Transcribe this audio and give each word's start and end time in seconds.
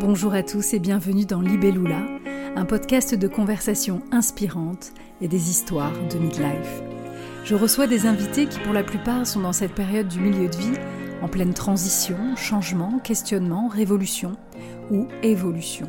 Bonjour 0.00 0.34
à 0.34 0.42
tous 0.42 0.74
et 0.74 0.80
bienvenue 0.80 1.24
dans 1.24 1.40
Libellula, 1.40 2.02
un 2.56 2.64
podcast 2.64 3.14
de 3.14 3.28
conversations 3.28 4.02
inspirantes 4.10 4.92
et 5.20 5.28
des 5.28 5.50
histoires 5.50 5.92
de 6.08 6.18
midlife. 6.18 6.82
Je 7.44 7.54
reçois 7.54 7.86
des 7.86 8.06
invités 8.06 8.46
qui 8.46 8.58
pour 8.58 8.72
la 8.72 8.82
plupart 8.82 9.24
sont 9.24 9.40
dans 9.40 9.52
cette 9.52 9.74
période 9.74 10.08
du 10.08 10.18
milieu 10.18 10.48
de 10.48 10.56
vie, 10.56 10.78
en 11.22 11.28
pleine 11.28 11.54
transition, 11.54 12.16
changement, 12.36 12.98
questionnement, 12.98 13.68
révolution 13.68 14.36
ou 14.90 15.06
évolution. 15.22 15.88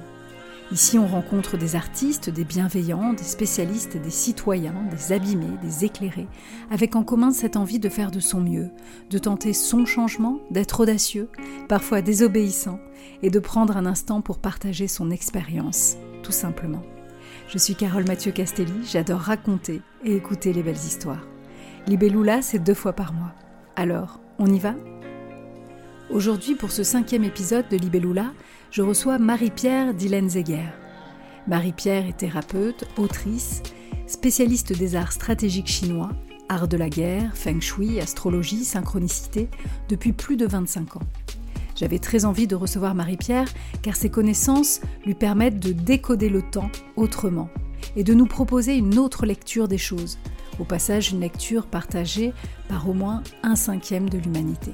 Ici, 0.72 0.98
on 0.98 1.06
rencontre 1.06 1.58
des 1.58 1.76
artistes, 1.76 2.32
des 2.32 2.44
bienveillants, 2.44 3.14
des 3.14 3.24
spécialistes, 3.24 3.98
des 3.98 4.10
citoyens, 4.10 4.74
des 4.90 5.14
abîmés, 5.14 5.58
des 5.62 5.86
éclairés, 5.86 6.28
avec 6.72 6.96
en 6.96 7.04
commun 7.04 7.32
cette 7.32 7.56
envie 7.56 7.78
de 7.78 7.88
faire 7.88 8.10
de 8.10 8.20
son 8.20 8.42
mieux, 8.42 8.72
de 9.12 9.20
tenter 9.20 9.54
son 9.54 9.86
changement, 9.86 10.40
d'être 10.50 10.80
audacieux, 10.80 11.30
parfois 11.70 12.02
désobéissant, 12.02 12.80
et 13.22 13.30
de 13.30 13.40
prendre 13.40 13.78
un 13.78 13.86
instant 13.86 14.22
pour 14.22 14.40
partager 14.40 14.88
son 14.88 15.12
expérience, 15.12 15.98
tout 16.24 16.32
simplement. 16.32 16.82
Je 17.48 17.60
suis 17.60 17.76
Carole 17.76 18.08
Mathieu 18.08 18.32
Castelli, 18.32 18.74
j'adore 18.92 19.20
raconter 19.20 19.84
et 20.04 20.16
écouter 20.16 20.52
les 20.52 20.64
belles 20.64 20.74
histoires. 20.74 21.28
Libellula, 21.86 22.42
c'est 22.42 22.58
deux 22.58 22.74
fois 22.74 22.94
par 22.94 23.14
mois. 23.14 23.34
Alors, 23.76 24.20
on 24.40 24.48
y 24.48 24.58
va? 24.58 24.74
Aujourd'hui, 26.10 26.56
pour 26.56 26.72
ce 26.72 26.84
cinquième 26.84 27.24
épisode 27.24 27.68
de 27.70 27.78
Libellula, 27.78 28.32
je 28.76 28.82
reçois 28.82 29.20
Marie-Pierre 29.20 29.94
Zeger. 29.98 30.66
Marie-Pierre 31.48 32.08
est 32.08 32.18
thérapeute, 32.18 32.84
autrice, 32.98 33.64
spécialiste 34.06 34.78
des 34.78 34.98
arts 34.98 35.14
stratégiques 35.14 35.70
chinois, 35.70 36.10
art 36.50 36.68
de 36.68 36.76
la 36.76 36.90
guerre, 36.90 37.38
feng 37.38 37.62
shui, 37.62 38.02
astrologie, 38.02 38.66
synchronicité, 38.66 39.48
depuis 39.88 40.12
plus 40.12 40.36
de 40.36 40.46
25 40.46 40.98
ans. 40.98 41.08
J'avais 41.78 42.00
très 42.00 42.26
envie 42.26 42.48
de 42.48 42.56
recevoir 42.58 42.96
Marie-Pierre 42.96 43.48
car 43.82 43.96
ses 43.96 44.10
connaissances 44.10 44.82
lui 45.06 45.16
permettent 45.16 45.62
de 45.62 45.72
décoder 45.72 46.28
le 46.28 46.42
temps 46.42 46.70
autrement 46.98 47.48
et 47.96 48.04
de 48.04 48.14
nous 48.14 48.28
proposer 48.28 48.76
une 48.76 49.00
autre 49.00 49.26
lecture 49.26 49.70
des 49.70 49.78
choses, 49.78 50.20
au 50.60 50.66
passage 50.66 51.14
une 51.14 51.22
lecture 51.22 51.68
partagée 51.68 52.34
par 52.68 52.90
au 52.90 52.94
moins 52.94 53.24
un 53.42 53.56
cinquième 53.56 54.10
de 54.10 54.18
l'humanité. 54.18 54.74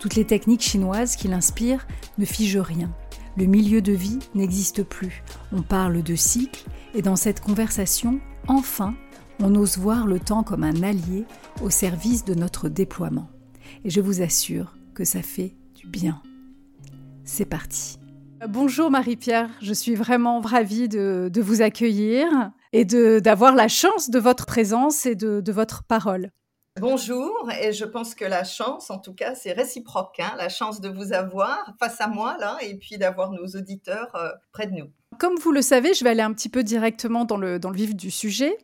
Toutes 0.00 0.16
les 0.16 0.26
techniques 0.26 0.60
chinoises 0.60 1.16
qui 1.16 1.28
l'inspirent 1.28 1.86
ne 2.18 2.26
figent 2.26 2.58
rien, 2.58 2.90
le 3.36 3.44
milieu 3.44 3.82
de 3.82 3.92
vie 3.92 4.18
n'existe 4.34 4.82
plus. 4.82 5.22
On 5.52 5.62
parle 5.62 6.02
de 6.02 6.14
cycle 6.14 6.64
et 6.94 7.02
dans 7.02 7.16
cette 7.16 7.40
conversation, 7.40 8.20
enfin, 8.48 8.94
on 9.40 9.54
ose 9.54 9.76
voir 9.76 10.06
le 10.06 10.18
temps 10.18 10.42
comme 10.42 10.64
un 10.64 10.82
allié 10.82 11.24
au 11.62 11.68
service 11.68 12.24
de 12.24 12.34
notre 12.34 12.68
déploiement. 12.68 13.28
Et 13.84 13.90
je 13.90 14.00
vous 14.00 14.22
assure 14.22 14.76
que 14.94 15.04
ça 15.04 15.20
fait 15.22 15.54
du 15.74 15.86
bien. 15.86 16.22
C'est 17.24 17.44
parti. 17.44 17.98
Bonjour 18.48 18.90
Marie-Pierre, 18.90 19.50
je 19.60 19.72
suis 19.72 19.94
vraiment 19.94 20.40
ravie 20.40 20.88
de, 20.88 21.30
vous 21.40 21.62
accueillir 21.62 22.26
et 22.72 22.84
d'avoir 22.84 23.54
la 23.54 23.68
chance 23.68 24.10
de 24.10 24.18
votre 24.18 24.46
présence 24.46 25.06
et 25.06 25.14
de, 25.14 25.40
de 25.40 25.52
votre 25.52 25.84
parole. 25.84 26.30
Bonjour, 26.78 27.50
et 27.58 27.72
je 27.72 27.86
pense 27.86 28.14
que 28.14 28.26
la 28.26 28.44
chance, 28.44 28.90
en 28.90 28.98
tout 28.98 29.14
cas, 29.14 29.34
c'est 29.34 29.52
réciproque, 29.52 30.20
hein, 30.20 30.34
la 30.36 30.50
chance 30.50 30.82
de 30.82 30.90
vous 30.90 31.14
avoir 31.14 31.74
face 31.80 32.02
à 32.02 32.06
moi, 32.06 32.36
là, 32.38 32.58
et 32.60 32.76
puis 32.76 32.98
d'avoir 32.98 33.30
nos 33.30 33.46
auditeurs 33.46 34.14
euh, 34.14 34.28
près 34.52 34.66
de 34.66 34.72
nous. 34.72 34.90
Comme 35.18 35.36
vous 35.36 35.52
le 35.52 35.62
savez, 35.62 35.94
je 35.94 36.04
vais 36.04 36.10
aller 36.10 36.20
un 36.20 36.34
petit 36.34 36.50
peu 36.50 36.62
directement 36.62 37.24
dans 37.24 37.38
le, 37.38 37.58
vif 37.72 37.96
du 37.96 38.10
sujet. 38.10 38.58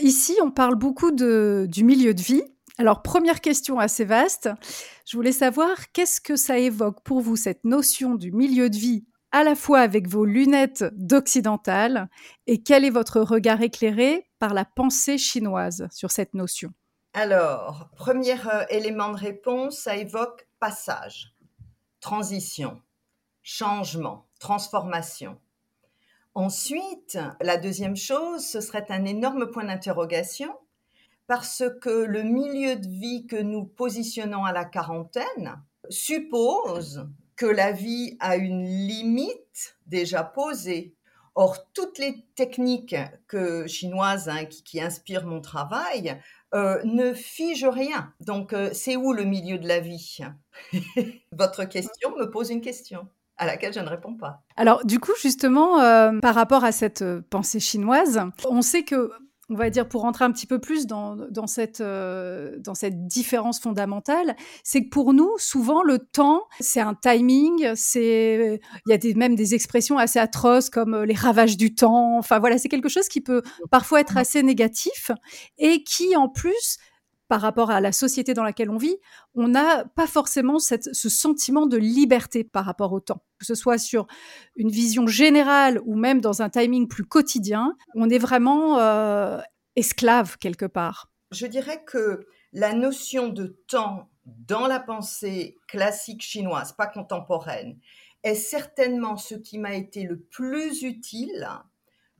Ici, 0.00 0.36
on 0.42 0.50
parle 0.50 0.74
beaucoup 0.74 1.12
du 1.12 1.84
milieu 1.84 2.12
de 2.12 2.20
vie. 2.20 2.42
Alors, 2.76 3.00
première 3.00 3.40
question 3.40 3.78
assez 3.78 4.04
vaste. 4.04 4.50
Je 5.06 5.16
voulais 5.16 5.32
savoir 5.32 5.90
qu'est-ce 5.92 6.20
que 6.20 6.36
ça 6.36 6.58
évoque 6.58 7.02
pour 7.04 7.22
vous, 7.22 7.36
cette 7.36 7.64
notion 7.64 8.16
du 8.16 8.32
milieu 8.32 8.68
de 8.68 8.76
vie, 8.76 9.06
à 9.32 9.44
la 9.44 9.54
fois 9.54 9.80
avec 9.80 10.08
vos 10.08 10.26
lunettes 10.26 10.84
d'occidental, 10.92 12.10
et 12.46 12.62
quel 12.62 12.84
est 12.84 12.90
votre 12.90 13.22
regard 13.22 13.62
éclairé 13.62 14.28
par 14.38 14.52
la 14.52 14.66
pensée 14.66 15.16
chinoise 15.16 15.88
sur 15.90 16.10
cette 16.10 16.34
notion? 16.34 16.70
Alors, 17.18 17.88
premier 17.96 18.36
euh, 18.46 18.66
élément 18.68 19.08
de 19.10 19.16
réponse, 19.16 19.78
ça 19.78 19.96
évoque 19.96 20.46
passage, 20.60 21.34
transition, 21.98 22.82
changement, 23.42 24.26
transformation. 24.38 25.40
Ensuite, 26.34 27.18
la 27.40 27.56
deuxième 27.56 27.96
chose, 27.96 28.44
ce 28.44 28.60
serait 28.60 28.84
un 28.90 29.06
énorme 29.06 29.50
point 29.50 29.64
d'interrogation 29.64 30.54
parce 31.26 31.62
que 31.80 31.88
le 31.88 32.22
milieu 32.22 32.76
de 32.76 32.86
vie 32.86 33.26
que 33.26 33.40
nous 33.40 33.64
positionnons 33.64 34.44
à 34.44 34.52
la 34.52 34.66
quarantaine 34.66 35.58
suppose 35.88 37.08
que 37.34 37.46
la 37.46 37.72
vie 37.72 38.18
a 38.20 38.36
une 38.36 38.62
limite 38.62 39.78
déjà 39.86 40.22
posée. 40.22 40.94
Or, 41.34 41.70
toutes 41.72 41.98
les 41.98 42.26
techniques 42.34 42.96
que, 43.26 43.66
chinoises 43.66 44.28
hein, 44.28 44.44
qui, 44.44 44.80
inspirent 44.82 45.26
mon 45.26 45.40
travail 45.42 46.18
euh, 46.54 46.80
ne 46.84 47.12
fige 47.12 47.64
rien. 47.64 48.12
Donc, 48.20 48.52
euh, 48.52 48.70
c'est 48.72 48.96
où 48.96 49.12
le 49.12 49.24
milieu 49.24 49.58
de 49.58 49.66
la 49.66 49.80
vie? 49.80 50.18
Votre 51.32 51.64
question 51.64 52.16
me 52.16 52.30
pose 52.30 52.50
une 52.50 52.60
question 52.60 53.08
à 53.36 53.46
laquelle 53.46 53.72
je 53.72 53.80
ne 53.80 53.88
réponds 53.88 54.14
pas. 54.14 54.42
Alors, 54.56 54.84
du 54.86 54.98
coup, 54.98 55.12
justement, 55.20 55.80
euh, 55.80 56.18
par 56.20 56.34
rapport 56.34 56.64
à 56.64 56.72
cette 56.72 57.04
pensée 57.28 57.60
chinoise, 57.60 58.22
on 58.48 58.62
sait 58.62 58.84
que 58.84 59.10
on 59.48 59.54
va 59.54 59.70
dire, 59.70 59.88
pour 59.88 60.02
rentrer 60.02 60.24
un 60.24 60.32
petit 60.32 60.46
peu 60.46 60.58
plus 60.58 60.86
dans, 60.86 61.46
cette, 61.46 61.80
euh, 61.80 62.56
dans 62.58 62.74
cette 62.74 63.06
différence 63.06 63.60
fondamentale, 63.60 64.34
c'est 64.64 64.84
que 64.84 64.88
pour 64.88 65.14
nous, 65.14 65.30
souvent, 65.38 65.82
le 65.82 65.98
temps, 65.98 66.42
c'est 66.58 66.80
un 66.80 66.94
timing, 66.94 67.72
c'est, 67.76 68.60
il 68.86 68.90
y 68.90 68.92
a 68.92 68.98
des, 68.98 69.14
même 69.14 69.36
des 69.36 69.54
expressions 69.54 69.98
assez 69.98 70.18
atroces 70.18 70.68
comme 70.68 70.94
euh, 70.94 71.06
les 71.06 71.14
ravages 71.14 71.56
du 71.56 71.74
temps. 71.74 72.18
Enfin, 72.18 72.40
voilà, 72.40 72.58
c'est 72.58 72.68
quelque 72.68 72.88
chose 72.88 73.08
qui 73.08 73.20
peut 73.20 73.42
parfois 73.70 74.00
être 74.00 74.16
assez 74.16 74.42
négatif 74.42 75.12
et 75.58 75.84
qui, 75.84 76.16
en 76.16 76.28
plus, 76.28 76.78
par 77.28 77.40
rapport 77.40 77.70
à 77.70 77.80
la 77.80 77.92
société 77.92 78.34
dans 78.34 78.42
laquelle 78.44 78.70
on 78.70 78.76
vit, 78.76 78.96
on 79.34 79.48
n'a 79.48 79.84
pas 79.84 80.06
forcément 80.06 80.58
ce 80.58 81.08
sentiment 81.08 81.66
de 81.66 81.76
liberté 81.76 82.44
par 82.44 82.64
rapport 82.64 82.92
au 82.92 83.00
temps. 83.00 83.22
Que 83.38 83.46
ce 83.46 83.54
soit 83.54 83.78
sur 83.78 84.06
une 84.54 84.70
vision 84.70 85.06
générale 85.06 85.80
ou 85.84 85.96
même 85.96 86.20
dans 86.20 86.42
un 86.42 86.48
timing 86.48 86.88
plus 86.88 87.04
quotidien, 87.04 87.74
on 87.94 88.08
est 88.08 88.18
vraiment 88.18 88.78
euh, 88.78 89.40
esclave 89.74 90.38
quelque 90.38 90.66
part. 90.66 91.10
Je 91.32 91.46
dirais 91.46 91.82
que 91.84 92.26
la 92.52 92.72
notion 92.72 93.28
de 93.28 93.58
temps 93.68 94.08
dans 94.24 94.66
la 94.66 94.80
pensée 94.80 95.58
classique 95.68 96.22
chinoise, 96.22 96.72
pas 96.72 96.86
contemporaine, 96.86 97.78
est 98.22 98.34
certainement 98.34 99.16
ce 99.16 99.34
qui 99.34 99.58
m'a 99.58 99.74
été 99.74 100.02
le 100.02 100.20
plus 100.20 100.82
utile 100.82 101.48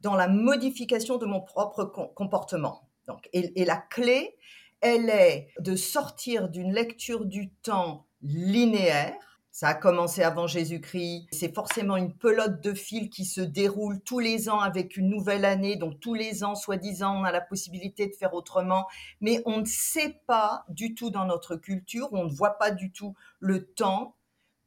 dans 0.00 0.14
la 0.14 0.28
modification 0.28 1.16
de 1.16 1.26
mon 1.26 1.40
propre 1.40 1.84
comportement. 2.14 2.88
Donc, 3.08 3.28
et 3.32 3.64
la 3.64 3.76
clé, 3.76 4.36
elle 4.80 5.10
est 5.10 5.48
de 5.60 5.76
sortir 5.76 6.48
d'une 6.48 6.72
lecture 6.72 7.24
du 7.24 7.50
temps 7.62 8.06
linéaire. 8.22 9.14
Ça 9.50 9.68
a 9.68 9.74
commencé 9.74 10.22
avant 10.22 10.46
Jésus-Christ. 10.46 11.28
C'est 11.32 11.54
forcément 11.54 11.96
une 11.96 12.12
pelote 12.12 12.60
de 12.60 12.74
fil 12.74 13.08
qui 13.08 13.24
se 13.24 13.40
déroule 13.40 14.02
tous 14.02 14.18
les 14.18 14.50
ans 14.50 14.60
avec 14.60 14.98
une 14.98 15.08
nouvelle 15.08 15.46
année. 15.46 15.76
Donc 15.76 15.98
tous 15.98 16.12
les 16.12 16.44
ans, 16.44 16.54
soi-disant, 16.54 17.20
on 17.20 17.24
a 17.24 17.32
la 17.32 17.40
possibilité 17.40 18.06
de 18.06 18.14
faire 18.14 18.34
autrement. 18.34 18.86
Mais 19.22 19.42
on 19.46 19.60
ne 19.60 19.64
sait 19.64 20.20
pas 20.26 20.64
du 20.68 20.94
tout 20.94 21.08
dans 21.08 21.24
notre 21.24 21.56
culture, 21.56 22.08
on 22.12 22.24
ne 22.24 22.30
voit 22.30 22.58
pas 22.58 22.70
du 22.70 22.92
tout 22.92 23.14
le 23.40 23.64
temps 23.64 24.14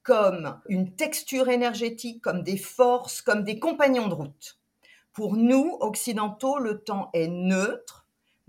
comme 0.01 0.59
une 0.67 0.95
texture 0.95 1.49
énergétique, 1.49 2.23
comme 2.23 2.41
des 2.41 2.57
forces, 2.57 3.21
comme 3.21 3.43
des 3.43 3.59
compagnons 3.59 4.07
de 4.07 4.15
route. 4.15 4.59
Pour 5.13 5.35
nous, 5.35 5.77
occidentaux, 5.81 6.57
le 6.57 6.81
temps 6.81 7.11
est 7.13 7.27
neutre 7.27 7.98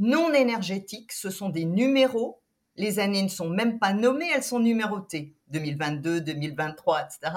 non 0.00 0.32
énergétiques, 0.32 1.12
ce 1.12 1.30
sont 1.30 1.50
des 1.50 1.64
numéros. 1.64 2.40
Les 2.76 2.98
années 2.98 3.22
ne 3.22 3.28
sont 3.28 3.50
même 3.50 3.78
pas 3.78 3.92
nommées, 3.92 4.30
elles 4.34 4.42
sont 4.42 4.58
numérotées. 4.60 5.34
2022, 5.48 6.20
2023, 6.22 7.02
etc. 7.02 7.36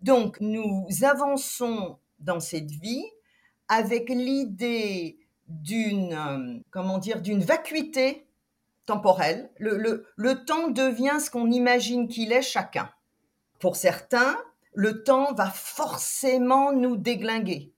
Donc, 0.00 0.40
nous 0.40 0.86
avançons 1.02 1.98
dans 2.18 2.40
cette 2.40 2.70
vie 2.70 3.04
avec 3.68 4.08
l'idée 4.08 5.18
d'une, 5.48 6.12
euh, 6.12 6.60
comment 6.70 6.98
dire, 6.98 7.22
d'une 7.22 7.42
vacuité 7.42 8.26
temporelle. 8.86 9.50
Le, 9.58 10.04
le 10.16 10.44
temps 10.44 10.68
devient 10.68 11.18
ce 11.20 11.30
qu'on 11.30 11.50
imagine 11.50 12.08
qu'il 12.08 12.32
est 12.32 12.42
chacun. 12.42 12.90
Pour 13.60 13.76
certains, 13.76 14.36
le 14.74 15.04
temps 15.04 15.34
va 15.34 15.50
forcément 15.50 16.72
nous 16.72 16.96
déglinguer. 16.96 17.72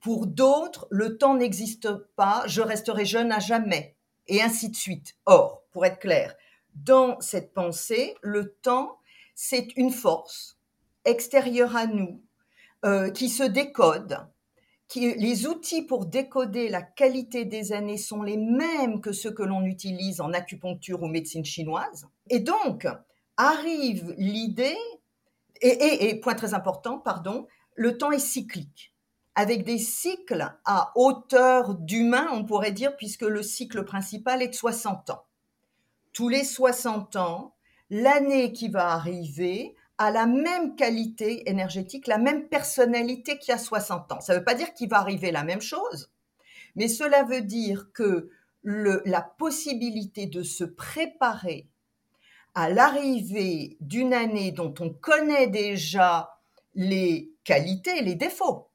Pour 0.00 0.26
d'autres, 0.26 0.86
le 0.90 1.18
temps 1.18 1.34
n'existe 1.34 1.88
pas, 2.16 2.44
je 2.46 2.62
resterai 2.62 3.04
jeune 3.04 3.32
à 3.32 3.38
jamais, 3.38 3.96
et 4.26 4.42
ainsi 4.42 4.68
de 4.70 4.76
suite. 4.76 5.16
Or, 5.26 5.62
pour 5.72 5.84
être 5.84 5.98
clair, 5.98 6.34
dans 6.74 7.20
cette 7.20 7.52
pensée, 7.52 8.14
le 8.22 8.52
temps, 8.62 8.98
c'est 9.34 9.68
une 9.76 9.90
force 9.90 10.58
extérieure 11.04 11.76
à 11.76 11.86
nous 11.86 12.22
euh, 12.84 13.10
qui 13.10 13.28
se 13.28 13.42
décode. 13.42 14.18
Les 14.94 15.46
outils 15.46 15.82
pour 15.82 16.06
décoder 16.06 16.68
la 16.68 16.80
qualité 16.80 17.44
des 17.44 17.72
années 17.72 17.98
sont 17.98 18.22
les 18.22 18.38
mêmes 18.38 19.00
que 19.00 19.12
ceux 19.12 19.30
que 19.30 19.42
l'on 19.42 19.64
utilise 19.64 20.20
en 20.20 20.32
acupuncture 20.32 21.02
ou 21.02 21.08
médecine 21.08 21.44
chinoise. 21.44 22.06
Et 22.30 22.40
donc, 22.40 22.86
arrive 23.36 24.14
l'idée 24.16 24.76
et, 25.60 26.18
point 26.20 26.34
très 26.34 26.54
important, 26.54 26.98
pardon, 26.98 27.46
le 27.74 27.98
temps 27.98 28.12
est 28.12 28.18
cyclique, 28.18 28.94
avec 29.38 29.62
des 29.62 29.78
cycles 29.78 30.52
à 30.64 30.90
hauteur 30.96 31.76
d'humain, 31.76 32.26
on 32.32 32.44
pourrait 32.44 32.72
dire, 32.72 32.96
puisque 32.96 33.22
le 33.22 33.44
cycle 33.44 33.84
principal 33.84 34.42
est 34.42 34.48
de 34.48 34.54
60 34.54 35.10
ans. 35.10 35.22
Tous 36.12 36.28
les 36.28 36.42
60 36.42 37.14
ans, 37.14 37.54
l'année 37.88 38.52
qui 38.52 38.66
va 38.66 38.88
arriver 38.88 39.76
a 39.96 40.10
la 40.10 40.26
même 40.26 40.74
qualité 40.74 41.48
énergétique, 41.48 42.08
la 42.08 42.18
même 42.18 42.48
personnalité 42.48 43.38
qu'il 43.38 43.52
y 43.52 43.54
a 43.54 43.58
60 43.58 44.10
ans. 44.10 44.20
Ça 44.20 44.32
ne 44.32 44.40
veut 44.40 44.44
pas 44.44 44.56
dire 44.56 44.74
qu'il 44.74 44.88
va 44.88 44.98
arriver 44.98 45.30
la 45.30 45.44
même 45.44 45.60
chose, 45.60 46.10
mais 46.74 46.88
cela 46.88 47.22
veut 47.22 47.42
dire 47.42 47.92
que 47.92 48.30
la 48.64 49.22
possibilité 49.22 50.26
de 50.26 50.42
se 50.42 50.64
préparer 50.64 51.68
à 52.56 52.68
l'arrivée 52.70 53.76
d'une 53.80 54.14
année 54.14 54.50
dont 54.50 54.74
on 54.80 54.90
connaît 54.90 55.46
déjà 55.46 56.40
les 56.74 57.30
qualités 57.44 57.98
et 57.98 58.02
les 58.02 58.16
défauts 58.16 58.67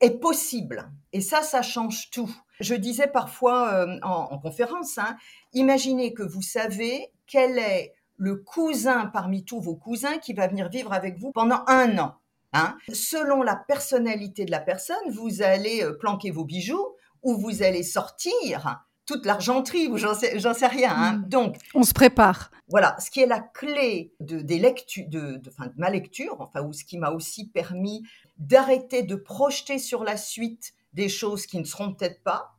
est 0.00 0.18
possible. 0.18 0.90
Et 1.12 1.20
ça, 1.20 1.42
ça 1.42 1.62
change 1.62 2.10
tout. 2.10 2.30
Je 2.60 2.74
disais 2.74 3.06
parfois 3.06 3.72
euh, 3.72 3.98
en, 4.02 4.38
conférence, 4.38 4.98
hein, 4.98 5.16
imaginez 5.52 6.12
que 6.12 6.22
vous 6.22 6.42
savez 6.42 7.12
quel 7.26 7.58
est 7.58 7.94
le 8.16 8.36
cousin 8.36 9.06
parmi 9.06 9.44
tous 9.44 9.60
vos 9.60 9.76
cousins 9.76 10.18
qui 10.18 10.32
va 10.32 10.48
venir 10.48 10.68
vivre 10.68 10.92
avec 10.92 11.18
vous 11.18 11.30
pendant 11.32 11.62
un 11.68 11.98
an. 11.98 12.16
Hein. 12.52 12.76
Selon 12.92 13.42
la 13.42 13.54
personnalité 13.54 14.44
de 14.44 14.50
la 14.50 14.60
personne, 14.60 14.96
vous 15.10 15.42
allez 15.42 15.84
euh, 15.84 15.92
planquer 15.92 16.30
vos 16.30 16.44
bijoux 16.44 16.96
ou 17.22 17.36
vous 17.36 17.62
allez 17.62 17.82
sortir 17.82 18.84
toute 19.06 19.24
l'argenterie 19.24 19.88
ou 19.88 19.96
j'en 19.96 20.14
sais, 20.14 20.38
sais, 20.38 20.66
rien. 20.66 20.92
Hein. 20.94 21.12
Hmm. 21.14 21.28
Donc, 21.28 21.56
on 21.74 21.82
se 21.82 21.94
prépare. 21.94 22.50
Voilà, 22.68 22.96
ce 23.00 23.10
qui 23.10 23.20
est 23.20 23.26
la 23.26 23.40
clé 23.40 24.12
de, 24.20 24.40
des 24.40 24.58
lectures, 24.58 25.06
de, 25.08 25.36
de, 25.36 25.50
de 25.50 25.72
ma 25.76 25.88
lecture, 25.88 26.36
enfin, 26.40 26.62
ou 26.62 26.72
ce 26.72 26.84
qui 26.84 26.98
m'a 26.98 27.10
aussi 27.10 27.48
permis 27.48 28.02
d'arrêter 28.38 29.02
de 29.02 29.16
projeter 29.16 29.78
sur 29.78 30.04
la 30.04 30.16
suite 30.16 30.74
des 30.92 31.08
choses 31.08 31.46
qui 31.46 31.58
ne 31.58 31.64
seront 31.64 31.94
peut-être 31.94 32.22
pas, 32.22 32.56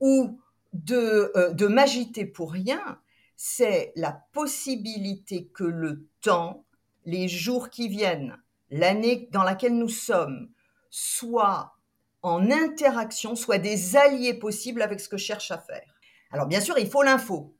ou 0.00 0.40
de, 0.72 1.32
euh, 1.36 1.52
de 1.52 1.66
m'agiter 1.66 2.26
pour 2.26 2.52
rien, 2.52 3.00
c'est 3.36 3.92
la 3.96 4.12
possibilité 4.32 5.46
que 5.48 5.64
le 5.64 6.06
temps, 6.20 6.64
les 7.04 7.28
jours 7.28 7.70
qui 7.70 7.88
viennent, 7.88 8.36
l'année 8.70 9.28
dans 9.32 9.42
laquelle 9.42 9.76
nous 9.76 9.88
sommes, 9.88 10.50
soit 10.90 11.76
en 12.22 12.50
interaction, 12.50 13.36
soit 13.36 13.58
des 13.58 13.96
alliés 13.96 14.34
possibles 14.34 14.82
avec 14.82 15.00
ce 15.00 15.08
que 15.08 15.16
je 15.16 15.24
cherche 15.24 15.50
à 15.50 15.58
faire. 15.58 15.94
Alors 16.30 16.46
bien 16.46 16.60
sûr, 16.60 16.78
il 16.78 16.88
faut 16.88 17.02
l'info, 17.02 17.54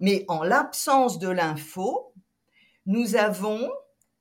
mais 0.00 0.24
en 0.28 0.42
l'absence 0.42 1.18
de 1.18 1.28
l'info, 1.28 2.12
nous 2.86 3.16
avons 3.16 3.70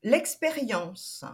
l'expérience. 0.04 1.26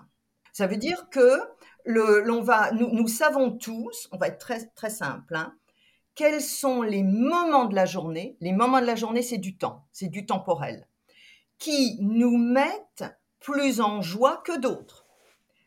Ça 0.56 0.68
veut 0.68 0.78
dire 0.78 1.10
que 1.10 1.42
le, 1.84 2.22
l'on 2.22 2.42
va, 2.42 2.72
nous, 2.72 3.10
savons 3.10 3.52
tous, 3.52 4.08
on 4.14 4.18
va 4.18 4.30
être 4.30 4.38
très, 4.38 4.68
très 4.68 4.90
simple, 4.90 5.36
hein, 5.36 5.54
quels 6.16 6.42
sont 6.42 6.82
les 6.82 7.04
moments 7.04 7.66
de 7.66 7.76
la 7.76 7.86
journée. 7.86 8.38
Les 8.40 8.54
moments 8.54 8.80
de 8.80 8.86
la 8.86 8.96
journée, 8.96 9.22
c'est 9.22 9.38
du 9.38 9.58
temps, 9.58 9.86
c'est 9.92 10.08
du 10.08 10.26
temporel, 10.26 10.88
qui 11.60 11.98
nous 12.00 12.38
mettent 12.38 13.04
plus 13.42 13.82
en 13.82 14.02
joie 14.02 14.42
que 14.46 14.58
d'autres. 14.58 15.06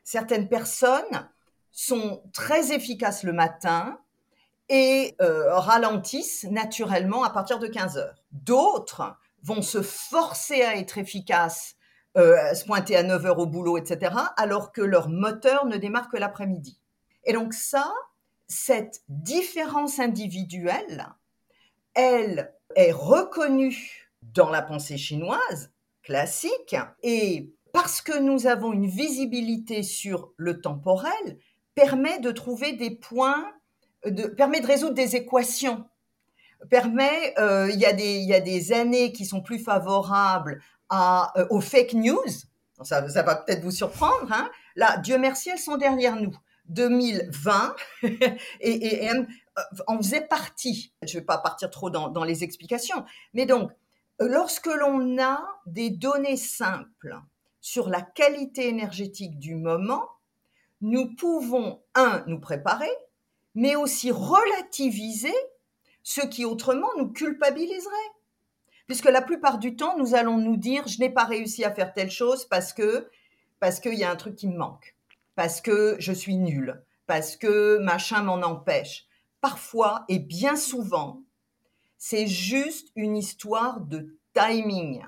Certaines 0.05 0.49
personnes 0.49 1.29
sont 1.71 2.23
très 2.33 2.73
efficaces 2.73 3.25
le 3.25 3.35
matin 3.35 4.01
et 4.71 5.17
euh, 5.21 5.55
ralentissent 5.59 6.45
naturellement 6.45 7.25
à 7.25 7.31
partir 7.31 7.59
de 7.59 7.67
15 7.67 7.99
heures. 7.99 8.25
D'autres 8.33 9.19
vont 9.43 9.61
se 9.61 9.83
forcer 9.83 10.63
à 10.63 10.77
être 10.77 10.97
efficaces, 10.97 11.77
euh, 12.19 12.53
se 12.53 12.65
pointer 12.65 12.97
à 12.97 13.05
9 13.05 13.27
heures 13.27 13.39
au 13.39 13.47
boulot, 13.47 13.79
etc., 13.79 14.13
alors 14.37 14.73
que 14.73 14.81
leur 14.81 15.09
moteur 15.09 15.67
ne 15.67 15.77
démarre 15.77 16.11
que 16.11 16.17
l'après-midi. 16.17 16.81
Et 17.25 17.33
donc 17.33 17.55
ça, 17.55 17.93
cette 18.49 19.03
différence 19.09 20.01
individuelle, 20.01 21.07
elle 21.95 22.53
est 22.75 22.91
reconnue 22.91 24.11
dans 24.23 24.51
la 24.51 24.63
pensée 24.63 24.99
chinoise 24.99 25.71
classique 26.03 26.75
et 27.05 27.53
parce 27.73 28.01
que 28.01 28.19
nous 28.19 28.49
avons 28.49 28.73
une 28.73 28.89
visibilité 28.89 29.85
sur 29.85 30.33
le 30.37 30.61
temporel, 30.61 31.39
permet 31.77 32.19
de 32.19 32.33
trouver 32.33 32.73
des 32.73 32.91
points, 32.91 33.53
permet 34.37 34.61
de 34.61 34.67
résoudre 34.67 34.95
des 34.95 35.15
équations, 35.15 35.85
permet, 36.71 37.39
euh, 37.39 37.71
il 37.73 37.79
y 37.79 37.87
a 37.87 38.41
des 38.41 38.73
années 38.73 39.13
qui 39.13 39.25
sont 39.25 39.43
plus 39.43 39.61
favorables 39.61 40.61
à, 40.89 41.33
euh, 41.39 41.47
aux 41.51 41.61
fake 41.61 41.95
news, 41.95 42.25
ça, 42.83 43.09
ça 43.09 43.23
va 43.23 43.37
peut-être 43.37 43.63
vous 43.63 43.71
surprendre, 43.71 44.33
hein. 44.33 44.51
là, 44.77 44.99
Dieu 44.99 45.19
merci, 45.19 45.51
elles 45.51 45.59
sont 45.59 45.77
derrière 45.77 46.17
nous. 46.17 46.37
2020 46.69 47.77
et, 48.03 48.11
et, 48.61 49.11
euh, 49.11 49.25
en 49.87 49.97
faisait 49.97 50.21
partie. 50.21 50.93
Je 51.03 51.17
ne 51.17 51.21
vais 51.21 51.25
pas 51.25 51.39
partir 51.39 51.71
trop 51.71 51.89
dans, 51.89 52.09
dans 52.09 52.25
les 52.25 52.45
explications, 52.45 53.05
mais 53.33 53.47
donc, 53.47 53.73
lorsque 54.21 54.67
l'on 54.67 55.19
a 55.19 55.41
des 55.67 55.91
données 55.91 56.37
simples 56.37 57.19
sur 57.61 57.89
la 57.89 58.03
qualité 58.03 58.69
énergétique 58.69 59.39
du 59.39 59.55
moment, 59.55 60.09
nous 60.81 61.15
pouvons, 61.15 61.83
un, 61.95 62.23
nous 62.27 62.41
préparer, 62.41 62.91
mais 63.55 63.75
aussi 63.75 64.11
relativiser 64.11 65.35
ce 66.03 66.21
qui 66.21 66.45
autrement 66.45 66.89
nous 66.97 67.09
culpabiliserait. 67.09 67.95
Puisque 68.89 69.05
la 69.05 69.23
plupart 69.23 69.59
du 69.59 69.77
temps, 69.77 69.97
nous 69.97 70.17
allons 70.17 70.39
nous 70.39 70.57
dire, 70.57 70.89
je 70.89 70.99
n'ai 70.99 71.11
pas 71.11 71.25
réussi 71.25 71.65
à 71.65 71.73
faire 71.73 71.95
telle 71.95 72.11
chose 72.11 72.47
parce 72.47 72.73
que, 72.73 73.09
parce 73.61 73.79
qu'il 73.79 73.95
y 73.95 74.03
a 74.03 74.11
un 74.11 74.17
truc 74.17 74.35
qui 74.35 74.49
me 74.49 74.57
manque 74.57 74.97
parce 75.39 75.61
que 75.61 75.95
je 76.01 76.13
suis 76.13 76.35
nulle, 76.35 76.83
parce 77.07 77.37
que 77.37 77.79
machin 77.79 78.25
m'en 78.25 78.43
empêche. 78.43 79.07
Parfois, 79.41 80.05
et 80.09 80.19
bien 80.19 80.57
souvent, 80.57 81.23
c'est 81.97 82.27
juste 82.27 82.89
une 82.97 83.17
histoire 83.17 83.79
de 83.79 84.17
timing. 84.35 85.05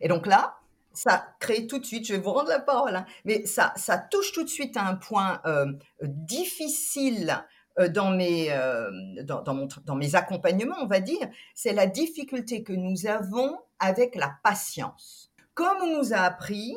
Et 0.00 0.08
donc 0.08 0.26
là, 0.26 0.58
ça 0.92 1.28
crée 1.38 1.68
tout 1.68 1.78
de 1.78 1.86
suite, 1.86 2.08
je 2.08 2.14
vais 2.14 2.18
vous 2.18 2.32
rendre 2.32 2.48
la 2.48 2.58
parole, 2.58 2.96
hein, 2.96 3.06
mais 3.24 3.46
ça, 3.46 3.72
ça 3.76 3.98
touche 3.98 4.32
tout 4.32 4.42
de 4.42 4.48
suite 4.48 4.76
à 4.76 4.84
un 4.84 4.96
point 4.96 5.40
euh, 5.46 5.66
difficile 6.02 7.44
dans 7.86 8.10
mes, 8.10 8.50
euh, 8.50 8.90
dans, 9.22 9.42
dans, 9.42 9.94
mes 9.94 10.16
accompagnements, 10.16 10.76
on 10.80 10.86
va 10.86 10.98
dire, 10.98 11.28
c'est 11.54 11.72
la 11.72 11.86
difficulté 11.86 12.64
que 12.64 12.72
nous 12.72 13.06
avons 13.06 13.56
avec 13.78 14.16
la 14.16 14.34
patience. 14.42 15.30
Comme 15.54 15.76
on 15.82 15.98
nous 15.98 16.12
a 16.12 16.18
appris 16.18 16.76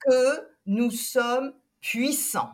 que 0.00 0.46
nous 0.66 0.90
sommes 0.90 1.54
puissant, 1.80 2.50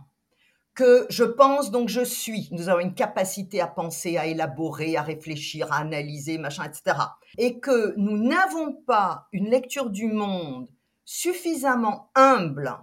que 0.79 1.07
je 1.11 1.25
pense 1.25 1.73
donc 1.73 1.89
je 1.89 2.05
suis. 2.05 2.49
Nous 2.53 2.69
avons 2.69 2.79
une 2.79 2.95
capacité 2.95 3.61
à 3.61 3.67
penser, 3.67 4.17
à 4.17 4.27
élaborer, 4.27 4.97
à 4.97 5.03
réfléchir, 5.03 5.73
à 5.73 5.79
analyser, 5.79 6.39
machin, 6.39 6.63
etc. 6.63 6.97
Et 7.37 7.59
que 7.59 7.95
nous 7.97 8.17
n'avons 8.17 8.75
pas 8.87 9.27
une 9.33 9.51
lecture 9.51 9.91
du 9.91 10.07
monde 10.07 10.69
suffisamment 11.05 12.11
humble 12.15 12.79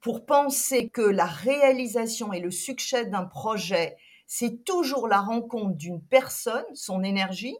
pour 0.00 0.24
penser 0.24 0.88
que 0.88 1.02
la 1.02 1.26
réalisation 1.26 2.32
et 2.32 2.40
le 2.40 2.50
succès 2.50 3.04
d'un 3.04 3.24
projet, 3.24 3.96
c'est 4.26 4.64
toujours 4.64 5.08
la 5.08 5.20
rencontre 5.20 5.76
d'une 5.76 6.02
personne, 6.02 6.64
son 6.74 7.02
énergie, 7.02 7.56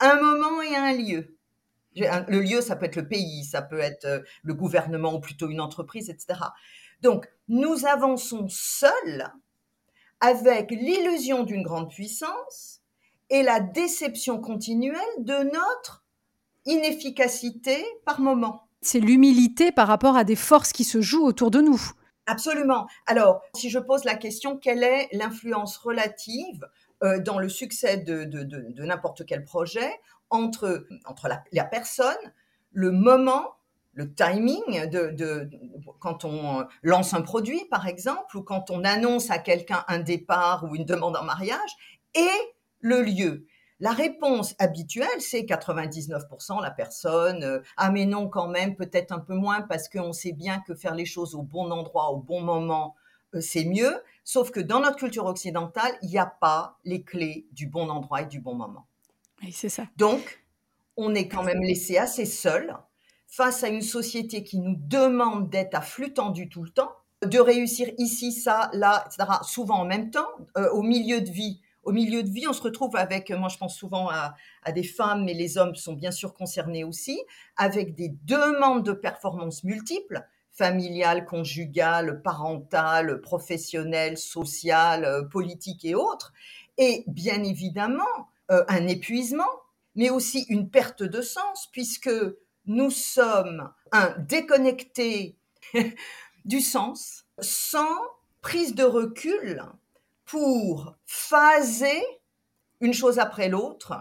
un 0.00 0.20
moment 0.20 0.62
et 0.62 0.76
un 0.76 0.92
lieu. 0.92 1.36
Le 1.94 2.40
lieu, 2.40 2.60
ça 2.60 2.76
peut 2.76 2.86
être 2.86 2.96
le 2.96 3.08
pays, 3.08 3.44
ça 3.44 3.60
peut 3.62 3.78
être 3.78 4.06
euh, 4.06 4.20
le 4.42 4.54
gouvernement 4.54 5.14
ou 5.14 5.20
plutôt 5.20 5.50
une 5.50 5.60
entreprise, 5.60 6.08
etc. 6.08 6.40
Donc, 7.02 7.28
nous 7.48 7.84
avançons 7.86 8.46
seuls 8.48 9.30
avec 10.20 10.70
l'illusion 10.70 11.42
d'une 11.42 11.62
grande 11.62 11.90
puissance 11.90 12.80
et 13.28 13.42
la 13.42 13.60
déception 13.60 14.40
continuelle 14.40 15.00
de 15.18 15.50
notre 15.52 16.04
inefficacité 16.64 17.84
par 18.06 18.20
moment. 18.20 18.68
C'est 18.80 19.00
l'humilité 19.00 19.72
par 19.72 19.88
rapport 19.88 20.16
à 20.16 20.24
des 20.24 20.36
forces 20.36 20.72
qui 20.72 20.84
se 20.84 21.00
jouent 21.00 21.24
autour 21.24 21.50
de 21.50 21.60
nous. 21.60 21.80
Absolument. 22.26 22.86
Alors, 23.06 23.42
si 23.54 23.68
je 23.68 23.78
pose 23.78 24.04
la 24.04 24.14
question, 24.14 24.56
quelle 24.56 24.84
est 24.84 25.08
l'influence 25.12 25.76
relative 25.76 26.66
euh, 27.02 27.20
dans 27.20 27.38
le 27.38 27.48
succès 27.48 27.96
de, 27.96 28.84
n'importe 28.84 29.26
quel 29.26 29.44
projet 29.44 29.90
entre, 30.30 30.86
entre 31.04 31.28
la 31.52 31.64
personne, 31.64 32.32
le 32.72 32.90
moment 32.90 33.56
le 33.94 34.12
timing 34.14 34.88
de, 34.88 35.50
quand 35.98 36.24
on 36.24 36.66
lance 36.82 37.14
un 37.14 37.22
produit, 37.22 37.64
par 37.70 37.86
exemple, 37.86 38.36
ou 38.36 38.42
quand 38.42 38.70
on 38.70 38.84
annonce 38.84 39.30
à 39.30 39.38
quelqu'un 39.38 39.84
un 39.88 39.98
départ 39.98 40.64
ou 40.64 40.74
une 40.74 40.84
demande 40.84 41.16
en 41.16 41.24
mariage, 41.24 41.76
et 42.14 42.54
le 42.80 43.02
lieu? 43.02 43.46
La 43.82 43.90
réponse 43.90 44.54
habituelle, 44.60 45.08
c'est 45.18 45.40
99% 45.40 46.62
la 46.62 46.70
personne, 46.70 47.42
euh, 47.42 47.58
ah 47.76 47.90
mais 47.90 48.06
non 48.06 48.28
quand 48.28 48.46
même, 48.46 48.76
peut-être 48.76 49.10
un 49.10 49.18
peu 49.18 49.34
moins 49.34 49.60
parce 49.62 49.88
qu'on 49.88 50.12
sait 50.12 50.30
bien 50.30 50.60
que 50.60 50.76
faire 50.76 50.94
les 50.94 51.04
choses 51.04 51.34
au 51.34 51.42
bon 51.42 51.68
endroit, 51.72 52.12
au 52.12 52.18
bon 52.18 52.42
moment, 52.42 52.94
euh, 53.34 53.40
c'est 53.40 53.64
mieux. 53.64 54.00
Sauf 54.22 54.52
que 54.52 54.60
dans 54.60 54.78
notre 54.78 54.98
culture 54.98 55.26
occidentale, 55.26 55.90
il 56.02 56.10
n'y 56.10 56.18
a 56.18 56.26
pas 56.26 56.78
les 56.84 57.02
clés 57.02 57.48
du 57.50 57.66
bon 57.66 57.90
endroit 57.90 58.22
et 58.22 58.26
du 58.26 58.38
bon 58.38 58.54
moment. 58.54 58.86
Oui, 59.42 59.50
c'est 59.50 59.68
ça. 59.68 59.88
Donc, 59.96 60.44
on 60.96 61.12
est 61.16 61.26
quand 61.26 61.42
même 61.42 61.60
laissé 61.60 61.98
assez 61.98 62.24
seul 62.24 62.76
face 63.26 63.64
à 63.64 63.68
une 63.68 63.82
société 63.82 64.44
qui 64.44 64.60
nous 64.60 64.76
demande 64.78 65.50
d'être 65.50 65.74
à 65.74 65.80
flux 65.80 66.14
tendu 66.14 66.48
tout 66.48 66.62
le 66.62 66.70
temps, 66.70 66.92
de 67.26 67.40
réussir 67.40 67.88
ici, 67.98 68.30
ça, 68.30 68.70
là, 68.74 69.04
etc., 69.06 69.28
souvent 69.42 69.80
en 69.80 69.86
même 69.86 70.12
temps, 70.12 70.28
euh, 70.56 70.70
au 70.70 70.82
milieu 70.82 71.20
de 71.20 71.30
vie. 71.32 71.61
Au 71.82 71.90
milieu 71.90 72.22
de 72.22 72.30
vie, 72.30 72.46
on 72.46 72.52
se 72.52 72.62
retrouve 72.62 72.94
avec, 72.94 73.30
moi 73.30 73.48
je 73.48 73.58
pense 73.58 73.76
souvent 73.76 74.08
à, 74.08 74.34
des 74.72 74.84
femmes, 74.84 75.24
mais 75.24 75.34
les 75.34 75.58
hommes 75.58 75.74
sont 75.74 75.94
bien 75.94 76.12
sûr 76.12 76.32
concernés 76.32 76.84
aussi, 76.84 77.20
avec 77.56 77.94
des 77.94 78.14
demandes 78.24 78.84
de 78.84 78.92
performances 78.92 79.64
multiples, 79.64 80.24
familiales, 80.52 81.24
conjugales, 81.24 82.22
parentales, 82.22 83.20
professionnelles, 83.20 84.16
sociales, 84.16 85.04
euh, 85.04 85.22
politiques 85.24 85.84
et 85.84 85.94
autres, 85.94 86.32
et 86.78 87.04
bien 87.08 87.42
évidemment 87.42 88.28
euh, 88.50 88.64
un 88.68 88.86
épuisement, 88.86 89.50
mais 89.96 90.10
aussi 90.10 90.44
une 90.48 90.70
perte 90.70 91.02
de 91.02 91.20
sens, 91.20 91.68
puisque 91.72 92.10
nous 92.66 92.90
sommes 92.90 93.70
un 93.90 94.14
déconnecté 94.18 95.36
du 96.44 96.60
sens, 96.60 97.24
sans 97.40 97.98
prise 98.40 98.74
de 98.74 98.84
recul 98.84 99.62
pour 100.32 100.96
phaser 101.04 102.02
une 102.80 102.94
chose 102.94 103.18
après 103.18 103.50
l'autre, 103.50 103.92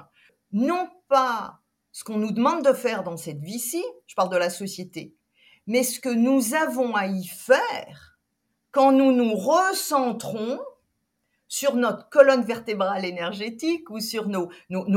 non 0.54 0.90
pas 1.10 1.60
ce 1.92 2.06
qu'on 2.06 2.20
nous 2.20 2.32
demande 2.32 2.64
de 2.64 2.72
faire 2.72 3.04
dans 3.04 3.18
cette 3.18 3.42
vie-ci, 3.42 3.84
je 4.08 4.16
parle 4.16 4.30
de 4.30 4.38
la 4.38 4.50
société, 4.50 5.14
mais 5.68 5.84
ce 5.84 6.00
que 6.00 6.08
nous 6.08 6.54
avons 6.54 6.96
à 6.96 7.08
y 7.08 7.26
faire 7.26 8.18
quand 8.72 8.94
nous 8.94 9.12
nous 9.12 9.36
recentrons 9.36 10.62
sur 11.50 11.76
notre 11.76 12.08
colonne 12.08 12.46
vertébrale 12.46 13.04
énergétique 13.04 13.90
ou 13.90 14.00
sur 14.00 14.30
nos, 14.30 14.50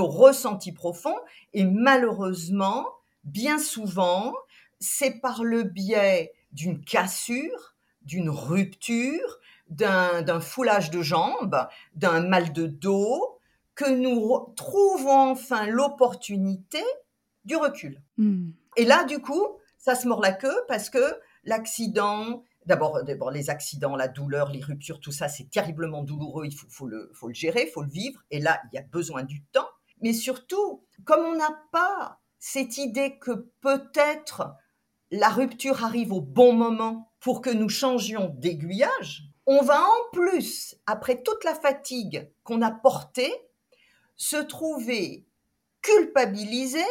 ressentis 0.07 0.71
profonds. 0.71 1.19
Et 1.53 1.65
malheureusement, 1.65 2.87
bien 3.25 3.59
souvent, 3.59 4.33
c'est 4.79 5.21
par 5.21 5.43
le 5.43 5.65
biais 5.65 6.33
d'une 6.53 6.81
cassure, 6.81 7.75
d'une 8.03 8.31
rupture, 8.31 9.41
d'un 9.69 10.41
foulage 10.41 10.91
de 10.91 11.03
jambes, 11.03 11.67
d'un 11.95 12.21
mal 12.21 12.53
de 12.53 12.67
dos, 12.67 13.39
que 13.75 13.91
nous 13.91 14.53
trouvons 14.57 15.31
enfin 15.31 15.67
l'opportunité 15.67 16.83
du 17.45 17.57
recul. 17.57 18.03
Hmm. 18.19 18.51
Et 18.77 18.85
là, 18.85 19.05
du 19.05 19.19
coup, 19.19 19.59
ça 19.79 19.95
se 19.95 20.07
mord 20.07 20.21
la 20.21 20.33
queue 20.33 20.57
parce 20.69 20.91
que 20.91 21.19
l'accident, 21.45 22.43
d'abord, 22.67 23.01
les 23.33 23.51
accidents, 23.51 23.97
la 23.97 24.09
douleur, 24.09 24.51
les 24.51 24.61
ruptures, 24.61 25.01
tout 25.01 25.13
ça, 25.13 25.29
c'est 25.29 25.51
terriblement 25.51 26.03
douloureux. 26.03 26.47
Il 26.47 26.55
faut, 26.55 26.69
faut, 26.71 26.87
le, 26.87 27.11
faut 27.15 27.29
le 27.29 27.35
gérer, 27.35 27.65
il 27.67 27.71
faut 27.71 27.83
le 27.83 27.91
vivre. 27.91 28.23
Et 28.31 28.41
là, 28.41 28.61
il 28.73 28.77
y 28.77 28.79
a 28.79 28.83
besoin 28.83 29.25
du 29.25 29.43
temps. 29.45 29.69
Mais 30.01 30.13
surtout, 30.13 30.85
comme 31.05 31.25
on 31.25 31.37
n'a 31.37 31.63
pas 31.73 32.21
cette 32.39 32.79
idée 32.79 33.19
que 33.19 33.51
peut-être 33.61 34.55
la 35.11 35.29
rupture 35.29 35.85
arrive 35.85 36.13
au 36.13 36.21
bon 36.21 36.53
moment 36.53 37.13
pour 37.21 37.41
que 37.41 37.51
nous 37.51 37.69
changions 37.69 38.35
d'aiguillage, 38.37 39.25
on 39.47 39.63
va 39.63 39.81
en 39.81 40.11
plus, 40.13 40.77
après 40.87 41.23
toute 41.23 41.45
la 41.45 41.55
fatigue 41.55 42.31
qu'on 42.45 42.63
a 42.63 42.71
portée, 42.71 43.33
se 44.17 44.37
trouver 44.37 45.25
culpabilisé 45.83 46.85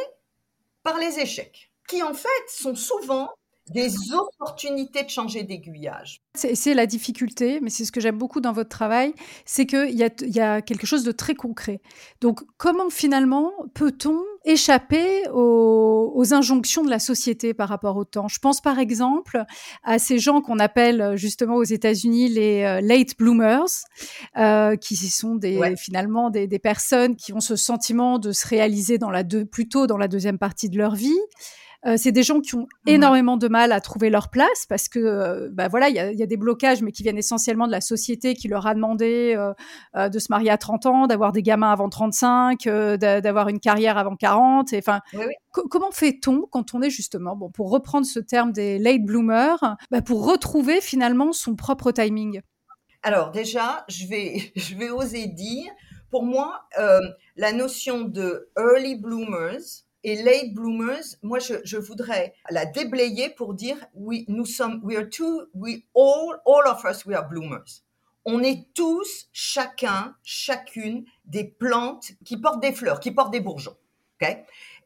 par 0.84 0.98
les 0.98 1.20
échecs, 1.20 1.72
qui 1.88 2.04
en 2.04 2.14
fait 2.14 2.50
sont 2.50 2.76
souvent 2.76 3.34
des 3.72 3.92
opportunités 4.14 5.04
de 5.04 5.10
changer 5.10 5.44
d'aiguillage. 5.44 6.22
C'est 6.36 6.74
la 6.74 6.86
difficulté, 6.86 7.60
mais 7.62 7.70
c'est 7.70 7.86
ce 7.86 7.92
que 7.92 8.02
j'aime 8.02 8.18
beaucoup 8.18 8.42
dans 8.42 8.52
votre 8.52 8.70
travail, 8.70 9.14
c'est 9.46 9.66
qu'il 9.66 9.96
y 9.96 10.04
a, 10.04 10.10
y 10.22 10.40
a 10.40 10.62
quelque 10.62 10.86
chose 10.86 11.04
de 11.04 11.12
très 11.12 11.34
concret. 11.34 11.80
Donc, 12.20 12.42
comment 12.58 12.90
finalement 12.90 13.52
peut-on 13.74 14.20
échapper 14.44 15.28
aux, 15.32 16.34
injonctions 16.34 16.84
de 16.84 16.90
la 16.90 17.00
société 17.00 17.54
par 17.54 17.70
rapport 17.70 17.96
au 17.96 18.04
temps? 18.04 18.28
Je 18.28 18.40
pense 18.40 18.62
par 18.62 18.80
exemple 18.80 19.44
à 19.84 20.00
ces 20.00 20.20
gens 20.20 20.42
qu'on 20.42 20.60
appelle 20.60 21.16
justement 21.16 21.56
aux 21.56 21.64
États-Unis 21.64 22.30
les 22.30 22.64
euh, 22.64 22.82
late 22.82 23.18
bloomers, 23.18 23.68
euh, 24.38 24.76
qui 24.76 24.96
sont 24.96 25.36
des, 25.36 25.76
finalement 25.78 26.30
des, 26.30 26.48
des, 26.48 26.60
personnes 26.60 27.16
qui 27.16 27.34
ont 27.34 27.40
ce 27.40 27.56
sentiment 27.56 28.20
de 28.20 28.32
se 28.32 28.48
réaliser 28.48 28.98
dans 28.98 29.12
la 29.12 29.24
deux, 29.24 29.46
plutôt 29.46 29.88
dans 29.88 29.98
la 29.98 30.08
deuxième 30.08 30.38
partie 30.38 30.70
de 30.70 30.78
leur 30.78 30.96
vie. 30.96 31.20
Euh, 31.86 31.96
c'est 31.98 32.12
des 32.12 32.24
gens 32.24 32.40
qui 32.40 32.56
ont 32.56 32.62
mmh 32.62 32.68
énormément 32.86 33.38
de 33.38 33.48
mal 33.48 33.72
à 33.72 33.82
trouver 33.82 34.10
leur 34.10 34.30
place 34.30 34.66
parce 34.68 34.88
que, 34.88 35.00
euh, 35.00 35.50
bah 35.52 35.68
voilà, 35.68 35.90
il 35.90 35.96
y 35.96 36.00
a, 36.00 36.12
y 36.12 36.22
a, 36.22 36.26
des 36.26 36.38
blocages, 36.38 36.82
mais 36.82 36.92
qui 36.92 37.02
viennent 37.02 37.18
essentiellement 37.18 37.66
de 37.66 37.72
la 37.72 37.82
société 37.82 38.36
qui 38.36 38.48
leur 38.48 38.68
a 38.68 38.76
demandé 38.76 39.36
euh, 39.96 40.10
de 40.10 40.20
se 40.20 40.28
marier 40.30 40.50
à 40.50 40.58
30 40.58 40.86
ans, 40.86 41.08
d'avoir 41.08 41.32
des 41.32 41.42
gamins 41.42 41.72
avant 41.72 41.90
35, 41.90 42.64
d'avoir 42.98 43.50
une 43.50 43.60
carrière 43.60 43.98
avant 43.98 44.16
40. 44.16 44.74
Enfin, 44.74 45.00
comment 45.52 45.92
fait-on 45.92 46.46
quand 46.52 46.74
on 46.74 46.82
est 46.82 46.90
justement, 46.90 47.36
bon, 47.36 47.50
pour 47.50 47.72
reprendre 47.72 48.06
ce 48.06 48.20
terme 48.20 48.52
des 48.52 48.80
late 48.80 49.04
bloomers, 49.04 49.78
bah, 49.92 50.02
pour 50.02 50.26
retrouver 50.26 50.82
finalement 50.82 51.32
son 51.32 51.56
propre 51.56 51.92
timing? 51.92 52.42
Alors 53.02 53.32
déjà, 53.32 53.86
je 53.88 54.08
vais, 54.08 54.52
je 54.56 54.76
vais 54.76 54.90
oser 54.90 55.28
dire, 55.28 55.72
pour 56.12 56.24
moi, 56.24 56.66
la 57.38 57.54
notion 57.54 58.02
de 58.02 58.50
early 58.58 58.96
bloomers, 58.96 59.84
et 60.04 60.22
late 60.22 60.54
bloomers, 60.54 61.04
moi, 61.22 61.40
je, 61.40 61.78
voudrais 61.78 62.34
la 62.50 62.66
déblayer 62.66 63.30
pour 63.30 63.54
dire, 63.54 63.78
oui, 63.94 64.26
nous 64.28 64.46
sommes, 64.46 64.82
we 64.84 64.98
are 64.98 65.10
two, 65.10 65.44
we 65.54 65.84
all, 65.96 66.36
all 66.46 66.68
of 66.68 66.84
us, 66.84 67.06
we 67.06 67.16
are 67.16 67.28
bloomers. 67.28 67.84
On 68.26 68.42
est 68.42 68.68
tous, 68.74 69.30
chacun, 69.34 70.16
chacune, 70.24 71.06
des 71.26 71.44
plantes 71.44 72.12
qui 72.26 72.38
portent 72.38 72.62
des 72.62 72.74
fleurs, 72.74 73.00
qui 73.00 73.12
portent 73.12 73.32
des 73.32 73.42
bourgeons. 73.42 73.76
Okay 74.22 74.44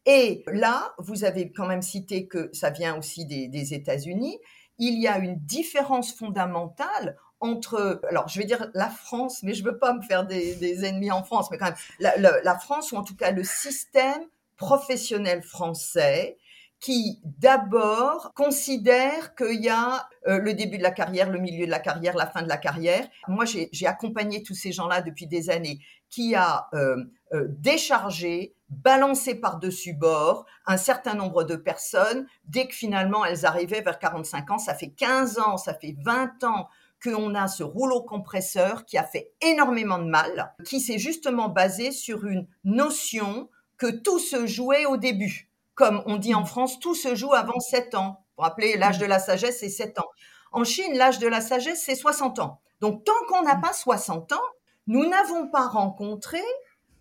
et 0.09 0.45
là, 0.47 0.93
vous 0.99 1.25
avez 1.25 1.51
quand 1.51 1.67
même 1.67 1.81
cité 1.81 2.27
que 2.27 2.49
ça 2.53 2.69
vient 2.69 2.97
aussi 2.97 3.25
des, 3.25 3.73
États-Unis. 3.73 4.39
Il 4.79 5.01
y 5.01 5.05
a 5.05 5.17
une 5.17 5.35
différence 5.35 6.13
fondamentale 6.13 7.17
entre, 7.41 7.99
alors 8.09 8.29
je 8.29 8.39
vais 8.39 8.45
dire 8.45 8.71
la 8.73 8.89
France, 8.89 9.43
mais 9.43 9.53
je 9.53 9.65
veux 9.65 9.77
pas 9.77 9.93
me 9.93 10.01
faire 10.01 10.25
des, 10.25 10.85
ennemis 10.85 11.11
en 11.11 11.25
France, 11.25 11.51
mais 11.51 11.57
quand 11.57 11.65
même 11.65 11.75
la 11.99 12.57
France 12.57 12.93
ou 12.93 12.95
en 12.95 13.03
tout 13.03 13.17
cas 13.17 13.31
le 13.31 13.43
système 13.43 14.23
professionnels 14.57 15.43
français 15.43 16.37
qui 16.79 17.19
d'abord 17.23 18.31
considèrent 18.35 19.33
qu'il 19.35 19.63
y 19.63 19.69
a 19.69 20.07
euh, 20.27 20.37
le 20.39 20.53
début 20.53 20.77
de 20.77 20.83
la 20.83 20.91
carrière, 20.91 21.29
le 21.31 21.39
milieu 21.39 21.65
de 21.65 21.71
la 21.71 21.79
carrière, 21.79 22.15
la 22.15 22.27
fin 22.27 22.43
de 22.43 22.47
la 22.47 22.57
carrière. 22.57 23.07
Moi, 23.27 23.45
j'ai 23.45 23.87
accompagné 23.87 24.43
tous 24.43 24.53
ces 24.53 24.71
gens-là 24.71 25.01
depuis 25.01 25.25
des 25.25 25.49
années, 25.49 25.79
qui 26.09 26.35
a 26.35 26.67
euh, 26.73 27.03
euh, 27.33 27.47
déchargé, 27.49 28.55
balancé 28.69 29.35
par-dessus 29.35 29.93
bord 29.93 30.45
un 30.65 30.77
certain 30.77 31.13
nombre 31.13 31.43
de 31.43 31.55
personnes 31.55 32.27
dès 32.45 32.67
que 32.67 32.75
finalement 32.75 33.25
elles 33.25 33.45
arrivaient 33.45 33.81
vers 33.81 33.99
45 33.99 34.51
ans. 34.51 34.57
Ça 34.57 34.75
fait 34.75 34.89
15 34.91 35.39
ans, 35.39 35.57
ça 35.57 35.73
fait 35.73 35.95
20 36.03 36.43
ans 36.43 36.69
qu'on 37.03 37.35
a 37.35 37.47
ce 37.47 37.63
rouleau 37.63 38.01
compresseur 38.01 38.85
qui 38.85 38.97
a 38.97 39.03
fait 39.03 39.31
énormément 39.41 39.99
de 39.99 40.09
mal, 40.09 40.53
qui 40.65 40.79
s'est 40.79 40.97
justement 40.97 41.49
basé 41.49 41.91
sur 41.91 42.25
une 42.25 42.47
notion 42.63 43.49
que 43.77 43.87
tout 43.87 44.19
se 44.19 44.45
jouait 44.45 44.85
au 44.85 44.97
début. 44.97 45.49
Comme 45.75 46.01
on 46.05 46.17
dit 46.17 46.33
en 46.33 46.41
mm. 46.41 46.47
France, 46.47 46.79
tout 46.79 46.95
se 46.95 47.15
joue 47.15 47.33
avant 47.33 47.59
7 47.59 47.95
ans. 47.95 48.25
Pour 48.35 48.43
rappeler, 48.43 48.77
l'âge 48.77 48.97
mm. 48.97 49.01
de 49.01 49.05
la 49.05 49.19
sagesse, 49.19 49.59
c'est 49.59 49.69
7 49.69 49.99
ans. 49.99 50.09
En 50.51 50.63
Chine, 50.63 50.97
l'âge 50.97 51.19
de 51.19 51.27
la 51.27 51.41
sagesse, 51.41 51.83
c'est 51.85 51.95
60 51.95 52.39
ans. 52.39 52.59
Donc, 52.81 53.03
tant 53.03 53.13
qu'on 53.27 53.43
n'a 53.43 53.55
mm. 53.55 53.61
pas 53.61 53.73
60 53.73 54.31
ans, 54.31 54.41
nous 54.87 55.07
n'avons 55.07 55.47
pas 55.49 55.67
rencontré 55.67 56.41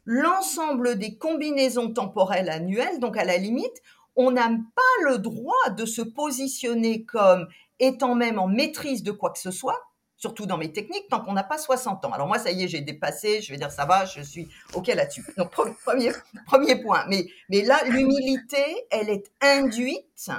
l'ensemble 0.04 0.98
des 0.98 1.16
combinaisons 1.16 1.92
temporelles 1.92 2.50
annuelles. 2.50 3.00
Donc, 3.00 3.16
à 3.16 3.24
la 3.24 3.38
limite, 3.38 3.82
on 4.14 4.30
n'a 4.30 4.48
pas 4.48 5.04
le 5.04 5.18
droit 5.18 5.70
de 5.76 5.84
se 5.84 6.02
positionner 6.02 7.04
comme 7.04 7.46
étant 7.78 8.14
même 8.14 8.38
en 8.38 8.46
maîtrise 8.46 9.02
de 9.02 9.12
quoi 9.12 9.30
que 9.30 9.38
ce 9.38 9.50
soit, 9.50 9.80
surtout 10.16 10.46
dans 10.46 10.56
mes 10.56 10.72
techniques, 10.72 11.08
tant 11.08 11.20
qu'on 11.20 11.32
n'a 11.32 11.44
pas 11.44 11.58
60 11.58 12.04
ans. 12.04 12.12
Alors 12.12 12.26
moi, 12.26 12.38
ça 12.38 12.50
y 12.50 12.64
est, 12.64 12.68
j'ai 12.68 12.80
dépassé, 12.80 13.40
je 13.42 13.52
vais 13.52 13.58
dire 13.58 13.70
ça 13.70 13.84
va, 13.84 14.04
je 14.04 14.20
suis 14.22 14.48
OK 14.74 14.88
là-dessus. 14.88 15.24
Donc 15.36 15.50
premier, 15.50 16.12
premier 16.46 16.76
point. 16.82 17.04
Mais, 17.08 17.26
mais 17.48 17.62
là, 17.62 17.78
l'humilité, 17.86 18.86
elle 18.90 19.10
est 19.10 19.30
induite 19.40 20.30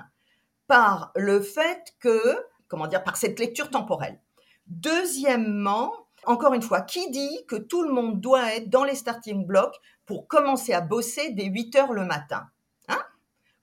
par 0.68 1.12
le 1.16 1.42
fait 1.42 1.94
que, 2.00 2.38
comment 2.68 2.88
dire, 2.88 3.04
par 3.04 3.18
cette 3.18 3.40
lecture 3.40 3.70
temporelle. 3.70 4.20
Deuxièmement, 4.68 5.94
encore 6.26 6.54
une 6.54 6.62
fois, 6.62 6.82
qui 6.82 7.10
dit 7.12 7.46
que 7.48 7.56
tout 7.56 7.84
le 7.84 7.94
monde 7.94 8.20
doit 8.20 8.54
être 8.56 8.70
dans 8.70 8.84
les 8.84 8.96
starting 8.96 9.46
blocks 9.46 9.76
pour 10.06 10.28
commencer 10.28 10.74
à 10.74 10.82
bosser 10.82 11.32
dès 11.32 11.46
8 11.46 11.76
heures 11.76 11.94
le 11.94 12.06
matin? 12.06 12.50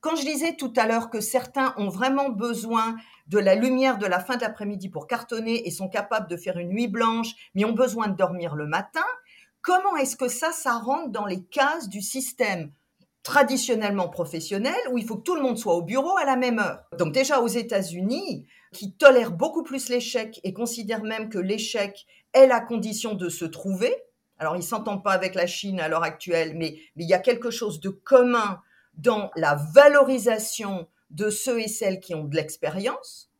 Quand 0.04 0.16
je 0.16 0.26
disais 0.26 0.54
tout 0.54 0.70
à 0.76 0.86
l'heure 0.86 1.08
que 1.08 1.22
certains 1.22 1.72
ont 1.78 1.88
vraiment 1.88 2.28
besoin 2.28 2.96
de 3.26 3.38
la 3.38 3.54
lumière 3.54 3.96
de 3.96 4.04
la 4.04 4.20
fin 4.20 4.36
de 4.36 4.42
l'après-midi 4.42 4.90
pour 4.90 5.06
cartonner 5.06 5.66
et 5.66 5.70
sont 5.70 5.88
capables 5.88 6.28
de 6.28 6.36
faire 6.36 6.58
une 6.58 6.68
nuit 6.68 6.88
blanche, 6.88 7.30
mais 7.54 7.64
ont 7.64 7.72
besoin 7.72 8.08
de 8.08 8.14
dormir 8.14 8.54
le 8.54 8.66
matin, 8.66 9.06
comment 9.62 9.96
est-ce 9.96 10.16
que 10.16 10.28
ça, 10.28 10.52
ça 10.52 10.74
rentre 10.74 11.08
dans 11.08 11.24
les 11.24 11.42
cases 11.44 11.88
du 11.88 12.02
système 12.02 12.70
traditionnellement 13.22 14.10
professionnel 14.10 14.76
où 14.92 14.98
il 14.98 15.06
faut 15.06 15.16
que 15.16 15.22
tout 15.22 15.36
le 15.36 15.40
monde 15.40 15.56
soit 15.56 15.74
au 15.74 15.80
bureau 15.80 16.18
à 16.18 16.26
la 16.26 16.36
même 16.36 16.58
heure? 16.58 16.84
Donc 16.98 17.14
déjà 17.14 17.40
aux 17.40 17.48
États-Unis, 17.48 18.46
qui 18.74 18.92
tolèrent 18.92 19.32
beaucoup 19.32 19.62
plus 19.62 19.88
l'échec 19.88 20.38
et 20.44 20.52
considèrent 20.52 21.02
même 21.02 21.30
que 21.30 21.38
l'échec 21.38 22.04
est 22.34 22.46
la 22.46 22.60
condition 22.60 23.14
de 23.14 23.30
se 23.30 23.46
trouver. 23.46 23.96
Alors 24.38 24.54
ils 24.54 24.62
s'entendent 24.62 25.02
pas 25.02 25.12
avec 25.12 25.34
la 25.34 25.46
Chine 25.46 25.80
à 25.80 25.88
l'heure 25.88 26.04
actuelle, 26.04 26.52
mais 26.56 26.76
il 26.96 27.08
y 27.08 27.14
a 27.14 27.18
quelque 27.18 27.50
chose 27.50 27.80
de 27.80 27.88
commun 27.88 28.60
dans 28.98 29.30
la 29.36 29.54
valorisation 29.74 30.88
de 31.10 31.30
ceux 31.30 31.60
et 31.60 31.68
celles 31.68 32.00
qui 32.00 32.14
ont 32.14 32.24
de 32.24 32.34
l'expérience, 32.34 33.30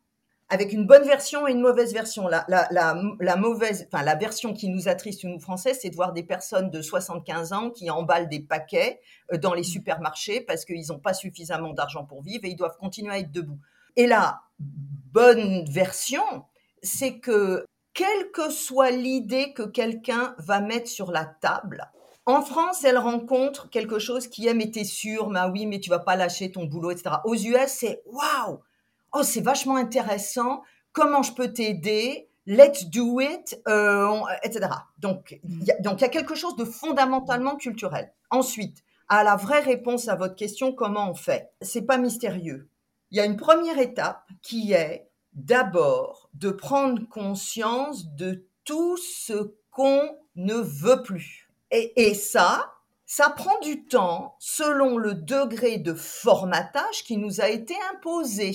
avec 0.49 0.73
une 0.73 0.85
bonne 0.85 1.03
version 1.03 1.47
et 1.47 1.51
une 1.51 1.61
mauvaise 1.61 1.93
version. 1.93 2.27
La, 2.27 2.45
la, 2.47 2.67
la, 2.71 3.35
mauvaise, 3.35 3.87
enfin, 3.91 4.03
la 4.03 4.15
version 4.15 4.53
qui 4.53 4.69
nous 4.69 4.87
attriste, 4.87 5.23
nous 5.23 5.39
Français, 5.39 5.73
c'est 5.73 5.89
de 5.89 5.95
voir 5.95 6.13
des 6.13 6.23
personnes 6.23 6.69
de 6.69 6.81
75 6.81 7.53
ans 7.53 7.71
qui 7.71 7.89
emballent 7.89 8.29
des 8.29 8.41
paquets 8.41 8.99
euh, 9.33 9.37
dans 9.37 9.53
les 9.53 9.61
mmh. 9.61 9.65
supermarchés 9.65 10.41
parce 10.41 10.65
qu'ils 10.65 10.87
n'ont 10.89 10.99
pas 10.99 11.13
suffisamment 11.13 11.73
d'argent 11.73 12.05
pour 12.05 12.21
vivre 12.21 12.45
et 12.45 12.49
ils 12.49 12.55
doivent 12.55 12.77
continuer 12.77 13.13
à 13.13 13.19
être 13.19 13.31
debout. 13.31 13.59
Et 13.95 14.07
la 14.07 14.41
bonne 14.59 15.65
version, 15.69 16.23
c'est 16.83 17.19
que 17.19 17.65
quelle 17.93 18.31
que 18.31 18.51
soit 18.51 18.91
l'idée 18.91 19.53
que 19.53 19.63
quelqu'un 19.63 20.35
va 20.37 20.59
mettre 20.59 20.89
sur 20.89 21.11
la 21.11 21.25
table, 21.25 21.89
en 22.25 22.41
France, 22.41 22.83
elle 22.83 22.97
rencontre 22.97 23.69
quelque 23.69 23.99
chose 23.99 24.27
qui 24.27 24.47
aime, 24.47 24.61
et 24.61 24.71
t'es 24.71 24.83
sûr, 24.83 25.29
mais 25.29 25.41
oui, 25.51 25.65
mais 25.65 25.79
tu 25.79 25.89
vas 25.89 25.99
pas 25.99 26.15
lâcher 26.15 26.51
ton 26.51 26.65
boulot, 26.65 26.91
etc. 26.91 27.17
Aux 27.23 27.35
US, 27.35 27.67
c'est 27.67 28.01
waouh, 28.05 28.59
oh, 29.13 29.23
c'est 29.23 29.41
vachement 29.41 29.75
intéressant, 29.75 30.63
comment 30.91 31.21
je 31.21 31.33
peux 31.33 31.53
t'aider, 31.53 32.29
let's 32.47 32.85
do 32.85 33.19
it, 33.19 33.59
euh, 33.67 34.21
etc. 34.43 34.69
Donc, 34.97 35.39
il 35.43 35.65
y 35.65 35.71
a 35.87 36.09
quelque 36.09 36.35
chose 36.35 36.55
de 36.55 36.65
fondamentalement 36.65 37.57
culturel. 37.57 38.11
Ensuite, 38.31 38.83
à 39.07 39.23
la 39.23 39.35
vraie 39.35 39.59
réponse 39.59 40.07
à 40.07 40.15
votre 40.15 40.35
question, 40.35 40.73
comment 40.73 41.11
on 41.11 41.15
fait? 41.15 41.51
C'est 41.61 41.83
pas 41.83 41.97
mystérieux. 41.97 42.69
Il 43.11 43.17
y 43.17 43.21
a 43.21 43.25
une 43.25 43.37
première 43.37 43.77
étape 43.77 44.23
qui 44.41 44.73
est 44.73 45.07
d'abord 45.33 46.29
de 46.33 46.49
prendre 46.49 47.07
conscience 47.07 48.07
de 48.15 48.47
tout 48.63 48.97
ce 48.97 49.53
qu'on 49.69 50.17
ne 50.35 50.55
veut 50.55 51.03
plus. 51.03 51.44
Et, 51.77 52.13
ça, 52.13 52.73
ça 53.05 53.29
prend 53.29 53.59
du 53.59 53.85
temps 53.85 54.37
selon 54.39 54.97
le 54.97 55.13
degré 55.13 55.77
de 55.77 55.93
formatage 55.93 57.03
qui 57.03 57.17
nous 57.17 57.41
a 57.41 57.49
été 57.49 57.75
imposé. 57.93 58.53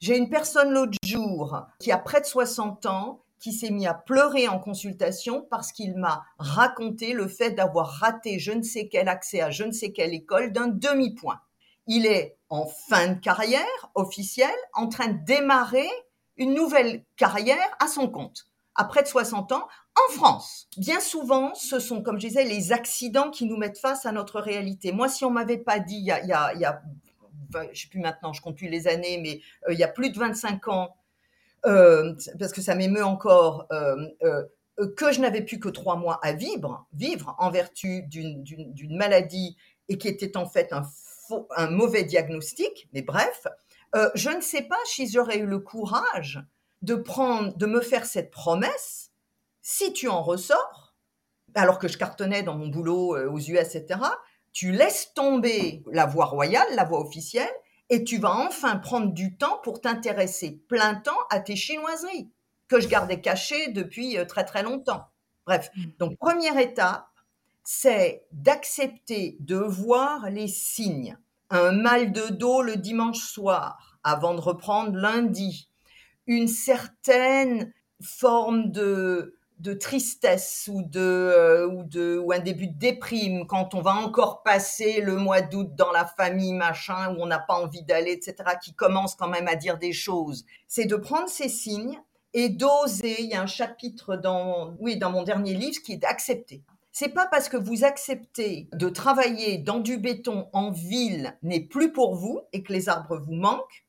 J'ai 0.00 0.16
une 0.16 0.28
personne 0.28 0.72
l'autre 0.72 0.98
jour 1.04 1.62
qui 1.78 1.92
a 1.92 1.98
près 1.98 2.20
de 2.20 2.26
60 2.26 2.86
ans 2.86 3.22
qui 3.38 3.52
s'est 3.52 3.70
mis 3.70 3.86
à 3.86 3.94
pleurer 3.94 4.48
en 4.48 4.58
consultation 4.58 5.46
parce 5.50 5.70
qu'il 5.70 5.96
m'a 5.96 6.24
raconté 6.38 7.12
le 7.12 7.28
fait 7.28 7.52
d'avoir 7.52 7.88
raté 7.88 8.40
je 8.40 8.50
ne 8.50 8.62
sais 8.62 8.88
quel 8.88 9.08
accès 9.08 9.40
à 9.40 9.50
je 9.50 9.62
ne 9.62 9.72
sais 9.72 9.92
quelle 9.92 10.12
école 10.12 10.52
d'un 10.52 10.66
demi-point. 10.66 11.40
Il 11.86 12.06
est 12.06 12.38
en 12.48 12.66
fin 12.66 13.08
de 13.08 13.20
carrière 13.20 13.90
officielle, 13.94 14.50
en 14.74 14.88
train 14.88 15.08
de 15.08 15.24
démarrer 15.24 15.88
une 16.36 16.54
nouvelle 16.54 17.04
carrière 17.16 17.76
à 17.78 17.86
son 17.86 18.08
compte, 18.08 18.48
à 18.74 18.84
près 18.84 19.02
de 19.02 19.08
60 19.08 19.52
ans, 19.52 19.66
en 19.94 20.12
France. 20.12 20.68
Bien 20.78 21.00
souvent, 21.00 21.54
ce 21.54 21.78
sont, 21.78 22.02
comme 22.02 22.18
je 22.18 22.28
disais, 22.28 22.44
les 22.44 22.72
accidents 22.72 23.30
qui 23.30 23.46
nous 23.46 23.56
mettent 23.56 23.78
face 23.78 24.06
à 24.06 24.12
notre 24.12 24.40
réalité. 24.40 24.92
Moi, 24.92 25.08
si 25.08 25.24
on 25.24 25.30
m'avait 25.30 25.58
pas 25.58 25.78
dit 25.78 25.96
il 25.96 26.06
y 26.06 26.10
a, 26.10 26.54
il 26.54 26.60
y 26.60 26.66
je 27.72 27.82
sais 27.82 27.88
plus 27.88 28.00
maintenant, 28.00 28.32
je 28.32 28.40
compte 28.40 28.56
plus 28.56 28.68
les 28.68 28.88
années, 28.88 29.18
mais 29.22 29.40
euh, 29.68 29.74
il 29.74 29.78
y 29.78 29.84
a 29.84 29.88
plus 29.88 30.10
de 30.10 30.18
25 30.18 30.68
ans, 30.68 30.96
euh, 31.66 32.14
parce 32.38 32.52
que 32.52 32.60
ça 32.60 32.74
m'émeut 32.74 33.04
encore, 33.04 33.66
euh, 33.72 33.96
que 34.96 35.12
je 35.12 35.20
n'avais 35.20 35.42
plus 35.42 35.60
que 35.60 35.68
trois 35.68 35.96
mois 35.96 36.18
à 36.22 36.32
vivre, 36.32 36.86
vivre 36.92 37.36
en 37.38 37.50
vertu 37.50 38.02
d'une 38.04 38.96
maladie 38.96 39.56
et 39.88 39.98
qui 39.98 40.08
était 40.08 40.36
en 40.36 40.48
fait 40.48 40.72
un, 40.72 40.82
un 41.56 41.70
mauvais 41.70 42.04
diagnostic, 42.04 42.88
mais 42.92 43.02
bref, 43.02 43.46
je 44.14 44.30
ne 44.30 44.40
sais 44.40 44.62
pas 44.62 44.78
si 44.86 45.08
j'aurais 45.08 45.38
eu 45.38 45.46
le 45.46 45.58
courage 45.58 46.42
de 46.82 46.94
prendre, 46.94 47.56
de 47.56 47.66
me 47.66 47.80
faire 47.80 48.06
cette 48.06 48.30
promesse, 48.30 49.10
si 49.60 49.92
tu 49.92 50.08
en 50.08 50.22
ressors, 50.22 50.94
alors 51.54 51.78
que 51.78 51.88
je 51.88 51.98
cartonnais 51.98 52.42
dans 52.42 52.56
mon 52.56 52.68
boulot 52.68 53.16
aux 53.16 53.38
US, 53.38 53.74
etc., 53.74 54.00
tu 54.52 54.72
laisses 54.72 55.14
tomber 55.14 55.82
la 55.90 56.06
voie 56.06 56.26
royale, 56.26 56.66
la 56.74 56.84
voie 56.84 57.00
officielle, 57.00 57.52
et 57.88 58.04
tu 58.04 58.18
vas 58.18 58.34
enfin 58.34 58.76
prendre 58.76 59.12
du 59.12 59.36
temps 59.36 59.60
pour 59.62 59.80
t'intéresser 59.80 60.62
plein 60.68 60.94
temps 60.94 61.18
à 61.30 61.40
tes 61.40 61.56
chinoiseries 61.56 62.30
que 62.68 62.80
je 62.80 62.88
gardais 62.88 63.20
cachées 63.20 63.68
depuis 63.68 64.16
euh, 64.16 64.24
très 64.24 64.44
très 64.44 64.62
longtemps. 64.62 65.08
Bref, 65.46 65.70
mm. 65.76 65.84
donc 65.98 66.16
première 66.16 66.58
étape, 66.58 67.06
c'est 67.64 68.24
d'accepter 68.32 69.36
de 69.40 69.56
voir 69.56 70.30
les 70.30 70.48
signes. 70.48 71.18
Un 71.50 71.72
mal 71.72 72.12
de 72.12 72.28
dos 72.32 72.62
le 72.62 72.76
dimanche 72.76 73.20
soir 73.20 73.98
avant 74.02 74.34
de 74.34 74.40
reprendre 74.40 74.96
lundi. 74.96 75.68
Une 76.26 76.48
certaine 76.48 77.72
forme 78.00 78.70
de, 78.70 79.36
de 79.58 79.74
tristesse 79.74 80.68
ou 80.72 80.82
de, 80.82 81.00
euh, 81.00 81.68
ou 81.68 81.84
de 81.84 82.18
ou 82.18 82.32
un 82.32 82.40
début 82.40 82.66
de 82.66 82.78
déprime 82.78 83.46
quand 83.46 83.74
on 83.74 83.80
va 83.80 83.94
encore 83.94 84.42
passer 84.42 85.00
le 85.00 85.16
mois 85.16 85.40
d'août 85.40 85.70
dans 85.76 85.92
la 85.92 86.04
famille 86.04 86.52
machin 86.52 87.14
où 87.14 87.22
on 87.22 87.26
n'a 87.26 87.38
pas 87.38 87.54
envie 87.54 87.84
d'aller 87.84 88.12
etc 88.12 88.34
qui 88.60 88.74
commence 88.74 89.14
quand 89.14 89.28
même 89.28 89.46
à 89.46 89.54
dire 89.54 89.78
des 89.78 89.92
choses. 89.92 90.44
C'est 90.66 90.86
de 90.86 90.96
prendre 90.96 91.28
ces 91.28 91.48
signes 91.48 92.00
et 92.34 92.48
d'oser. 92.48 93.22
Il 93.22 93.28
y 93.30 93.34
a 93.34 93.42
un 93.42 93.46
chapitre 93.46 94.16
dans 94.16 94.74
oui 94.80 94.96
dans 94.96 95.10
mon 95.10 95.22
dernier 95.22 95.54
livre 95.54 95.80
qui 95.84 95.92
est 95.92 95.98
d'accepter 95.98 96.62
c'est 96.92 97.08
pas 97.08 97.26
parce 97.26 97.48
que 97.48 97.56
vous 97.56 97.84
acceptez 97.84 98.68
de 98.72 98.88
travailler 98.90 99.56
dans 99.56 99.80
du 99.80 99.96
béton 99.96 100.48
en 100.52 100.70
ville 100.70 101.38
n'est 101.42 101.62
plus 101.62 101.90
pour 101.90 102.14
vous 102.14 102.42
et 102.52 102.62
que 102.62 102.72
les 102.72 102.90
arbres 102.90 103.16
vous 103.16 103.32
manquent 103.32 103.86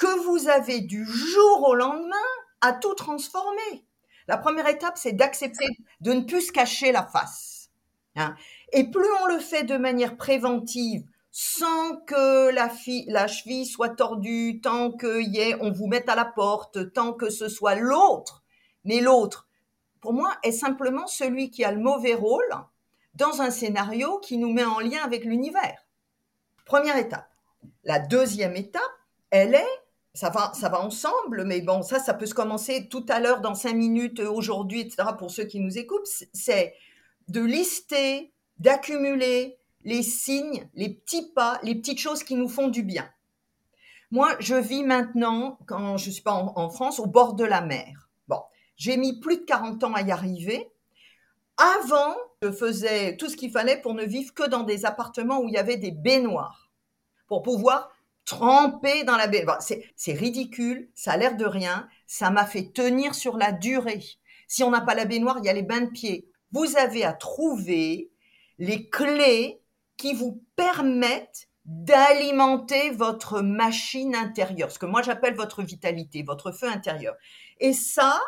que 0.00 0.18
vous 0.24 0.48
avez 0.48 0.80
du 0.80 1.04
jour 1.04 1.68
au 1.68 1.74
lendemain 1.74 2.16
à 2.60 2.72
tout 2.72 2.94
transformer 2.94 3.84
la 4.30 4.38
première 4.38 4.68
étape, 4.68 4.96
c'est 4.96 5.12
d'accepter 5.12 5.66
de 6.00 6.12
ne 6.12 6.20
plus 6.20 6.42
se 6.42 6.52
cacher 6.52 6.92
la 6.92 7.04
face. 7.04 7.68
Hein. 8.14 8.36
Et 8.72 8.88
plus 8.88 9.08
on 9.22 9.26
le 9.26 9.40
fait 9.40 9.64
de 9.64 9.76
manière 9.76 10.16
préventive, 10.16 11.02
sans 11.32 11.96
que 12.06 12.50
la, 12.50 12.68
cheville 13.26 13.66
soit 13.66 13.88
tordue, 13.88 14.60
tant 14.62 14.92
que 14.92 15.20
y 15.20 15.56
on 15.60 15.72
vous 15.72 15.88
mette 15.88 16.08
à 16.08 16.14
la 16.14 16.24
porte, 16.24 16.92
tant 16.92 17.12
que 17.12 17.28
ce 17.28 17.48
soit 17.48 17.74
l'autre. 17.74 18.44
Mais 18.84 19.00
l'autre, 19.00 19.48
pour 20.00 20.12
moi, 20.12 20.32
est 20.44 20.52
simplement 20.52 21.08
celui 21.08 21.50
qui 21.50 21.64
a 21.64 21.72
le 21.72 21.80
mauvais 21.80 22.14
rôle 22.14 22.54
dans 23.14 23.42
un 23.42 23.50
scénario 23.50 24.20
qui 24.20 24.38
nous 24.38 24.52
met 24.52 24.64
en 24.64 24.78
lien 24.78 25.02
avec 25.02 25.24
l'univers. 25.24 25.88
Première 26.66 26.98
étape. 26.98 27.28
La 27.82 27.98
deuxième 27.98 28.54
étape, 28.54 28.82
elle 29.30 29.56
est 29.56 29.80
ça 30.14 30.30
va, 30.30 30.52
ça 30.54 30.68
va 30.68 30.80
ensemble, 30.80 31.44
mais 31.44 31.60
bon, 31.60 31.82
ça, 31.82 31.98
ça 31.98 32.14
peut 32.14 32.26
se 32.26 32.34
commencer 32.34 32.88
tout 32.88 33.06
à 33.08 33.20
l'heure, 33.20 33.40
dans 33.40 33.54
cinq 33.54 33.74
minutes, 33.74 34.20
euh, 34.20 34.30
aujourd'hui, 34.30 34.80
etc., 34.80 35.10
pour 35.18 35.30
ceux 35.30 35.44
qui 35.44 35.60
nous 35.60 35.78
écoutent. 35.78 36.08
C'est 36.32 36.74
de 37.28 37.40
lister, 37.40 38.32
d'accumuler 38.58 39.58
les 39.84 40.02
signes, 40.02 40.68
les 40.74 40.90
petits 40.90 41.30
pas, 41.32 41.58
les 41.62 41.74
petites 41.74 42.00
choses 42.00 42.24
qui 42.24 42.34
nous 42.34 42.48
font 42.48 42.68
du 42.68 42.82
bien. 42.82 43.08
Moi, 44.10 44.34
je 44.40 44.56
vis 44.56 44.82
maintenant, 44.82 45.58
quand 45.66 45.96
je 45.96 46.10
suis 46.10 46.22
pas 46.22 46.32
en, 46.32 46.68
France, 46.68 46.98
au 46.98 47.06
bord 47.06 47.34
de 47.34 47.44
la 47.44 47.60
mer. 47.60 48.08
Bon, 48.26 48.40
j'ai 48.76 48.96
mis 48.96 49.20
plus 49.20 49.36
de 49.36 49.44
40 49.44 49.84
ans 49.84 49.94
à 49.94 50.02
y 50.02 50.10
arriver. 50.10 50.68
Avant, 51.56 52.16
je 52.42 52.50
faisais 52.50 53.16
tout 53.16 53.28
ce 53.28 53.36
qu'il 53.36 53.52
fallait 53.52 53.80
pour 53.80 53.94
ne 53.94 54.04
vivre 54.04 54.34
que 54.34 54.48
dans 54.48 54.64
des 54.64 54.84
appartements 54.84 55.40
où 55.40 55.46
il 55.46 55.54
y 55.54 55.58
avait 55.58 55.76
des 55.76 55.92
baignoires, 55.92 56.72
pour 57.28 57.42
pouvoir 57.42 57.92
trempé 58.30 59.02
dans 59.02 59.16
la 59.16 59.26
baie. 59.26 59.44
c'est 59.96 60.12
ridicule, 60.12 60.88
ça 60.94 61.12
a 61.12 61.16
l'air 61.16 61.36
de 61.36 61.44
rien, 61.44 61.88
ça 62.06 62.30
m'a 62.30 62.46
fait 62.46 62.72
tenir 62.72 63.16
sur 63.16 63.36
la 63.36 63.50
durée. 63.50 64.04
Si 64.46 64.62
on 64.62 64.70
n'a 64.70 64.80
pas 64.80 64.94
la 64.94 65.04
baignoire, 65.04 65.38
il 65.38 65.46
y 65.46 65.48
a 65.48 65.52
les 65.52 65.64
bains 65.64 65.80
de 65.80 65.90
pied. 65.90 66.28
Vous 66.52 66.76
avez 66.76 67.04
à 67.04 67.12
trouver 67.12 68.12
les 68.58 68.88
clés 68.88 69.60
qui 69.96 70.14
vous 70.14 70.44
permettent 70.54 71.48
d'alimenter 71.64 72.90
votre 72.90 73.40
machine 73.40 74.14
intérieure, 74.14 74.70
ce 74.70 74.78
que 74.78 74.86
moi 74.86 75.02
j'appelle 75.02 75.34
votre 75.34 75.62
vitalité, 75.62 76.22
votre 76.22 76.52
feu 76.52 76.68
intérieur. 76.68 77.16
Et 77.58 77.72
ça, 77.72 78.20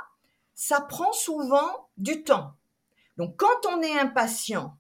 ça 0.54 0.80
prend 0.80 1.12
souvent 1.12 1.88
du 1.96 2.24
temps. 2.24 2.54
Donc 3.18 3.36
quand 3.36 3.68
on 3.68 3.80
est 3.82 3.98
impatient 3.98 4.76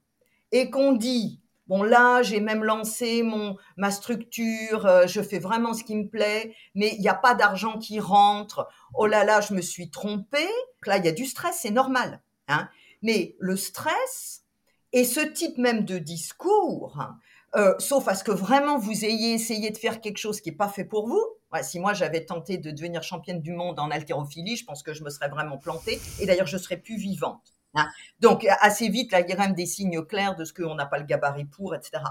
et 0.50 0.68
qu'on 0.68 0.92
dit 0.92 1.41
Bon, 1.72 1.82
là, 1.82 2.22
j'ai 2.22 2.40
même 2.40 2.64
lancé 2.64 3.22
mon, 3.22 3.56
ma 3.78 3.90
structure, 3.90 4.84
euh, 4.84 5.06
je 5.06 5.22
fais 5.22 5.38
vraiment 5.38 5.72
ce 5.72 5.82
qui 5.82 5.96
me 5.96 6.06
plaît, 6.06 6.54
mais 6.74 6.92
il 6.96 7.00
n'y 7.00 7.08
a 7.08 7.14
pas 7.14 7.34
d'argent 7.34 7.78
qui 7.78 7.98
rentre. 7.98 8.68
Oh 8.92 9.06
là 9.06 9.24
là, 9.24 9.40
je 9.40 9.54
me 9.54 9.62
suis 9.62 9.88
trompée. 9.88 10.50
Là, 10.84 10.98
il 10.98 11.06
y 11.06 11.08
a 11.08 11.12
du 11.12 11.24
stress, 11.24 11.60
c'est 11.62 11.70
normal. 11.70 12.20
Hein. 12.48 12.68
Mais 13.00 13.36
le 13.38 13.56
stress 13.56 14.44
et 14.92 15.06
ce 15.06 15.20
type 15.20 15.56
même 15.56 15.86
de 15.86 15.96
discours, 15.96 17.08
euh, 17.56 17.72
sauf 17.78 18.06
à 18.06 18.16
ce 18.16 18.22
que 18.22 18.32
vraiment 18.32 18.76
vous 18.76 19.06
ayez 19.06 19.32
essayé 19.32 19.70
de 19.70 19.78
faire 19.78 20.02
quelque 20.02 20.18
chose 20.18 20.42
qui 20.42 20.50
n'est 20.50 20.56
pas 20.56 20.68
fait 20.68 20.84
pour 20.84 21.08
vous. 21.08 21.24
si 21.62 21.80
moi 21.80 21.94
j'avais 21.94 22.26
tenté 22.26 22.58
de 22.58 22.70
devenir 22.70 23.02
championne 23.02 23.40
du 23.40 23.52
monde 23.52 23.80
en 23.80 23.90
haltérophilie, 23.90 24.56
je 24.56 24.66
pense 24.66 24.82
que 24.82 24.92
je 24.92 25.02
me 25.04 25.08
serais 25.08 25.30
vraiment 25.30 25.56
plantée. 25.56 25.98
Et 26.20 26.26
d'ailleurs, 26.26 26.46
je 26.46 26.58
serais 26.58 26.76
plus 26.76 26.98
vivante. 26.98 27.54
Hein. 27.74 27.88
Donc, 28.20 28.46
assez 28.60 28.88
vite, 28.88 29.12
là, 29.12 29.20
il 29.20 29.28
y 29.28 29.32
a 29.32 29.36
quand 29.36 29.44
même 29.44 29.54
des 29.54 29.66
signes 29.66 30.02
clairs 30.04 30.36
de 30.36 30.44
ce 30.44 30.52
qu'on 30.52 30.74
n'a 30.74 30.86
pas 30.86 30.98
le 30.98 31.04
gabarit 31.04 31.44
pour, 31.44 31.74
etc. 31.74 32.02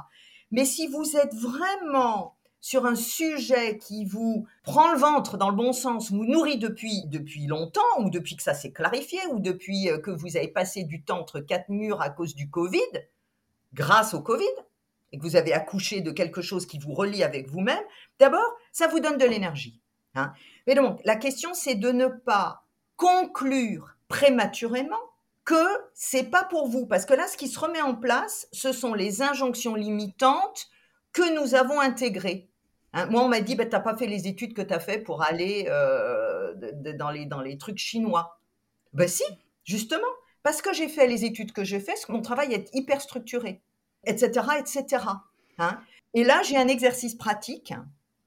Mais 0.52 0.66
si 0.66 0.88
vous 0.88 1.16
êtes 1.16 1.34
vraiment 1.34 2.36
sur 2.60 2.86
un 2.86 2.96
sujet 2.96 3.78
qui 3.80 4.06
vous 4.06 4.48
prend 4.64 4.92
le 4.92 5.00
ventre 5.00 5.38
dans 5.38 5.50
le 5.50 5.56
bon 5.56 5.74
sens, 5.74 6.12
vous 6.12 6.26
nourrit 6.26 6.60
depuis, 6.60 7.06
depuis 7.08 7.48
longtemps, 7.48 7.82
ou 8.00 8.10
depuis 8.10 8.36
que 8.36 8.44
ça 8.44 8.54
s'est 8.54 8.72
clarifié, 8.72 9.20
ou 9.32 9.40
depuis 9.40 9.90
euh, 9.90 9.98
que 9.98 10.12
vous 10.12 10.38
avez 10.38 10.48
passé 10.48 10.84
du 10.84 11.02
temps 11.02 11.20
entre 11.20 11.40
quatre 11.40 11.70
murs 11.70 12.02
à 12.02 12.12
cause 12.12 12.36
du 12.36 12.50
Covid, 12.50 12.80
grâce 13.74 14.14
au 14.14 14.22
Covid, 14.22 14.46
et 15.12 15.18
que 15.18 15.24
vous 15.24 15.36
avez 15.36 15.54
accouché 15.54 16.02
de 16.02 16.12
quelque 16.12 16.42
chose 16.42 16.66
qui 16.66 16.78
vous 16.78 16.94
relie 16.94 17.24
avec 17.24 17.50
vous-même, 17.50 17.84
d'abord, 18.20 18.56
Ça 18.72 18.88
vous 18.88 19.00
donne 19.00 19.18
de 19.18 19.26
l'énergie. 19.26 19.82
Hein. 20.16 20.32
Mais 20.68 20.76
donc, 20.76 21.02
la 21.04 21.16
question, 21.16 21.54
c'est 21.54 21.76
de 21.76 21.92
ne 21.92 22.08
pas 22.08 22.64
conclure 22.96 23.96
prématurément 24.08 25.11
que 25.46 25.66
c'est 25.94 26.30
pas 26.30 26.44
pour 26.44 26.68
vous. 26.68 26.86
Parce 26.86 27.06
que 27.06 27.14
là, 27.14 27.28
ce 27.28 27.38
qui 27.38 27.48
se 27.48 27.60
remet 27.60 27.82
en 27.82 27.96
place, 27.96 28.48
ce 28.52 28.72
sont 28.72 28.94
les 28.94 29.22
injonctions 29.22 29.76
limitantes 29.76 30.68
que 31.14 31.36
nous 31.40 31.56
avons 31.56 31.80
intégrées. 31.80 32.50
Hein. 32.94 33.08
moi, 33.08 33.24
on 33.24 33.28
m'a 33.28 33.42
dit, 33.42 33.56
tu 33.56 33.66
n'as 33.66 33.80
pas 33.80 33.96
fait 33.96 34.08
les 34.08 34.28
études 34.28 34.54
que 34.54 34.62
tu 34.62 34.74
as 34.74 34.80
fait 34.80 35.00
pour 35.00 35.24
aller 35.24 35.66
euh, 35.70 36.54
dans, 36.98 37.10
les, 37.10 37.26
dans 37.26 37.42
les 37.42 37.58
trucs 37.58 37.78
chinois. 37.78 38.40
Ben 38.94 39.08
si, 39.08 39.24
justement. 39.64 40.08
Parce 40.44 40.62
que 40.62 40.74
j'ai 40.74 40.88
fait 40.88 41.08
les 41.08 41.24
études 41.24 41.52
que 41.52 41.64
j'ai 41.64 41.80
fait, 41.80 41.94
mon 42.10 42.22
travail 42.22 42.54
est 42.54 42.74
hyper 42.74 43.00
structuré, 43.00 43.62
etc., 44.06 44.48
etc. 44.60 45.06
Hein. 45.60 45.80
Et 46.14 46.24
là, 46.24 46.42
j'ai 46.44 46.58
un 46.58 46.68
exercice 46.68 47.16
pratique 47.16 47.74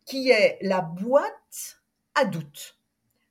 qui 0.04 0.30
est 0.30 0.58
la 0.62 0.80
boîte 0.80 1.80
à 2.14 2.24
doute. 2.24 2.78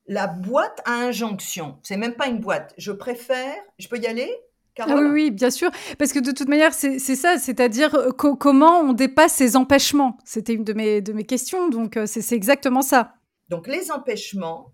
La 0.08 0.28
boîte 0.28 0.82
à 0.86 0.94
injonction. 0.94 1.80
C'est 1.82 1.98
même 1.98 2.16
pas 2.16 2.28
une 2.28 2.40
boîte. 2.40 2.74
Je 2.78 2.92
préfère. 2.92 3.56
Je 3.80 3.88
peux 3.88 3.98
y 3.98 4.08
aller 4.08 4.32
ah 4.80 4.86
oui, 4.96 5.08
oui, 5.12 5.32
bien 5.32 5.52
sûr. 5.52 5.70
Parce 6.00 6.14
que 6.14 6.20
de 6.20 6.32
toute 6.32 6.48
manière, 6.48 6.74
c'est 6.74 7.00
ça, 7.00 7.38
c'est-à-dire 7.38 7.94
euh, 7.96 8.12
comment 8.12 8.80
on 8.80 8.94
dépasse 8.94 9.36
ces 9.36 9.56
empêchements? 9.56 10.18
C'était 10.26 10.54
une 10.54 10.64
de 10.64 10.74
mes, 10.74 11.02
de 11.02 11.14
mes 11.14 11.26
questions, 11.26 11.70
donc 11.70 11.96
euh, 11.96 12.06
c'est 12.08 12.36
exactement 12.36 12.82
ça. 12.82 13.14
Donc 13.50 13.68
les 13.68 13.92
empêchements, 13.92 14.74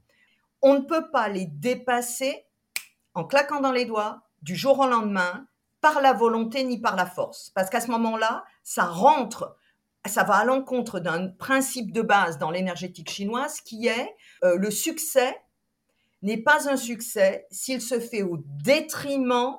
on 0.61 0.75
ne 0.75 0.79
peut 0.79 1.09
pas 1.11 1.27
les 1.27 1.45
dépasser 1.45 2.45
en 3.13 3.25
claquant 3.25 3.59
dans 3.59 3.71
les 3.71 3.85
doigts 3.85 4.21
du 4.41 4.55
jour 4.55 4.79
au 4.79 4.87
lendemain 4.87 5.47
par 5.81 6.01
la 6.01 6.13
volonté 6.13 6.63
ni 6.63 6.79
par 6.79 6.95
la 6.95 7.05
force. 7.05 7.51
Parce 7.53 7.69
qu'à 7.69 7.81
ce 7.81 7.91
moment-là, 7.91 8.45
ça 8.63 8.85
rentre 8.85 9.57
ça 10.07 10.23
va 10.23 10.35
à 10.35 10.45
l'encontre 10.45 10.99
d'un 10.99 11.27
principe 11.27 11.91
de 11.91 12.01
base 12.01 12.37
dans 12.37 12.51
l'énergétique 12.51 13.09
chinoise 13.09 13.61
qui 13.61 13.87
est 13.87 14.15
euh, 14.43 14.55
le 14.55 14.71
succès 14.71 15.35
n'est 16.21 16.41
pas 16.41 16.69
un 16.69 16.77
succès 16.77 17.47
s'il 17.51 17.81
se 17.81 17.99
fait 17.99 18.23
au 18.23 18.37
détriment 18.63 19.57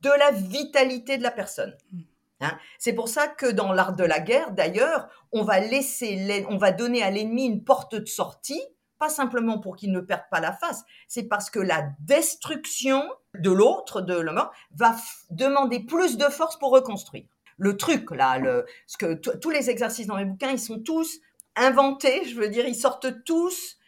de 0.00 0.10
la 0.10 0.30
vitalité 0.30 1.18
de 1.18 1.22
la 1.22 1.30
personne. 1.30 1.76
Mm. 1.92 2.00
Hein? 2.44 2.58
c'est 2.76 2.92
pour 2.92 3.08
ça 3.08 3.28
que 3.28 3.46
dans 3.46 3.72
l'art 3.72 3.94
de 3.94 4.02
la 4.02 4.18
guerre, 4.18 4.50
d'ailleurs, 4.50 5.08
on 5.30 5.44
va 5.44 5.60
laisser, 5.60 6.44
on 6.48 6.56
va 6.56 6.72
donner 6.72 7.00
à 7.00 7.10
l'ennemi 7.10 7.46
une 7.46 7.62
porte 7.62 7.94
de 7.94 8.04
sortie, 8.04 8.60
pas 8.98 9.08
simplement 9.08 9.60
pour 9.60 9.76
qu'il 9.76 9.92
ne 9.92 10.00
perde 10.00 10.24
pas 10.28 10.40
la 10.40 10.52
face, 10.52 10.82
c'est 11.06 11.28
parce 11.28 11.50
que 11.50 11.60
la 11.60 11.84
destruction 12.00 13.08
de 13.38 13.50
l'autre, 13.52 14.00
de 14.00 14.14
l'homme, 14.14 14.48
va 14.72 14.96
demander 15.30 15.78
plus 15.78 16.16
de 16.16 16.24
force 16.24 16.58
pour 16.58 16.72
reconstruire 16.72 17.26
le 17.62 17.76
truc 17.76 18.10
là, 18.10 18.38
le, 18.38 18.66
que 18.98 19.14
tous 19.14 19.50
les 19.50 19.70
exercices 19.70 20.08
dans 20.08 20.16
mes 20.16 20.24
bouquins, 20.24 20.50
ils 20.50 20.58
sont 20.58 20.80
tous 20.80 21.20
inventés, 21.54 22.24
je 22.24 22.34
veux 22.34 22.48
dire, 22.48 22.66
ils 22.66 22.74
sortent 22.74 23.22
tous 23.24 23.78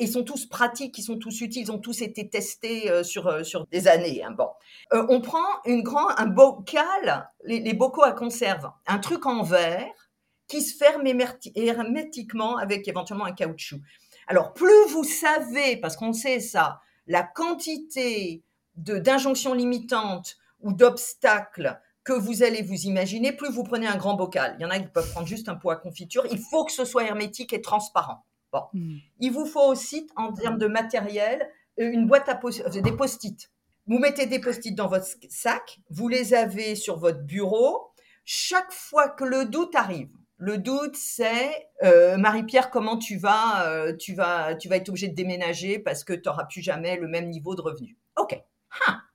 ils 0.00 0.10
sont 0.10 0.24
tous 0.24 0.46
pratiques, 0.46 0.98
ils 0.98 1.02
sont 1.02 1.18
tous 1.18 1.40
utiles, 1.40 1.62
ils 1.62 1.72
ont 1.72 1.78
tous 1.78 2.02
été 2.02 2.28
testés 2.28 2.90
euh, 2.90 3.02
sur 3.02 3.28
euh, 3.28 3.42
sur 3.44 3.66
des 3.68 3.88
années. 3.88 4.22
Hein, 4.22 4.32
bon, 4.32 4.48
euh, 4.92 5.06
on 5.08 5.20
prend 5.20 5.46
une 5.64 5.82
grand 5.82 6.08
un 6.18 6.26
bocal, 6.26 7.30
les, 7.44 7.60
les, 7.60 7.72
bocaux 7.72 8.02
à 8.02 8.12
conserve, 8.12 8.70
un 8.86 8.98
truc 8.98 9.26
en 9.26 9.42
verre 9.42 10.10
qui 10.48 10.60
se 10.60 10.76
ferme 10.76 11.06
hermétiquement 11.06 12.56
avec 12.56 12.86
éventuellement 12.88 13.24
un 13.24 13.32
caoutchouc. 13.32 13.80
Alors 14.26 14.52
plus 14.54 14.88
vous 14.90 15.04
savez, 15.04 15.76
parce 15.76 15.96
qu'on 15.96 16.12
sait 16.12 16.40
ça, 16.40 16.80
la 17.06 17.22
quantité 17.22 18.42
d'injonctions 18.74 19.54
limitantes 19.54 20.36
ou 20.60 20.72
d'obstacles 20.72 21.80
que 22.06 22.12
vous 22.12 22.44
allez 22.44 22.62
vous 22.62 22.82
imaginer, 22.82 23.32
plus 23.32 23.50
vous 23.50 23.64
prenez 23.64 23.88
un 23.88 23.96
grand 23.96 24.14
bocal. 24.14 24.54
Il 24.58 24.62
y 24.62 24.64
en 24.64 24.70
a 24.70 24.78
qui 24.78 24.86
peuvent 24.86 25.10
prendre 25.10 25.26
juste 25.26 25.48
un 25.48 25.56
pot 25.56 25.70
à 25.70 25.76
confiture. 25.76 26.24
Il 26.30 26.38
faut 26.38 26.64
que 26.64 26.70
ce 26.70 26.84
soit 26.84 27.04
hermétique 27.04 27.52
et 27.52 27.60
transparent. 27.60 28.24
Bon. 28.52 28.62
Hmm. 28.72 28.98
Il 29.18 29.32
vous 29.32 29.44
faut 29.44 29.66
aussi, 29.66 30.06
en 30.14 30.32
termes 30.32 30.56
de 30.56 30.68
matériel, 30.68 31.50
une 31.76 32.06
boîte 32.06 32.28
à 32.28 32.36
post 32.36 32.62
euh, 32.64 32.80
des 32.80 32.92
post-it. 32.92 33.50
Vous 33.88 33.98
mettez 33.98 34.26
des 34.26 34.38
post-it 34.38 34.72
dans 34.72 34.86
votre 34.86 35.06
sac, 35.28 35.80
vous 35.90 36.06
les 36.06 36.32
avez 36.32 36.76
sur 36.76 36.96
votre 36.96 37.22
bureau. 37.22 37.90
Chaque 38.24 38.72
fois 38.72 39.08
que 39.08 39.24
le 39.24 39.44
doute 39.44 39.74
arrive, 39.74 40.10
le 40.38 40.58
doute, 40.58 40.96
c'est 40.96 41.68
euh, 41.82 42.16
Marie-Pierre, 42.18 42.70
comment 42.70 42.98
tu 42.98 43.16
vas, 43.16 43.66
euh, 43.68 43.96
tu 43.96 44.14
vas, 44.14 44.54
tu 44.54 44.68
vas 44.68 44.76
être 44.76 44.88
obligée 44.88 45.08
de 45.08 45.14
déménager 45.14 45.80
parce 45.80 46.04
que 46.04 46.12
tu 46.12 46.22
n'auras 46.26 46.44
plus 46.44 46.62
jamais 46.62 46.96
le 46.96 47.08
même 47.08 47.30
niveau 47.30 47.56
de 47.56 47.62
revenu. 47.62 47.96
Ok, 48.16 48.40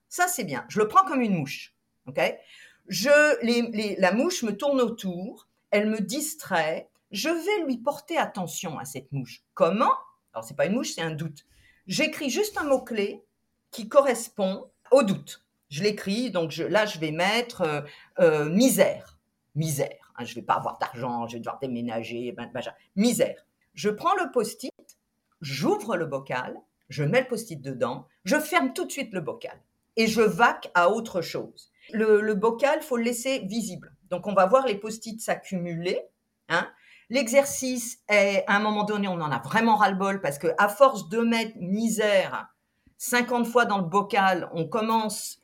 ça 0.09 0.27
c'est 0.27 0.43
bien. 0.43 0.65
Je 0.67 0.79
le 0.79 0.89
prends 0.89 1.05
comme 1.05 1.21
une 1.21 1.35
mouche. 1.35 1.73
Ok, 2.07 2.19
je, 2.87 3.99
la 3.99 4.11
mouche 4.11 4.43
me 4.43 4.55
tourne 4.55 4.81
autour, 4.81 5.47
elle 5.71 5.89
me 5.89 5.99
distrait, 5.99 6.89
je 7.11 7.29
vais 7.29 7.65
lui 7.65 7.77
porter 7.77 8.17
attention 8.17 8.77
à 8.79 8.85
cette 8.85 9.11
mouche. 9.11 9.43
Comment? 9.53 9.93
Alors, 10.33 10.43
c'est 10.43 10.55
pas 10.55 10.65
une 10.65 10.73
mouche, 10.73 10.93
c'est 10.93 11.01
un 11.01 11.11
doute. 11.11 11.45
J'écris 11.87 12.29
juste 12.29 12.57
un 12.57 12.63
mot-clé 12.63 13.23
qui 13.71 13.89
correspond 13.89 14.69
au 14.91 15.03
doute. 15.03 15.45
Je 15.69 15.83
l'écris, 15.83 16.31
donc 16.31 16.55
là, 16.57 16.85
je 16.85 16.99
vais 16.99 17.11
mettre 17.11 17.61
euh, 17.61 17.81
euh, 18.19 18.49
misère. 18.49 19.19
Misère. 19.55 20.13
Hein, 20.17 20.25
je 20.25 20.35
vais 20.35 20.41
pas 20.41 20.55
avoir 20.55 20.77
d'argent, 20.77 21.27
je 21.27 21.33
vais 21.33 21.39
devoir 21.39 21.59
déménager, 21.59 22.31
ben, 22.33 22.49
ben, 22.53 22.61
misère. 22.95 23.45
Je 23.73 23.89
prends 23.89 24.15
le 24.15 24.31
post-it, 24.31 24.97
j'ouvre 25.39 25.95
le 25.95 26.05
bocal, 26.05 26.57
je 26.89 27.03
mets 27.03 27.21
le 27.21 27.27
post-it 27.27 27.61
dedans, 27.61 28.07
je 28.25 28.37
ferme 28.37 28.73
tout 28.73 28.85
de 28.85 28.91
suite 28.91 29.13
le 29.13 29.21
bocal 29.21 29.57
et 29.95 30.07
je 30.07 30.21
vaque 30.21 30.69
à 30.73 30.89
autre 30.89 31.21
chose 31.21 31.70
le, 31.93 32.33
bocal, 32.33 32.81
faut 32.81 32.97
le 32.97 33.03
laisser 33.03 33.39
visible. 33.39 33.95
Donc, 34.09 34.27
on 34.27 34.33
va 34.33 34.45
voir 34.45 34.65
les 34.65 34.75
post-it 34.75 35.19
s'accumuler. 35.21 35.99
Hein. 36.49 36.67
L'exercice 37.09 37.99
est, 38.07 38.43
à 38.47 38.55
un 38.55 38.59
moment 38.59 38.83
donné, 38.83 39.07
on 39.07 39.19
en 39.21 39.31
a 39.31 39.39
vraiment 39.39 39.75
ras-le-bol 39.75 40.21
parce 40.21 40.37
que 40.37 40.47
à 40.57 40.69
force 40.69 41.09
de 41.09 41.19
mettre 41.19 41.57
misère 41.57 42.47
50 42.97 43.47
fois 43.47 43.65
dans 43.65 43.79
le 43.79 43.85
bocal, 43.85 44.49
on 44.53 44.67
commence, 44.67 45.41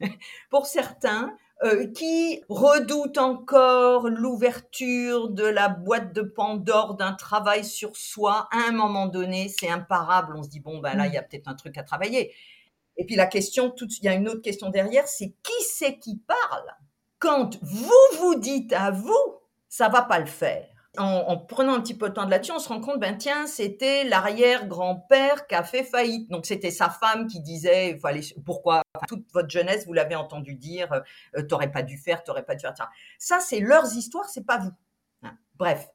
pour 0.50 0.66
certains, 0.66 1.34
euh, 1.64 1.90
qui 1.92 2.40
redoutent 2.48 3.18
encore 3.18 4.08
l'ouverture 4.08 5.28
de 5.28 5.44
la 5.44 5.68
boîte 5.68 6.12
de 6.12 6.22
Pandore 6.22 6.94
d'un 6.94 7.14
travail 7.14 7.64
sur 7.64 7.96
soi, 7.96 8.48
à 8.52 8.68
un 8.68 8.72
moment 8.72 9.06
donné, 9.06 9.48
c'est 9.48 9.68
imparable. 9.68 10.34
On 10.36 10.44
se 10.44 10.48
dit, 10.48 10.60
bon, 10.60 10.78
ben 10.78 10.96
là, 10.96 11.08
il 11.08 11.14
y 11.14 11.16
a 11.16 11.22
peut-être 11.22 11.48
un 11.48 11.54
truc 11.54 11.76
à 11.76 11.82
travailler. 11.82 12.32
Et 12.98 13.06
puis 13.06 13.14
la 13.14 13.26
question, 13.26 13.72
il 13.80 14.04
y 14.04 14.08
a 14.08 14.14
une 14.14 14.28
autre 14.28 14.42
question 14.42 14.70
derrière, 14.70 15.06
c'est 15.06 15.32
qui 15.42 15.62
c'est 15.62 15.98
qui 15.98 16.18
parle? 16.18 16.74
Quand 17.18 17.56
vous 17.62 18.18
vous 18.18 18.34
dites 18.34 18.72
à 18.72 18.90
vous, 18.90 19.40
ça 19.68 19.88
va 19.88 20.02
pas 20.02 20.18
le 20.18 20.26
faire. 20.26 20.66
En, 20.96 21.36
prenant 21.36 21.74
un 21.74 21.80
petit 21.80 21.94
peu 21.94 22.08
de 22.08 22.14
temps 22.14 22.24
de 22.24 22.30
là-dessus, 22.30 22.50
on 22.50 22.58
se 22.58 22.68
rend 22.68 22.80
compte, 22.80 22.98
ben 22.98 23.16
tiens, 23.16 23.46
c'était 23.46 24.02
l'arrière-grand-père 24.02 25.46
qui 25.46 25.54
a 25.54 25.62
fait 25.62 25.84
faillite. 25.84 26.28
Donc 26.28 26.44
c'était 26.44 26.72
sa 26.72 26.90
femme 26.90 27.28
qui 27.28 27.40
disait, 27.40 28.00
pourquoi 28.44 28.82
toute 29.06 29.24
votre 29.32 29.48
jeunesse, 29.48 29.86
vous 29.86 29.92
l'avez 29.92 30.16
entendu 30.16 30.56
dire, 30.56 30.92
euh, 31.36 31.42
t'aurais 31.42 31.70
pas 31.70 31.82
dû 31.82 31.98
faire, 31.98 32.24
t'aurais 32.24 32.44
pas 32.44 32.56
dû 32.56 32.62
faire 32.62 32.76
ça. 32.76 32.88
Ça, 33.16 33.38
c'est 33.38 33.60
leurs 33.60 33.94
histoires, 33.94 34.28
c'est 34.28 34.44
pas 34.44 34.58
vous. 34.58 34.72
Hein. 35.22 35.36
Bref, 35.56 35.88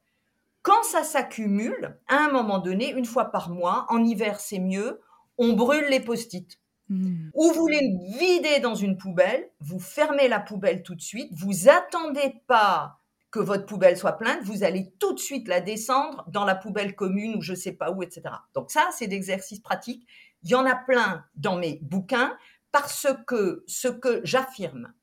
quand 0.61 0.83
ça 0.83 1.03
s'accumule, 1.03 1.99
à 2.07 2.19
un 2.19 2.31
moment 2.31 2.59
donné, 2.59 2.91
une 2.91 3.05
fois 3.05 3.25
par 3.25 3.49
mois, 3.49 3.85
en 3.89 4.05
hiver 4.05 4.39
c'est 4.39 4.59
mieux, 4.59 5.01
on 5.37 5.51
brûle 5.51 5.87
les 5.89 5.99
post-it. 5.99 6.59
Hmm. 6.93 7.32
Ou 7.34 7.51
vous 7.53 7.67
les 7.67 7.97
videz 8.19 8.60
dans 8.60 8.75
une 8.75 8.97
poubelle, 8.97 9.49
vous 9.60 9.79
fermez 9.79 10.27
la 10.27 10.39
poubelle 10.39 10.84
tout 10.84 10.93
de 10.93 11.01
suite, 11.01 11.32
vous 11.34 11.67
attendez 11.67 12.41
pas 12.45 12.99
que 13.32 13.39
votre 13.39 13.65
poubelle 13.65 13.97
soit 13.97 14.17
pleine, 14.19 14.39
vous 14.43 14.63
allez 14.63 14.93
tout 14.99 15.13
de 15.13 15.19
suite 15.19 15.47
la 15.47 15.60
descendre 15.60 16.23
dans 16.27 16.45
la 16.45 16.53
poubelle 16.53 16.95
commune 16.95 17.36
ou 17.38 17.41
je 17.41 17.56
sais 17.56 17.71
pas 17.71 17.89
où, 17.89 18.03
etc. 18.03 18.21
Donc 18.53 18.69
ça, 18.69 18.89
c'est 18.91 19.08
d'exercices 19.08 19.60
pratiques. 19.60 20.08
Il 20.43 20.51
y 20.51 20.56
en 20.56 20.67
a 20.67 20.75
plein 20.75 21.25
dans 21.36 21.56
mes 21.56 21.79
bouquins 21.82 22.38
parce 22.71 23.08
que 23.25 23.63
ce 23.65 23.88
que 23.88 24.21
j'affirme, 24.23 24.93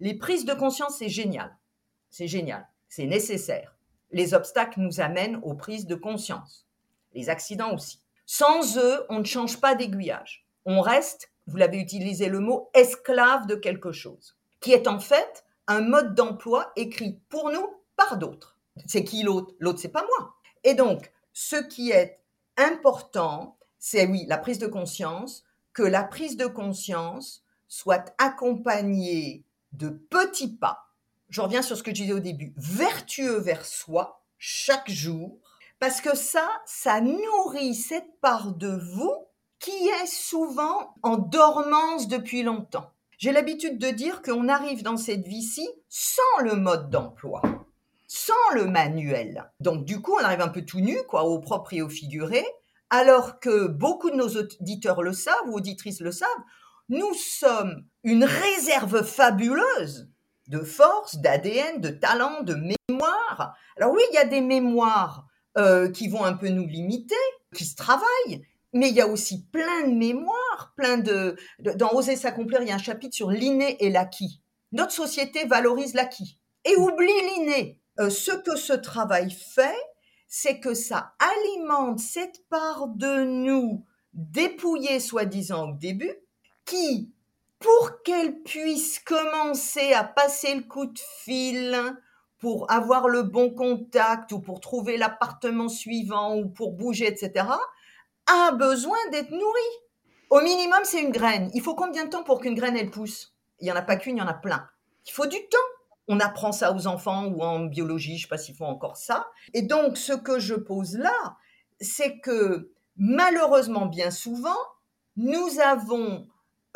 les 0.00 0.14
prises 0.14 0.46
de 0.46 0.54
conscience, 0.54 0.98
c'est 0.98 1.08
génial. 1.08 1.56
C'est 2.10 2.26
génial. 2.26 2.66
C'est 2.88 3.06
nécessaire. 3.06 3.76
Les 4.10 4.34
obstacles 4.34 4.80
nous 4.80 5.00
amènent 5.00 5.38
aux 5.44 5.54
prises 5.54 5.86
de 5.86 5.94
conscience. 5.94 6.66
Les 7.12 7.30
accidents 7.30 7.72
aussi. 7.72 8.00
Sans 8.24 8.78
eux, 8.78 9.06
on 9.10 9.20
ne 9.20 9.24
change 9.24 9.60
pas 9.60 9.76
d'aiguillage 9.76 10.46
on 10.66 10.80
reste, 10.80 11.30
vous 11.46 11.56
l'avez 11.56 11.78
utilisé 11.78 12.28
le 12.28 12.40
mot, 12.40 12.70
esclave 12.74 13.46
de 13.46 13.54
quelque 13.54 13.92
chose, 13.92 14.36
qui 14.60 14.72
est 14.72 14.88
en 14.88 14.98
fait 14.98 15.44
un 15.66 15.80
mode 15.80 16.14
d'emploi 16.14 16.72
écrit 16.76 17.20
pour 17.28 17.50
nous 17.50 17.66
par 17.96 18.16
d'autres. 18.18 18.56
C'est 18.86 19.04
qui 19.04 19.22
l'autre? 19.22 19.54
L'autre, 19.58 19.80
c'est 19.80 19.88
pas 19.88 20.06
moi. 20.18 20.34
Et 20.64 20.74
donc, 20.74 21.12
ce 21.32 21.56
qui 21.56 21.90
est 21.90 22.20
important, 22.56 23.56
c'est 23.78 24.06
oui, 24.06 24.26
la 24.28 24.38
prise 24.38 24.58
de 24.58 24.66
conscience, 24.66 25.44
que 25.72 25.82
la 25.82 26.04
prise 26.04 26.36
de 26.36 26.46
conscience 26.46 27.44
soit 27.68 28.14
accompagnée 28.18 29.44
de 29.72 29.88
petits 29.88 30.56
pas. 30.56 30.90
Je 31.28 31.40
reviens 31.40 31.62
sur 31.62 31.76
ce 31.76 31.82
que 31.82 31.90
je 31.90 32.02
disais 32.02 32.12
au 32.12 32.20
début, 32.20 32.54
vertueux 32.56 33.38
vers 33.38 33.66
soi 33.66 34.22
chaque 34.38 34.90
jour, 34.90 35.38
parce 35.78 36.00
que 36.00 36.16
ça, 36.16 36.48
ça 36.64 37.00
nourrit 37.00 37.74
cette 37.74 38.20
part 38.20 38.52
de 38.52 38.68
vous 38.68 39.25
qui 39.58 39.88
est 39.88 40.06
souvent 40.06 40.94
en 41.02 41.16
dormance 41.16 42.08
depuis 42.08 42.42
longtemps. 42.42 42.92
J'ai 43.18 43.32
l'habitude 43.32 43.78
de 43.78 43.88
dire 43.88 44.20
qu'on 44.22 44.48
arrive 44.48 44.82
dans 44.82 44.98
cette 44.98 45.26
vie-ci 45.26 45.66
sans 45.88 46.42
le 46.42 46.54
mode 46.54 46.90
d'emploi. 46.90 47.42
sans 48.08 48.34
le 48.54 48.66
manuel. 48.66 49.50
Donc 49.58 49.84
du 49.84 50.00
coup, 50.00 50.14
on 50.14 50.24
arrive 50.24 50.40
un 50.40 50.48
peu 50.48 50.64
tout 50.64 50.78
nu, 50.80 50.96
quoi, 51.08 51.24
au 51.24 51.40
propre 51.40 51.72
et 51.72 51.82
au 51.82 51.88
figuré, 51.88 52.46
alors 52.88 53.40
que 53.40 53.66
beaucoup 53.66 54.10
de 54.10 54.16
nos 54.16 54.28
auditeurs 54.28 55.02
le 55.02 55.12
savent 55.12 55.48
ou 55.48 55.56
auditrices 55.56 56.00
le 56.00 56.12
savent, 56.12 56.28
nous 56.88 57.14
sommes 57.14 57.84
une 58.04 58.24
réserve 58.24 59.02
fabuleuse 59.02 60.08
de 60.46 60.60
force, 60.60 61.16
d'ADN, 61.16 61.80
de 61.80 61.88
talent, 61.88 62.42
de 62.42 62.54
mémoire. 62.54 63.56
Alors 63.76 63.92
oui, 63.92 64.02
il 64.12 64.14
y 64.14 64.18
a 64.18 64.24
des 64.24 64.40
mémoires 64.40 65.26
euh, 65.58 65.90
qui 65.90 66.08
vont 66.08 66.24
un 66.24 66.34
peu 66.34 66.48
nous 66.48 66.66
limiter, 66.66 67.16
qui 67.54 67.64
se 67.64 67.74
travaillent, 67.74 68.46
mais 68.76 68.90
il 68.90 68.94
y 68.94 69.00
a 69.00 69.08
aussi 69.08 69.44
plein 69.46 69.88
de 69.88 69.94
mémoires, 69.94 70.72
plein 70.76 70.98
de... 70.98 71.36
Dans 71.58 71.92
Oser 71.92 72.16
s'accomplir, 72.16 72.62
il 72.62 72.68
y 72.68 72.70
a 72.70 72.74
un 72.74 72.78
chapitre 72.78 73.14
sur 73.14 73.30
l'inné 73.30 73.76
et 73.84 73.90
l'acquis. 73.90 74.40
Notre 74.72 74.92
société 74.92 75.46
valorise 75.46 75.94
l'acquis 75.94 76.38
et 76.64 76.76
oublie 76.76 77.06
l'inné. 77.06 77.80
Euh, 77.98 78.10
ce 78.10 78.32
que 78.32 78.56
ce 78.56 78.74
travail 78.74 79.30
fait, 79.30 79.76
c'est 80.28 80.60
que 80.60 80.74
ça 80.74 81.14
alimente 81.18 82.00
cette 82.00 82.46
part 82.48 82.88
de 82.88 83.24
nous 83.24 83.84
dépouillée 84.12 85.00
soi-disant 85.00 85.70
au 85.70 85.72
début, 85.74 86.14
qui, 86.64 87.12
pour 87.58 88.02
qu'elle 88.02 88.42
puisse 88.42 88.98
commencer 88.98 89.92
à 89.92 90.04
passer 90.04 90.54
le 90.54 90.62
coup 90.62 90.86
de 90.86 90.98
fil, 91.22 91.96
pour 92.38 92.70
avoir 92.70 93.08
le 93.08 93.22
bon 93.22 93.50
contact 93.50 94.32
ou 94.32 94.40
pour 94.40 94.60
trouver 94.60 94.96
l'appartement 94.98 95.68
suivant 95.68 96.36
ou 96.36 96.48
pour 96.48 96.72
bouger, 96.72 97.06
etc., 97.06 97.46
a 98.26 98.52
besoin 98.52 98.98
d'être 99.12 99.30
nourrie. 99.30 99.76
Au 100.30 100.40
minimum, 100.40 100.80
c'est 100.84 101.02
une 101.02 101.12
graine. 101.12 101.50
Il 101.54 101.62
faut 101.62 101.74
combien 101.74 102.04
de 102.04 102.10
temps 102.10 102.24
pour 102.24 102.40
qu'une 102.40 102.54
graine, 102.54 102.76
elle 102.76 102.90
pousse? 102.90 103.34
Il 103.60 103.64
n'y 103.64 103.72
en 103.72 103.76
a 103.76 103.82
pas 103.82 103.96
qu'une, 103.96 104.16
il 104.16 104.20
y 104.20 104.22
en 104.22 104.28
a 104.28 104.34
plein. 104.34 104.68
Il 105.06 105.12
faut 105.12 105.26
du 105.26 105.38
temps 105.48 105.58
on 106.08 106.20
apprend 106.20 106.52
ça 106.52 106.72
aux 106.72 106.86
enfants 106.86 107.26
ou 107.26 107.42
en 107.42 107.64
biologie, 107.64 108.12
je 108.12 108.14
ne 108.14 108.22
sais 108.22 108.28
pas 108.28 108.38
s'ils 108.38 108.54
font 108.54 108.66
encore 108.66 108.96
ça. 108.96 109.28
Et 109.54 109.62
donc, 109.62 109.96
ce 109.96 110.12
que 110.12 110.38
je 110.38 110.54
pose 110.54 110.96
là, 110.96 111.36
c'est 111.80 112.20
que 112.20 112.72
malheureusement, 112.96 113.86
bien 113.86 114.10
souvent, 114.10 114.56
nous 115.16 115.60
avons 115.60 116.26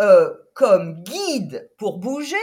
euh, 0.01 0.35
comme 0.55 1.03
guide 1.03 1.71
pour 1.79 1.99
bouger 1.99 2.37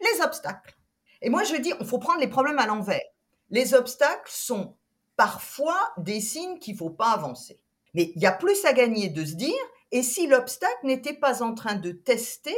les 0.00 0.22
obstacles. 0.22 0.76
Et 1.22 1.28
moi, 1.28 1.44
je 1.44 1.56
dis, 1.56 1.72
il 1.78 1.86
faut 1.86 1.98
prendre 1.98 2.20
les 2.20 2.28
problèmes 2.28 2.58
à 2.58 2.66
l'envers. 2.66 3.02
Les 3.50 3.74
obstacles 3.74 4.30
sont 4.30 4.76
parfois 5.16 5.92
des 5.98 6.20
signes 6.20 6.58
qu'il 6.58 6.74
ne 6.74 6.78
faut 6.78 6.90
pas 6.90 7.10
avancer. 7.10 7.60
Mais 7.94 8.12
il 8.14 8.22
y 8.22 8.26
a 8.26 8.32
plus 8.32 8.64
à 8.64 8.72
gagner 8.72 9.08
de 9.08 9.24
se 9.24 9.34
dire, 9.34 9.54
et 9.92 10.02
si 10.02 10.26
l'obstacle 10.26 10.86
n'était 10.86 11.14
pas 11.14 11.42
en 11.42 11.54
train 11.54 11.74
de 11.74 11.92
tester 11.92 12.56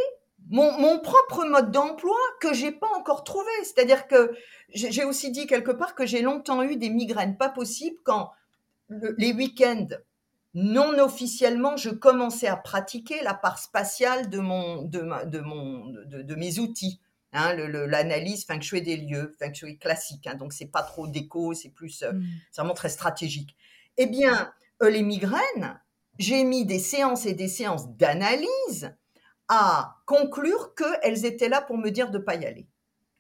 mon, 0.50 0.98
propre 0.98 1.44
mode 1.44 1.70
d'emploi 1.70 2.16
que 2.40 2.52
j'ai 2.52 2.72
pas 2.72 2.90
encore 2.96 3.24
trouvé. 3.24 3.50
C'est-à-dire 3.62 4.06
que 4.06 4.32
j'ai 4.74 5.04
aussi 5.04 5.30
dit 5.30 5.46
quelque 5.46 5.70
part 5.70 5.94
que 5.94 6.04
j'ai 6.04 6.22
longtemps 6.22 6.62
eu 6.62 6.76
des 6.76 6.90
migraines 6.90 7.36
pas 7.36 7.48
possibles 7.48 7.98
quand 8.04 8.30
les 9.16 9.32
week-ends 9.32 9.88
non 10.54 10.98
officiellement, 10.98 11.78
je 11.78 11.88
commençais 11.88 12.46
à 12.46 12.56
pratiquer 12.56 13.22
la 13.22 13.32
part 13.32 13.58
spatiale 13.58 14.28
de 14.28 14.38
mon 14.38 14.82
de, 14.82 15.26
de 15.26 15.40
mon 15.40 15.86
de, 15.86 16.34
mes 16.34 16.58
outils. 16.58 17.00
Hein, 17.32 17.54
l'analyse 17.54 18.44
feng 18.44 18.60
shui 18.60 18.82
des 18.82 18.98
lieux, 18.98 19.34
feng 19.38 19.54
shui 19.54 19.78
classique. 19.78 20.26
Hein, 20.26 20.34
donc 20.34 20.52
c'est 20.52 20.66
pas 20.66 20.82
trop 20.82 21.06
déco, 21.06 21.54
c'est 21.54 21.70
plus 21.70 22.02
euh, 22.02 22.12
mm. 22.12 22.24
vraiment 22.54 22.74
très 22.74 22.90
stratégique. 22.90 23.56
Eh 23.96 24.04
bien, 24.04 24.52
les 24.86 25.02
migraines, 25.02 25.80
j'ai 26.18 26.44
mis 26.44 26.64
des 26.64 26.78
séances 26.78 27.26
et 27.26 27.34
des 27.34 27.48
séances 27.48 27.88
d'analyse 27.96 28.94
à 29.48 29.96
conclure 30.06 30.74
qu'elles 30.74 31.24
étaient 31.24 31.48
là 31.48 31.60
pour 31.60 31.76
me 31.76 31.90
dire 31.90 32.10
de 32.10 32.18
pas 32.18 32.36
y 32.36 32.46
aller. 32.46 32.66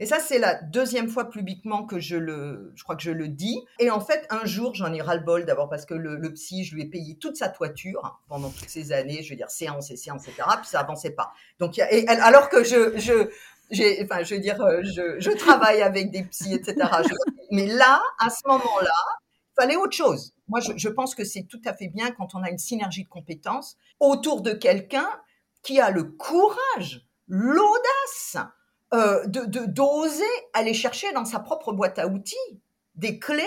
Et 0.02 0.06
ça, 0.06 0.18
c'est 0.18 0.40
la 0.40 0.54
deuxième 0.54 1.08
fois 1.08 1.30
publiquement 1.30 1.84
que 1.84 2.00
je 2.00 2.16
le, 2.16 2.72
je 2.74 2.82
crois 2.82 2.96
que 2.96 3.02
je 3.02 3.12
le 3.12 3.28
dis. 3.28 3.60
Et 3.78 3.88
en 3.88 4.00
fait, 4.00 4.26
un 4.30 4.44
jour, 4.44 4.74
j'en 4.74 4.92
ai 4.92 5.00
ras-le-bol 5.00 5.44
d'abord 5.44 5.68
parce 5.68 5.86
que 5.86 5.94
le, 5.94 6.32
psy, 6.32 6.64
je 6.64 6.74
lui 6.74 6.82
ai 6.82 6.86
payé 6.86 7.16
toute 7.18 7.36
sa 7.36 7.48
toiture 7.48 8.20
pendant 8.28 8.50
toutes 8.50 8.68
ces 8.68 8.90
années, 8.90 9.22
je 9.22 9.30
veux 9.30 9.36
dire, 9.36 9.50
séance 9.50 9.92
et 9.92 9.96
séance, 9.96 10.26
etc. 10.26 10.42
Puis 10.56 10.70
ça 10.70 10.80
avançait 10.80 11.12
pas. 11.12 11.32
Donc, 11.60 11.78
et, 11.78 12.08
alors 12.08 12.48
que 12.48 12.64
je, 12.64 12.98
je, 12.98 14.02
enfin, 14.02 14.24
je 14.24 14.34
veux 14.34 14.40
dire, 14.40 14.60
euh, 14.60 14.82
je, 14.82 15.20
je 15.20 15.30
travaille 15.30 15.82
avec 15.82 16.10
des 16.10 16.24
psys, 16.24 16.54
etc. 16.54 16.74
mais 17.52 17.66
là, 17.66 18.02
à 18.18 18.28
ce 18.28 18.40
moment-là, 18.48 19.21
fallait 19.58 19.76
autre 19.76 19.96
chose. 19.96 20.34
Moi, 20.48 20.60
je, 20.60 20.72
je 20.76 20.88
pense 20.88 21.14
que 21.14 21.24
c'est 21.24 21.44
tout 21.44 21.60
à 21.64 21.74
fait 21.74 21.88
bien 21.88 22.10
quand 22.10 22.34
on 22.34 22.42
a 22.42 22.50
une 22.50 22.58
synergie 22.58 23.04
de 23.04 23.08
compétences 23.08 23.76
autour 24.00 24.42
de 24.42 24.52
quelqu'un 24.52 25.08
qui 25.62 25.80
a 25.80 25.90
le 25.90 26.04
courage, 26.04 27.06
l'audace 27.28 28.36
euh, 28.94 29.24
de 29.26 29.64
d'oser 29.64 30.24
aller 30.52 30.74
chercher 30.74 31.12
dans 31.12 31.24
sa 31.24 31.38
propre 31.38 31.72
boîte 31.72 31.98
à 31.98 32.06
outils 32.06 32.36
des 32.94 33.18
clés 33.18 33.46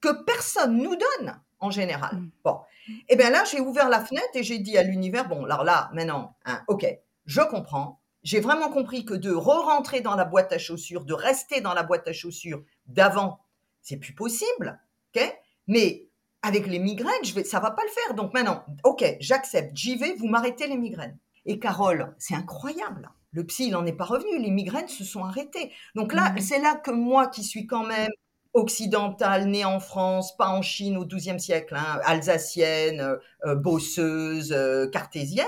que 0.00 0.24
personne 0.24 0.78
nous 0.78 0.96
donne 0.96 1.40
en 1.60 1.70
général. 1.70 2.16
Mm. 2.16 2.30
Bon, 2.42 2.58
et 2.88 3.04
eh 3.10 3.16
bien 3.16 3.30
là, 3.30 3.44
j'ai 3.44 3.60
ouvert 3.60 3.88
la 3.88 4.04
fenêtre 4.04 4.30
et 4.34 4.42
j'ai 4.42 4.58
dit 4.58 4.76
à 4.76 4.82
l'univers, 4.82 5.28
bon, 5.28 5.44
alors 5.44 5.62
là, 5.62 5.90
maintenant, 5.92 6.34
hein, 6.44 6.62
ok, 6.66 6.86
je 7.26 7.40
comprends. 7.42 8.00
J'ai 8.22 8.40
vraiment 8.40 8.68
compris 8.68 9.04
que 9.04 9.14
de 9.14 9.30
re-rentrer 9.30 10.00
dans 10.00 10.16
la 10.16 10.24
boîte 10.24 10.52
à 10.52 10.58
chaussures, 10.58 11.04
de 11.04 11.14
rester 11.14 11.60
dans 11.60 11.72
la 11.72 11.84
boîte 11.84 12.08
à 12.08 12.12
chaussures 12.12 12.64
d'avant, 12.86 13.38
c'est 13.82 13.96
plus 13.96 14.14
possible, 14.14 14.80
ok? 15.14 15.36
Mais 15.66 16.06
avec 16.42 16.66
les 16.66 16.78
migraines, 16.78 17.24
je 17.24 17.34
vais, 17.34 17.44
ça 17.44 17.60
va 17.60 17.70
pas 17.70 17.82
le 17.82 17.90
faire. 17.90 18.14
Donc 18.14 18.34
maintenant, 18.34 18.64
ok, 18.84 19.04
j'accepte, 19.20 19.76
j'y 19.76 19.96
vais, 19.96 20.14
vous 20.14 20.26
m'arrêtez 20.26 20.66
les 20.66 20.76
migraines. 20.76 21.18
Et 21.46 21.58
Carole, 21.58 22.14
c'est 22.18 22.34
incroyable. 22.34 23.10
Le 23.32 23.44
psy, 23.44 23.66
il 23.66 23.70
n'en 23.72 23.86
est 23.86 23.92
pas 23.92 24.04
revenu. 24.04 24.38
Les 24.38 24.50
migraines 24.50 24.88
se 24.88 25.04
sont 25.04 25.24
arrêtées. 25.24 25.72
Donc 25.94 26.12
là, 26.12 26.32
mmh. 26.32 26.40
c'est 26.40 26.58
là 26.60 26.74
que 26.74 26.90
moi, 26.90 27.28
qui 27.28 27.44
suis 27.44 27.66
quand 27.66 27.84
même 27.84 28.10
occidentale, 28.52 29.46
née 29.46 29.64
en 29.64 29.80
France, 29.80 30.36
pas 30.36 30.48
en 30.48 30.62
Chine 30.62 30.96
au 30.96 31.06
XIIe 31.06 31.38
siècle, 31.38 31.76
hein, 31.76 32.00
alsacienne, 32.04 33.00
euh, 33.00 33.16
euh, 33.46 33.54
bosseuse, 33.54 34.52
euh, 34.52 34.88
cartésienne, 34.88 35.46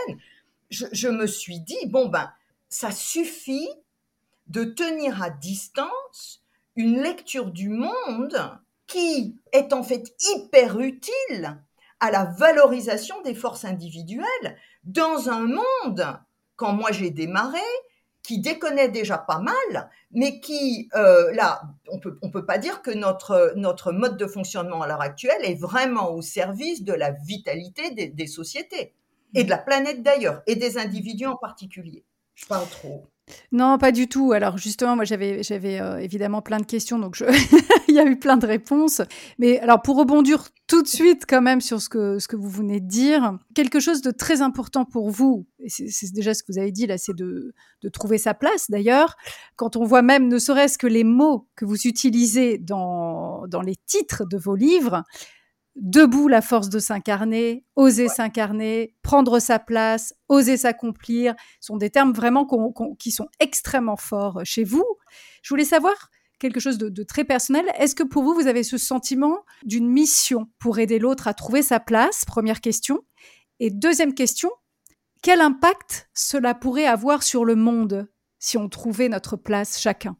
je, 0.70 1.08
me 1.08 1.26
suis 1.26 1.60
dit, 1.60 1.86
bon 1.86 2.08
ben, 2.08 2.32
ça 2.68 2.90
suffit 2.90 3.68
de 4.46 4.64
tenir 4.64 5.22
à 5.22 5.30
distance 5.30 6.42
une 6.76 7.02
lecture 7.02 7.50
du 7.50 7.68
monde 7.68 8.58
qui 8.92 9.40
est 9.52 9.72
en 9.72 9.82
fait 9.82 10.14
hyper 10.34 10.78
utile 10.78 11.58
à 12.00 12.10
la 12.10 12.24
valorisation 12.24 13.20
des 13.22 13.34
forces 13.34 13.64
individuelles 13.64 14.56
dans 14.84 15.30
un 15.30 15.46
monde, 15.46 16.18
quand 16.56 16.72
moi 16.72 16.92
j'ai 16.92 17.10
démarré, 17.10 17.58
qui 18.22 18.40
déconnait 18.40 18.88
déjà 18.88 19.18
pas 19.18 19.40
mal, 19.40 19.90
mais 20.12 20.40
qui, 20.40 20.88
euh, 20.94 21.32
là, 21.32 21.62
on 21.90 21.98
peut, 21.98 22.18
peut 22.32 22.44
pas 22.44 22.58
dire 22.58 22.82
que 22.82 22.90
notre, 22.90 23.52
notre 23.56 23.92
mode 23.92 24.16
de 24.16 24.26
fonctionnement 24.26 24.82
à 24.82 24.86
l'heure 24.86 25.00
actuelle 25.00 25.44
est 25.44 25.58
vraiment 25.58 26.12
au 26.12 26.22
service 26.22 26.84
de 26.84 26.92
la 26.92 27.12
vitalité 27.12 27.90
des, 27.92 28.08
des 28.08 28.26
sociétés, 28.26 28.94
et 29.34 29.44
de 29.44 29.50
la 29.50 29.58
planète 29.58 30.02
d'ailleurs, 30.02 30.42
et 30.46 30.54
des 30.54 30.76
individus 30.78 31.26
en 31.26 31.36
particulier. 31.36 32.04
Je 32.34 32.46
parle 32.46 32.68
trop. 32.68 33.06
Non, 33.52 33.78
pas 33.78 33.92
du 33.92 34.08
tout. 34.08 34.32
Alors 34.32 34.58
justement, 34.58 34.96
moi 34.96 35.04
j'avais 35.04 35.42
j'avais 35.42 35.80
euh, 35.80 35.98
évidemment 35.98 36.42
plein 36.42 36.58
de 36.58 36.66
questions, 36.66 36.98
donc 36.98 37.22
il 37.88 37.94
y 37.94 37.98
a 37.98 38.04
eu 38.04 38.18
plein 38.18 38.36
de 38.36 38.46
réponses. 38.46 39.00
Mais 39.38 39.58
alors 39.60 39.80
pour 39.80 39.96
rebondir 39.96 40.48
tout 40.66 40.82
de 40.82 40.88
suite 40.88 41.24
quand 41.28 41.42
même 41.42 41.60
sur 41.60 41.80
ce 41.80 41.88
que 41.88 42.18
ce 42.18 42.28
que 42.28 42.36
vous 42.36 42.48
venez 42.48 42.80
de 42.80 42.88
dire, 42.88 43.38
quelque 43.54 43.78
chose 43.78 44.02
de 44.02 44.10
très 44.10 44.42
important 44.42 44.84
pour 44.84 45.10
vous, 45.10 45.46
et 45.60 45.68
c'est 45.68 46.12
déjà 46.12 46.34
ce 46.34 46.42
que 46.42 46.52
vous 46.52 46.58
avez 46.58 46.72
dit 46.72 46.86
là, 46.86 46.98
c'est 46.98 47.14
de, 47.14 47.54
de 47.82 47.88
trouver 47.88 48.18
sa 48.18 48.34
place. 48.34 48.70
D'ailleurs, 48.70 49.16
quand 49.56 49.76
on 49.76 49.84
voit 49.84 50.02
même 50.02 50.28
ne 50.28 50.38
serait-ce 50.38 50.76
que 50.76 50.88
les 50.88 51.04
mots 51.04 51.48
que 51.54 51.64
vous 51.64 51.86
utilisez 51.86 52.58
dans 52.58 53.46
dans 53.48 53.62
les 53.62 53.76
titres 53.86 54.24
de 54.26 54.36
vos 54.36 54.56
livres, 54.56 55.04
debout 55.74 56.28
la 56.28 56.42
force 56.42 56.68
de 56.68 56.78
s'incarner, 56.78 57.64
oser 57.76 58.08
s'incarner, 58.08 58.94
prendre 59.02 59.38
sa 59.38 59.58
place, 59.58 60.14
oser 60.28 60.56
s'accomplir, 60.56 61.34
sont 61.60 61.76
des 61.76 61.90
termes 61.90 62.12
vraiment 62.12 62.46
qui 62.98 63.10
sont 63.10 63.28
extrêmement 63.40 63.96
forts 63.96 64.40
chez 64.44 64.64
vous. 64.64 64.84
Je 65.42 65.48
voulais 65.48 65.64
savoir 65.64 66.10
quelque 66.38 66.60
chose 66.60 66.78
de, 66.78 67.02
très 67.04 67.24
personnel. 67.24 67.64
Est-ce 67.78 67.94
que 67.94 68.02
pour 68.02 68.24
vous, 68.24 68.34
vous 68.34 68.48
avez 68.48 68.64
ce 68.64 68.76
sentiment 68.76 69.44
d'une 69.64 69.88
mission 69.88 70.48
pour 70.58 70.78
aider 70.78 70.98
l'autre 70.98 71.28
à 71.28 71.34
trouver 71.34 71.62
sa 71.62 71.80
place? 71.80 72.24
Première 72.24 72.60
question. 72.60 73.04
Et 73.60 73.70
deuxième 73.70 74.12
question, 74.12 74.50
quel 75.22 75.40
impact 75.40 76.10
cela 76.14 76.54
pourrait 76.54 76.86
avoir 76.86 77.22
sur 77.22 77.44
le 77.44 77.54
monde 77.54 78.08
si 78.40 78.58
on 78.58 78.68
trouvait 78.68 79.08
notre 79.08 79.36
place 79.36 79.80
chacun? 79.80 80.16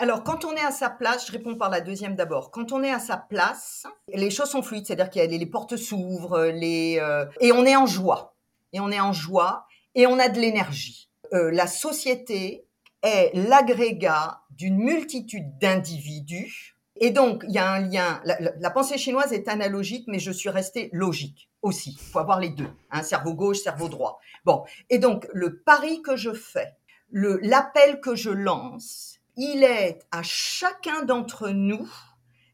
Alors, 0.00 0.24
quand 0.24 0.46
on 0.46 0.56
est 0.56 0.64
à 0.64 0.70
sa 0.70 0.88
place, 0.88 1.26
je 1.26 1.32
réponds 1.32 1.56
par 1.56 1.68
la 1.68 1.82
deuxième 1.82 2.16
d'abord. 2.16 2.50
Quand 2.50 2.72
on 2.72 2.82
est 2.82 2.90
à 2.90 2.98
sa 2.98 3.18
place, 3.18 3.86
les 4.08 4.30
choses 4.30 4.48
sont 4.48 4.62
fluides, 4.62 4.86
c'est-à-dire 4.86 5.10
que 5.10 5.18
les, 5.18 5.44
portes 5.44 5.76
s'ouvrent, 5.76 6.46
les 6.46 6.98
euh, 6.98 7.26
et 7.42 7.52
on 7.52 7.66
est 7.66 7.76
en 7.76 7.84
joie. 7.84 8.34
Et 8.72 8.80
on 8.80 8.90
est 8.90 9.00
en 9.00 9.12
joie 9.12 9.66
et 9.94 10.06
on 10.06 10.18
a 10.18 10.30
de 10.30 10.40
l'énergie. 10.40 11.10
Euh, 11.34 11.50
la 11.50 11.66
société 11.66 12.64
est 13.02 13.30
l'agrégat 13.34 14.40
d'une 14.48 14.78
multitude 14.78 15.58
d'individus. 15.58 16.78
Et 16.96 17.10
donc, 17.10 17.44
il 17.46 17.52
y 17.52 17.58
a 17.58 17.70
un 17.70 17.80
lien. 17.80 18.22
La, 18.24 18.70
pensée 18.70 18.96
chinoise 18.96 19.34
est 19.34 19.48
analogique, 19.48 20.04
mais 20.06 20.18
je 20.18 20.32
suis 20.32 20.48
restée 20.48 20.88
logique 20.94 21.50
aussi. 21.60 21.98
Il 22.00 22.10
faut 22.10 22.20
avoir 22.20 22.40
les 22.40 22.50
deux. 22.50 22.70
Hein, 22.90 23.02
cerveau 23.02 23.34
gauche, 23.34 23.58
cerveau 23.58 23.90
droit. 23.90 24.18
Bon. 24.46 24.64
Et 24.88 24.98
donc, 24.98 25.28
le 25.34 25.58
pari 25.60 26.00
que 26.00 26.16
je 26.16 26.32
fais, 26.32 26.74
l'appel 27.12 28.00
que 28.00 28.14
je 28.14 28.30
lance, 28.30 29.19
il 29.42 29.64
est 29.64 30.00
à 30.10 30.22
chacun 30.22 31.02
d'entre 31.02 31.48
nous 31.48 31.90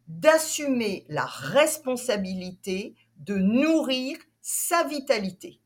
d'assumer 0.06 1.04
la 1.08 1.24
responsabilité 1.24 2.94
de 3.16 3.34
nourrir 3.34 4.16
sa 4.40 4.84
vitalité. 4.84 5.60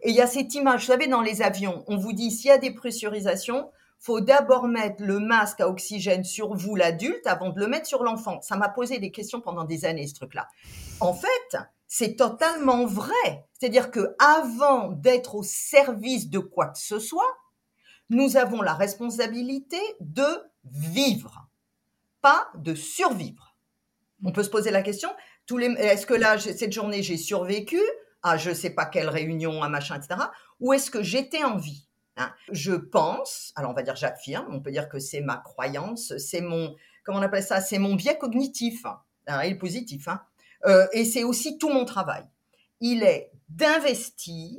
Et 0.00 0.08
il 0.08 0.16
y 0.16 0.22
a 0.22 0.26
cette 0.26 0.54
image, 0.54 0.80
vous 0.80 0.86
savez, 0.86 1.08
dans 1.08 1.20
les 1.20 1.42
avions, 1.42 1.84
on 1.88 1.98
vous 1.98 2.14
dit 2.14 2.30
s'il 2.30 2.46
y 2.46 2.50
a 2.50 2.56
des 2.58 2.72
pressurisations, 2.72 3.70
faut 3.98 4.22
d'abord 4.22 4.66
mettre 4.66 5.02
le 5.02 5.18
masque 5.18 5.60
à 5.60 5.68
oxygène 5.68 6.24
sur 6.24 6.54
vous, 6.54 6.74
l'adulte, 6.74 7.26
avant 7.26 7.50
de 7.50 7.60
le 7.60 7.66
mettre 7.66 7.86
sur 7.86 8.02
l'enfant. 8.02 8.40
Ça 8.40 8.56
m'a 8.56 8.70
posé 8.70 8.98
des 8.98 9.12
questions 9.12 9.42
pendant 9.42 9.64
des 9.64 9.84
années, 9.84 10.06
ce 10.06 10.14
truc-là. 10.14 10.48
En 11.00 11.12
fait, 11.12 11.58
c'est 11.86 12.16
totalement 12.16 12.86
vrai. 12.86 13.46
C'est-à-dire 13.60 13.90
que 13.90 14.16
avant 14.18 14.88
d'être 14.88 15.34
au 15.34 15.42
service 15.42 16.30
de 16.30 16.38
quoi 16.38 16.68
que 16.68 16.78
ce 16.78 16.98
soit, 16.98 17.36
nous 18.08 18.38
avons 18.38 18.62
la 18.62 18.74
responsabilité 18.74 19.78
de 20.00 20.24
vivre, 20.64 21.48
pas 22.20 22.48
de 22.54 22.74
survivre. 22.74 23.56
On 24.24 24.32
peut 24.32 24.42
se 24.42 24.50
poser 24.50 24.70
la 24.70 24.82
question, 24.82 25.10
est-ce 25.50 26.06
que 26.06 26.14
là, 26.14 26.38
cette 26.38 26.72
journée, 26.72 27.02
j'ai 27.02 27.16
survécu 27.16 27.80
à 28.22 28.36
je 28.36 28.52
sais 28.52 28.70
pas 28.70 28.86
quelle 28.86 29.08
réunion, 29.08 29.62
à 29.62 29.68
machin, 29.68 29.96
etc. 29.96 30.20
Ou 30.60 30.72
est-ce 30.72 30.90
que 30.90 31.02
j'étais 31.02 31.42
en 31.42 31.56
vie 31.56 31.88
hein? 32.16 32.32
Je 32.50 32.72
pense, 32.72 33.52
alors 33.56 33.72
on 33.72 33.74
va 33.74 33.82
dire 33.82 33.96
j'affirme, 33.96 34.46
on 34.50 34.60
peut 34.60 34.70
dire 34.70 34.88
que 34.88 34.98
c'est 34.98 35.20
ma 35.20 35.36
croyance, 35.36 36.16
c'est 36.18 36.40
mon, 36.40 36.76
comment 37.04 37.18
on 37.18 37.22
appelle 37.22 37.42
ça, 37.42 37.60
c'est 37.60 37.78
mon 37.78 37.94
biais 37.94 38.16
cognitif, 38.16 38.86
hein, 39.26 39.42
il 39.44 39.52
est 39.52 39.58
positif, 39.58 40.08
hein 40.08 40.22
euh, 40.66 40.86
et 40.92 41.04
c'est 41.04 41.24
aussi 41.24 41.58
tout 41.58 41.70
mon 41.70 41.84
travail. 41.84 42.24
Il 42.80 43.02
est 43.02 43.32
d'investir 43.48 44.58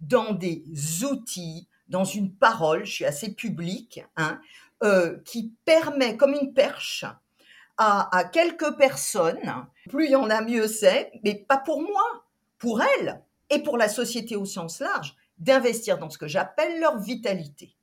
dans 0.00 0.32
des 0.32 0.64
outils, 1.04 1.68
dans 1.88 2.04
une 2.04 2.34
parole, 2.34 2.84
je 2.84 2.92
suis 2.92 3.04
assez 3.06 3.34
publique, 3.34 4.00
hein, 4.16 4.40
euh, 4.82 5.18
qui 5.24 5.54
permet, 5.64 6.16
comme 6.16 6.34
une 6.34 6.52
perche, 6.52 7.04
à, 7.76 8.16
à, 8.16 8.24
quelques 8.24 8.76
personnes, 8.76 9.66
plus 9.88 10.06
il 10.06 10.12
y 10.12 10.16
en 10.16 10.30
a 10.30 10.40
mieux 10.40 10.66
c'est, 10.66 11.12
mais 11.24 11.34
pas 11.34 11.58
pour 11.58 11.80
moi, 11.80 12.24
pour 12.58 12.82
elles 12.82 13.22
et 13.50 13.60
pour 13.60 13.78
la 13.78 13.88
société 13.88 14.36
au 14.36 14.44
sens 14.44 14.80
large, 14.80 15.16
d'investir 15.38 15.98
dans 15.98 16.10
ce 16.10 16.18
que 16.18 16.26
j'appelle 16.26 16.80
leur 16.80 16.98
vitalité. 16.98 17.76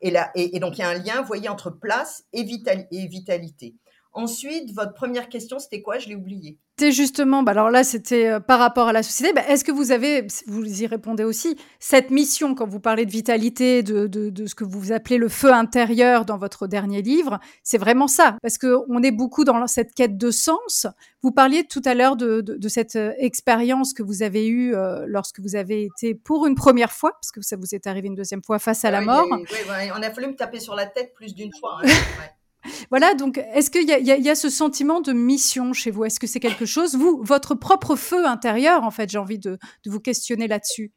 Et, 0.00 0.10
là, 0.10 0.30
et, 0.34 0.58
donc 0.58 0.78
il 0.78 0.80
y 0.80 0.84
a 0.84 0.88
un 0.90 0.98
lien, 0.98 1.20
vous 1.20 1.26
voyez, 1.26 1.48
entre 1.48 1.70
place 1.70 2.24
et, 2.32 2.46
et 2.90 3.06
vitalité. 3.06 3.74
Ensuite, 4.12 4.72
votre 4.72 4.94
première 4.94 5.28
question, 5.28 5.58
c'était 5.58 5.82
quoi? 5.82 5.98
Je 5.98 6.08
l'ai 6.08 6.14
oublié. 6.14 6.58
C'était 6.78 6.92
justement, 6.92 7.42
bah 7.42 7.52
alors 7.52 7.70
là, 7.70 7.84
c'était 7.84 8.28
euh, 8.28 8.38
par 8.38 8.58
rapport 8.58 8.88
à 8.88 8.92
la 8.92 9.02
société. 9.02 9.32
Bah, 9.32 9.40
est-ce 9.48 9.64
que 9.64 9.72
vous 9.72 9.92
avez, 9.92 10.26
vous 10.46 10.82
y 10.82 10.86
répondez 10.86 11.24
aussi, 11.24 11.56
cette 11.80 12.10
mission, 12.10 12.54
quand 12.54 12.66
vous 12.66 12.80
parlez 12.80 13.06
de 13.06 13.10
vitalité, 13.10 13.82
de, 13.82 14.06
de, 14.06 14.28
de, 14.28 14.46
ce 14.46 14.54
que 14.54 14.64
vous 14.64 14.92
appelez 14.92 15.16
le 15.16 15.30
feu 15.30 15.50
intérieur 15.54 16.26
dans 16.26 16.36
votre 16.36 16.66
dernier 16.66 17.00
livre, 17.00 17.40
c'est 17.62 17.78
vraiment 17.78 18.08
ça. 18.08 18.36
Parce 18.42 18.58
qu'on 18.58 19.02
est 19.02 19.10
beaucoup 19.10 19.44
dans 19.44 19.66
cette 19.66 19.94
quête 19.94 20.18
de 20.18 20.30
sens. 20.30 20.86
Vous 21.22 21.32
parliez 21.32 21.64
tout 21.64 21.80
à 21.86 21.94
l'heure 21.94 22.14
de, 22.14 22.42
de, 22.42 22.68
cette 22.68 22.96
euh, 22.96 23.14
expérience 23.16 23.94
que 23.94 24.02
vous 24.02 24.22
avez 24.22 24.46
eue 24.46 24.74
euh, 24.74 25.06
lorsque 25.08 25.40
vous 25.40 25.56
avez 25.56 25.84
été 25.84 26.14
pour 26.14 26.46
une 26.46 26.56
première 26.56 26.92
fois, 26.92 27.12
parce 27.12 27.32
que 27.32 27.40
ça 27.40 27.56
vous 27.56 27.74
est 27.74 27.86
arrivé 27.86 28.08
une 28.08 28.16
deuxième 28.16 28.42
fois 28.42 28.58
face 28.58 28.84
à 28.84 28.90
la 28.90 29.00
mort. 29.00 29.24
Oui, 29.30 29.46
on 29.96 30.02
a 30.02 30.10
fallu 30.10 30.26
me 30.26 30.36
taper 30.36 30.60
sur 30.60 30.74
la 30.74 30.84
tête 30.84 31.14
plus 31.14 31.34
d'une 31.34 31.52
fois. 31.58 31.78
Hein. 31.82 31.88
Voilà, 32.90 33.14
donc 33.14 33.38
est-ce 33.38 33.70
qu'il 33.70 33.88
y, 33.88 34.28
a 34.30 34.34
ce 34.34 34.48
sentiment 34.48 35.00
de 35.00 35.12
mission 35.12 35.72
chez 35.72 35.90
vous? 35.90 36.04
Est-ce 36.04 36.20
que 36.20 36.26
c'est 36.26 36.40
quelque 36.40 36.66
chose, 36.66 36.94
vous, 36.94 37.20
votre 37.22 37.54
propre 37.54 37.96
feu 37.96 38.26
intérieur, 38.26 38.84
en 38.84 38.90
fait, 38.90 39.10
j'ai 39.10 39.18
envie 39.18 39.38
de, 39.38 39.58
vous 39.86 40.00
questionner 40.00 40.46
là-dessus? 40.46 40.92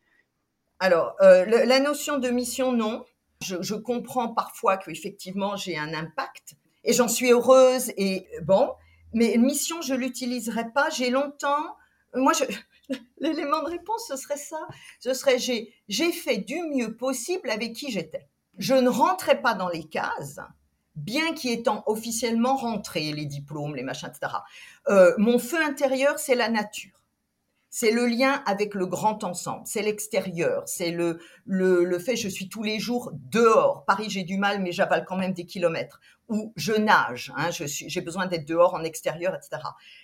Alors, 0.80 1.16
euh, 1.22 1.46
la 1.46 1.80
notion 1.80 2.18
de 2.18 2.30
mission, 2.30 2.72
non. 2.72 3.04
Je, 3.42 3.74
comprends 3.74 4.34
parfois 4.34 4.78
qu'effectivement, 4.78 5.56
j'ai 5.56 5.78
un 5.78 5.94
impact 5.94 6.56
et 6.84 6.92
j'en 6.92 7.08
suis 7.08 7.32
heureuse 7.32 7.92
et 7.96 8.28
bon, 8.44 8.72
mais 9.14 9.38
mission, 9.38 9.82
je 9.82 9.94
l'utiliserai 9.94 10.72
pas. 10.74 10.90
J'ai 10.90 11.10
longtemps, 11.10 11.76
moi, 12.14 12.34
l'élément 13.18 13.64
de 13.64 13.70
réponse, 13.70 14.08
ce 14.10 14.18
serait 14.18 14.38
ça. 14.38 14.60
Ce 15.00 15.14
serait 15.14 15.38
j'ai 15.40 16.12
fait 16.12 16.38
du 16.38 16.62
mieux 16.64 16.96
possible 16.96 17.50
avec 17.50 17.74
qui 17.74 17.92
j'étais. 17.92 18.28
Je 18.58 18.74
ne 18.74 18.90
rentrais 18.90 19.42
pas 19.42 19.54
dans 19.54 19.70
les 19.70 19.88
cases 19.88 20.40
bien 20.96 21.34
qu'y 21.34 21.50
étant 21.52 21.84
officiellement 21.86 22.56
rentré, 22.56 23.12
les 23.14 23.26
diplômes, 23.26 23.76
les 23.76 23.84
machins, 23.84 24.10
etc. 24.10 24.34
Euh, 24.90 25.14
mon 25.18 25.40
feu 25.40 25.62
intérieur, 25.64 26.20
c'est 26.20 26.36
la 26.36 26.50
nature. 26.50 27.00
C'est 27.72 27.92
le 27.92 28.08
lien 28.08 28.42
avec 28.48 28.74
le 28.74 28.88
grand 28.88 29.24
ensemble, 29.24 29.62
c'est 29.66 29.84
l'extérieur, 29.84 30.64
c'est 30.66 30.90
le, 30.90 31.20
le, 31.46 31.84
le 31.84 32.00
fait 32.00 32.16
je 32.16 32.28
suis 32.28 32.50
tous 32.50 32.64
les 32.64 32.80
jours 32.80 33.12
dehors. 33.14 33.86
Paris, 33.86 34.10
j'ai 34.10 34.24
du 34.24 34.38
mal, 34.38 34.60
mais 34.60 34.72
j'avale 34.72 35.06
quand 35.06 35.18
même 35.18 35.34
des 35.34 35.46
kilomètres. 35.46 36.00
Ou 36.30 36.52
je 36.56 36.74
nage, 36.74 37.32
hein, 37.36 37.52
je 37.52 37.66
suis, 37.66 37.88
j'ai 37.88 38.02
besoin 38.02 38.26
d'être 38.26 38.48
dehors 38.48 38.74
en 38.74 38.84
extérieur, 38.84 39.36
etc. 39.36 39.62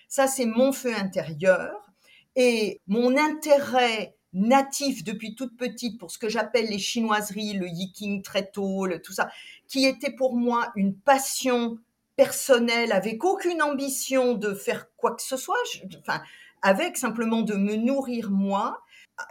Ça, 0.07 0.27
c'est 0.27 0.45
mon 0.45 0.71
feu 0.71 0.93
intérieur. 0.95 1.91
Et 2.35 2.81
mon 2.87 3.17
intérêt 3.17 4.14
natif 4.35 5.03
depuis 5.03 5.33
toute 5.33 5.57
petite 5.57 5.97
pour 5.97 6.11
ce 6.11 6.17
que 6.17 6.29
j'appelle 6.29 6.67
les 6.67 6.77
chinoiseries, 6.77 7.53
le 7.53 7.67
yiking 7.67 8.21
très 8.21 8.45
tôt, 8.45 8.87
tout 9.03 9.13
ça, 9.13 9.29
qui 9.67 9.85
était 9.85 10.11
pour 10.11 10.35
moi 10.35 10.71
une 10.75 10.93
passion 10.93 11.79
personnelle 12.15 12.91
avec 12.91 13.23
aucune 13.23 13.61
ambition 13.61 14.33
de 14.33 14.53
faire 14.53 14.87
quoi 14.97 15.15
que 15.15 15.21
ce 15.21 15.37
soit, 15.37 15.57
enfin, 15.99 16.21
avec 16.61 16.97
simplement 16.97 17.41
de 17.41 17.55
me 17.55 17.75
nourrir 17.75 18.29
moi. 18.29 18.81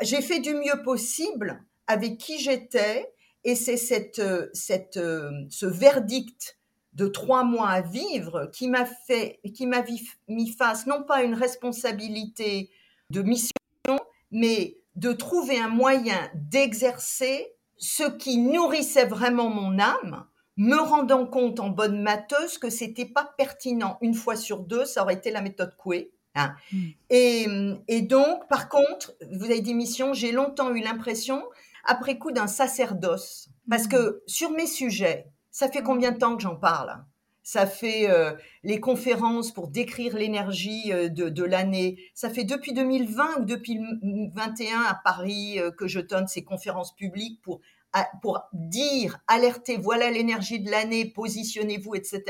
J'ai 0.01 0.23
fait 0.23 0.41
du 0.41 0.55
mieux 0.55 0.83
possible 0.83 1.63
avec 1.87 2.19
qui 2.19 2.39
j'étais 2.39 3.13
et 3.45 3.55
c'est 3.55 3.77
cette, 3.77 4.23
cette, 4.55 4.95
ce 4.95 5.67
verdict 5.67 6.59
de 6.95 7.07
trois 7.07 7.45
mois 7.45 7.69
à 7.69 7.81
vivre 7.83 8.51
qui 8.53 8.69
m'a 8.69 8.87
fait, 8.87 9.41
qui 9.53 9.67
m'a 9.67 9.85
mis 10.29 10.49
face 10.51 10.87
non 10.87 11.03
pas 11.03 11.17
à 11.17 11.23
une 11.23 11.35
responsabilité 11.35 12.71
de 13.11 13.23
mission, 13.23 13.51
mais 14.31 14.79
de 14.97 15.13
trouver 15.13 15.59
un 15.59 15.69
moyen 15.69 16.31
d'exercer 16.35 17.53
ce 17.77 18.05
qui 18.05 18.39
nourrissait 18.39 19.07
vraiment 19.07 19.49
mon 19.51 19.79
âme, 19.79 20.27
me 20.57 20.77
rendant 20.77 21.27
compte 21.27 21.59
en 21.61 21.69
bonne 21.69 22.01
matheuse 22.01 22.59
que 22.59 22.71
c'était 22.71 23.07
pas 23.07 23.35
pertinent 23.37 23.99
une 24.01 24.15
fois 24.15 24.37
sur 24.37 24.61
deux, 24.61 24.85
ça 24.85 25.03
aurait 25.03 25.15
été 25.15 25.31
la 25.31 25.43
méthode 25.43 25.77
Coué. 25.77 26.13
Hein. 26.37 26.55
Hmm. 26.73 26.89
Et, 27.11 27.47
et, 27.89 28.03
donc, 28.03 28.49
par 28.49 28.69
contre, 28.69 29.15
vous 29.33 29.47
avez 29.47 29.61
dit 29.61 29.75
mission, 29.75 30.15
j'ai 30.15 30.33
longtemps 30.33 30.73
eu 30.75 30.81
l'impression, 30.81 31.43
après 31.85 32.19
coup, 32.19 32.33
d'un 32.33 32.47
sacerdoce. 32.47 33.49
Parce 33.69 33.87
hmm. 33.87 33.91
que 33.91 34.23
sur 34.27 34.51
mes 34.51 34.67
sujets, 34.67 35.27
ça 35.51 35.69
fait 35.69 35.83
combien 35.83 36.13
de 36.13 36.19
temps 36.19 36.37
que 36.37 36.43
j'en 36.43 36.57
parle? 36.57 37.05
Ça 37.45 37.67
fait 37.67 38.11
euh, 38.11 38.33
les 38.65 38.81
conférences 38.81 39.53
pour 39.53 39.69
décrire 39.69 40.17
l'énergie 40.17 40.93
euh, 40.93 41.09
de, 41.09 41.29
de 41.29 41.45
l'année. 41.45 41.99
Ça 42.15 42.31
fait 42.31 42.45
depuis 42.45 42.73
2020 42.73 43.41
ou 43.41 43.45
depuis 43.45 43.79
2021 43.79 44.81
à 44.81 44.95
Paris 45.05 45.61
euh, 45.61 45.71
que 45.71 45.87
je 45.87 46.01
donne 46.01 46.27
ces 46.27 46.43
conférences 46.43 46.95
publiques 46.97 47.41
pour 47.43 47.61
pour 48.23 48.43
dire, 48.53 49.21
alerter, 49.29 49.77
voilà 49.77 50.11
l'énergie 50.11 50.59
de 50.59 50.69
l'année, 50.69 51.05
positionnez-vous, 51.05 51.95
etc. 51.95 52.25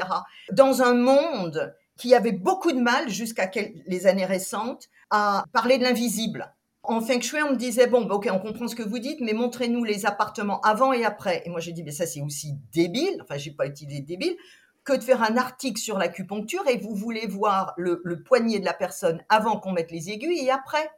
Dans 0.52 0.82
un 0.82 0.92
monde 0.92 1.74
qui 1.96 2.14
avait 2.14 2.32
beaucoup 2.32 2.72
de 2.72 2.80
mal 2.80 3.08
jusqu'à 3.08 3.50
les 3.86 4.06
années 4.06 4.26
récentes 4.26 4.90
à 5.08 5.46
parler 5.54 5.78
de 5.78 5.84
l'invisible. 5.84 6.54
En 6.82 7.00
Feng 7.00 7.22
Shui, 7.22 7.42
on 7.42 7.52
me 7.52 7.56
disait, 7.56 7.86
bon, 7.86 8.04
bah, 8.04 8.16
ok, 8.16 8.28
on 8.30 8.40
comprend 8.40 8.68
ce 8.68 8.76
que 8.76 8.82
vous 8.82 8.98
dites, 8.98 9.22
mais 9.22 9.32
montrez-nous 9.32 9.84
les 9.84 10.04
appartements 10.04 10.60
avant 10.60 10.92
et 10.92 11.02
après. 11.02 11.42
Et 11.46 11.48
moi, 11.48 11.60
j'ai 11.60 11.72
dit, 11.72 11.82
mais 11.82 11.92
ça, 11.92 12.04
c'est 12.04 12.20
aussi 12.20 12.58
débile. 12.74 13.16
Enfin, 13.22 13.38
j'ai 13.38 13.52
pas 13.52 13.66
utilisé 13.66 14.02
débile 14.02 14.36
que 14.84 14.92
de 14.92 15.02
faire 15.02 15.22
un 15.22 15.36
article 15.36 15.80
sur 15.80 15.98
l'acupuncture 15.98 16.66
et 16.68 16.76
vous 16.76 16.94
voulez 16.94 17.26
voir 17.26 17.74
le, 17.76 18.22
poignet 18.22 18.60
de 18.60 18.64
la 18.64 18.74
personne 18.74 19.24
avant 19.28 19.58
qu'on 19.58 19.72
mette 19.72 19.90
les 19.90 20.10
aiguilles 20.10 20.44
et 20.44 20.50
après. 20.50 20.90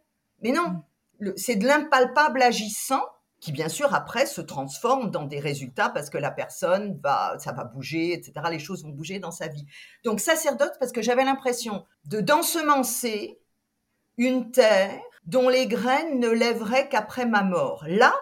Mais 0.42 0.52
non, 0.52 0.82
mm. 1.20 1.32
c'est 1.36 1.56
de 1.56 1.66
l'impalpable 1.66 2.42
agissant 2.42 3.02
qui 3.38 3.52
bien 3.52 3.68
sûr 3.68 3.94
après 3.94 4.26
se 4.26 4.40
transforme 4.40 5.10
dans 5.10 5.24
des 5.24 5.38
résultats 5.38 5.90
parce 5.90 6.10
que 6.10 6.18
la 6.18 6.30
personne 6.30 6.98
va, 7.02 7.36
ça 7.38 7.52
va 7.52 7.64
bouger, 7.64 8.12
etc. 8.12 8.32
Les 8.50 8.58
choses 8.58 8.82
vont 8.82 8.90
bouger 8.90 9.18
dans 9.18 9.30
sa 9.30 9.46
vie. 9.46 9.66
Donc 10.04 10.20
sacerdote 10.20 10.72
parce 10.80 10.90
que 10.90 11.02
j'avais 11.02 11.24
l'impression 11.24 11.84
de 12.06 12.20
d'ensemencer 12.20 13.38
une 14.16 14.50
terre 14.50 15.00
dont 15.26 15.48
les 15.48 15.66
graines 15.66 16.18
ne 16.18 16.28
lèveraient 16.28 16.88
qu'après 16.88 17.26
ma 17.26 17.42
mort. 17.42 17.84
Là, 17.86 18.14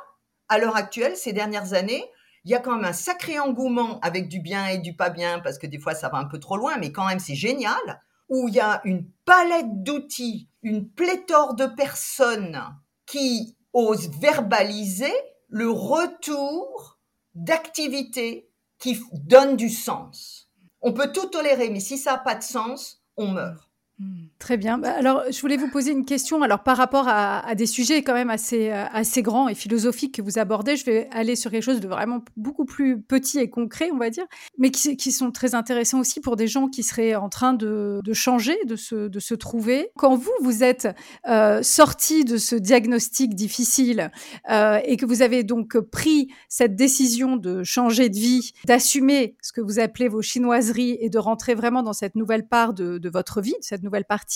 à 0.48 0.58
l'heure 0.58 0.76
actuelle, 0.76 1.16
ces 1.16 1.32
dernières 1.32 1.74
années, 1.74 2.04
il 2.44 2.50
y 2.50 2.54
a 2.54 2.60
quand 2.60 2.76
même 2.76 2.84
un 2.84 2.92
sacré 2.92 3.38
engouement 3.38 3.98
avec 4.00 4.28
du 4.28 4.40
bien 4.40 4.66
et 4.68 4.78
du 4.78 4.94
pas 4.94 5.10
bien, 5.10 5.40
parce 5.40 5.58
que 5.58 5.66
des 5.66 5.78
fois 5.78 5.94
ça 5.94 6.08
va 6.08 6.18
un 6.18 6.26
peu 6.26 6.38
trop 6.38 6.56
loin, 6.56 6.76
mais 6.78 6.92
quand 6.92 7.06
même 7.06 7.18
c'est 7.18 7.34
génial, 7.34 8.02
où 8.28 8.48
il 8.48 8.54
y 8.54 8.60
a 8.60 8.80
une 8.84 9.06
palette 9.24 9.82
d'outils, 9.82 10.48
une 10.62 10.88
pléthore 10.88 11.54
de 11.54 11.66
personnes 11.66 12.60
qui 13.06 13.56
osent 13.72 14.10
verbaliser 14.20 15.12
le 15.48 15.70
retour 15.70 16.98
d'activités 17.34 18.48
qui 18.78 19.00
donnent 19.12 19.56
du 19.56 19.70
sens. 19.70 20.50
On 20.82 20.92
peut 20.92 21.12
tout 21.12 21.26
tolérer, 21.26 21.70
mais 21.70 21.80
si 21.80 21.96
ça 21.96 22.12
n'a 22.12 22.18
pas 22.18 22.34
de 22.34 22.42
sens, 22.42 23.02
on 23.16 23.28
meurt. 23.28 23.70
Mmh. 23.98 24.26
Très 24.44 24.58
bien. 24.58 24.76
Bah, 24.76 24.92
alors, 24.98 25.22
je 25.30 25.40
voulais 25.40 25.56
vous 25.56 25.70
poser 25.70 25.92
une 25.92 26.04
question. 26.04 26.42
Alors, 26.42 26.62
par 26.62 26.76
rapport 26.76 27.06
à, 27.08 27.54
des 27.54 27.64
sujets 27.64 28.02
quand 28.02 28.12
même 28.12 28.28
assez, 28.28 28.70
euh, 28.70 28.84
assez 28.92 29.22
grands 29.22 29.48
et 29.48 29.54
philosophiques 29.54 30.16
que 30.16 30.20
vous 30.20 30.38
abordez, 30.38 30.76
je 30.76 30.84
vais 30.84 31.08
aller 31.12 31.34
sur 31.34 31.50
quelque 31.50 31.62
chose 31.62 31.80
de 31.80 31.88
vraiment 31.88 32.22
beaucoup 32.36 32.66
plus 32.66 33.00
petit 33.00 33.38
et 33.38 33.48
concret, 33.48 33.88
on 33.90 33.96
va 33.96 34.10
dire, 34.10 34.26
mais 34.58 34.70
qui, 34.70 35.12
sont 35.12 35.30
très 35.30 35.54
intéressants 35.54 35.98
aussi 35.98 36.20
pour 36.20 36.36
des 36.36 36.46
gens 36.46 36.68
qui 36.68 36.82
seraient 36.82 37.14
en 37.14 37.30
train 37.30 37.54
de, 37.54 38.02
de 38.04 38.12
changer, 38.12 38.58
de 38.66 38.76
se, 38.76 39.08
de 39.08 39.18
se 39.18 39.32
trouver. 39.32 39.88
Quand 39.96 40.14
vous, 40.14 40.32
vous 40.42 40.62
êtes 40.62 40.88
euh, 41.26 41.62
sorti 41.62 42.26
de 42.26 42.36
ce 42.36 42.54
diagnostic 42.54 43.34
difficile 43.34 44.10
euh, 44.50 44.78
et 44.84 44.98
que 44.98 45.06
vous 45.06 45.22
avez 45.22 45.42
donc 45.42 45.78
pris 45.78 46.28
cette 46.50 46.76
décision 46.76 47.36
de 47.36 47.64
changer 47.64 48.10
de 48.10 48.18
vie, 48.18 48.52
d'assumer 48.66 49.38
ce 49.40 49.52
que 49.52 49.62
vous 49.62 49.78
appelez 49.78 50.08
vos 50.08 50.20
chinoiseries 50.20 50.98
et 51.00 51.08
de 51.08 51.18
rentrer 51.18 51.54
vraiment 51.54 51.82
dans 51.82 51.94
cette 51.94 52.14
nouvelle 52.14 52.46
part 52.46 52.74
de, 52.74 52.98
de 52.98 53.08
votre 53.08 53.40
vie, 53.40 53.54
cette 53.62 53.82
nouvelle 53.82 54.04
partie, 54.04 54.33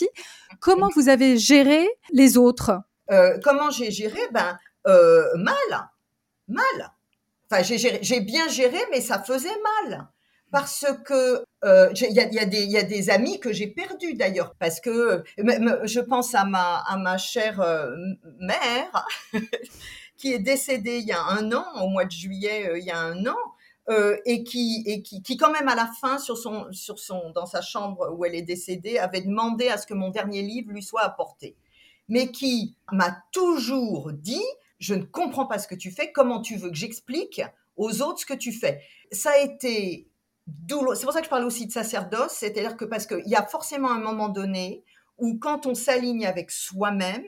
Comment 0.60 0.88
vous 0.94 1.08
avez 1.08 1.38
géré 1.38 1.88
les 2.12 2.36
autres? 2.36 2.80
Euh, 3.10 3.38
Comment 3.42 3.70
j'ai 3.70 3.90
géré? 3.90 4.20
Ben 4.32 4.58
euh, 4.86 5.24
mal, 5.36 5.88
mal. 6.48 6.92
Enfin, 7.50 7.62
j'ai 7.62 8.20
bien 8.20 8.48
géré, 8.48 8.78
mais 8.90 9.00
ça 9.00 9.22
faisait 9.22 9.48
mal. 9.88 10.08
Parce 10.50 10.86
que 11.04 11.44
euh, 11.64 11.90
il 11.94 12.12
y, 12.12 12.20
a, 12.76 12.82
des 12.84 13.10
amis 13.10 13.38
que 13.38 13.52
j'ai 13.52 13.66
perdus 13.66 14.14
d'ailleurs 14.14 14.54
parce 14.58 14.80
que 14.80 15.22
je 15.36 16.00
pense 16.00 16.34
à 16.34 16.46
ma 16.46 17.18
chère 17.18 17.62
mère 18.40 19.06
qui 20.16 20.32
est 20.32 20.38
décédée 20.38 20.98
il 20.98 21.06
y 21.06 21.12
a 21.12 21.22
un 21.22 21.52
an 21.52 21.66
au 21.82 21.88
mois 21.88 22.06
de 22.06 22.10
juillet 22.10 22.72
il 22.78 22.84
y 22.84 22.90
a 22.90 22.98
un 22.98 23.26
an 23.26 23.36
euh, 23.90 24.16
et 24.26 24.44
qui 24.44 24.82
et 24.86 25.02
qui, 25.02 25.22
qui 25.22 25.36
quand 25.36 25.50
même 25.50 25.68
à 25.68 25.74
la 25.74 25.86
fin 26.00 26.18
sur 26.18 26.36
son 26.36 26.66
sur 26.72 26.98
son 26.98 27.30
dans 27.30 27.46
sa 27.46 27.62
chambre 27.62 28.14
où 28.14 28.24
elle 28.24 28.34
est 28.34 28.42
décédée 28.42 28.98
avait 28.98 29.22
demandé 29.22 29.68
à 29.68 29.78
ce 29.78 29.86
que 29.86 29.94
mon 29.94 30.10
dernier 30.10 30.42
livre 30.42 30.72
lui 30.72 30.82
soit 30.82 31.02
apporté, 31.02 31.56
mais 32.08 32.30
qui 32.30 32.76
m'a 32.92 33.16
toujours 33.32 34.12
dit 34.12 34.44
je 34.78 34.94
ne 34.94 35.04
comprends 35.04 35.46
pas 35.46 35.58
ce 35.58 35.66
que 35.66 35.74
tu 35.74 35.90
fais, 35.90 36.12
comment 36.12 36.40
tu 36.40 36.56
veux 36.56 36.70
que 36.70 36.76
j'explique 36.76 37.42
aux 37.76 38.02
autres 38.02 38.20
ce 38.20 38.26
que 38.26 38.34
tu 38.34 38.52
fais. 38.52 38.80
Ça 39.10 39.30
a 39.30 39.38
été 39.38 40.08
douloureux. 40.46 40.94
C'est 40.94 41.04
pour 41.04 41.12
ça 41.12 41.20
que 41.20 41.26
je 41.26 41.30
parle 41.30 41.44
aussi 41.44 41.66
de 41.66 41.72
sacerdoce, 41.72 42.32
c'est-à-dire 42.32 42.76
que 42.76 42.84
parce 42.84 43.06
qu'il 43.06 43.26
y 43.26 43.34
a 43.34 43.46
forcément 43.46 43.90
un 43.90 44.00
moment 44.00 44.28
donné 44.28 44.84
où 45.18 45.38
quand 45.38 45.66
on 45.66 45.74
s'aligne 45.74 46.26
avec 46.26 46.50
soi-même, 46.50 47.24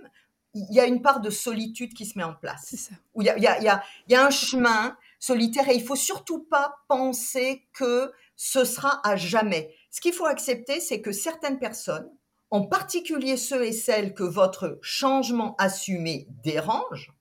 il 0.54 0.74
y 0.74 0.80
a 0.80 0.86
une 0.86 1.02
part 1.02 1.20
de 1.20 1.30
solitude 1.30 1.94
qui 1.94 2.06
se 2.06 2.18
met 2.18 2.24
en 2.24 2.34
place. 2.34 2.62
C'est 2.66 2.76
ça. 2.76 2.94
Où 3.14 3.22
il 3.22 3.26
y 3.26 3.30
a, 3.30 3.36
il 3.36 3.42
y 3.42 3.46
a, 3.46 3.82
il 4.08 4.12
y 4.12 4.14
a 4.14 4.24
un 4.24 4.30
chemin 4.30 4.96
solitaire 5.20 5.68
et 5.68 5.74
il 5.74 5.84
faut 5.84 5.96
surtout 5.96 6.42
pas 6.44 6.74
penser 6.88 7.68
que 7.72 8.12
ce 8.34 8.64
sera 8.64 9.00
à 9.04 9.16
jamais. 9.16 9.72
Ce 9.90 10.00
qu'il 10.00 10.14
faut 10.14 10.26
accepter, 10.26 10.80
c'est 10.80 11.00
que 11.00 11.12
certaines 11.12 11.58
personnes, 11.58 12.10
en 12.50 12.66
particulier 12.66 13.36
ceux 13.36 13.64
et 13.64 13.72
celles 13.72 14.14
que 14.14 14.24
votre 14.24 14.78
changement 14.82 15.54
assumé 15.58 16.26
dérange, 16.42 17.12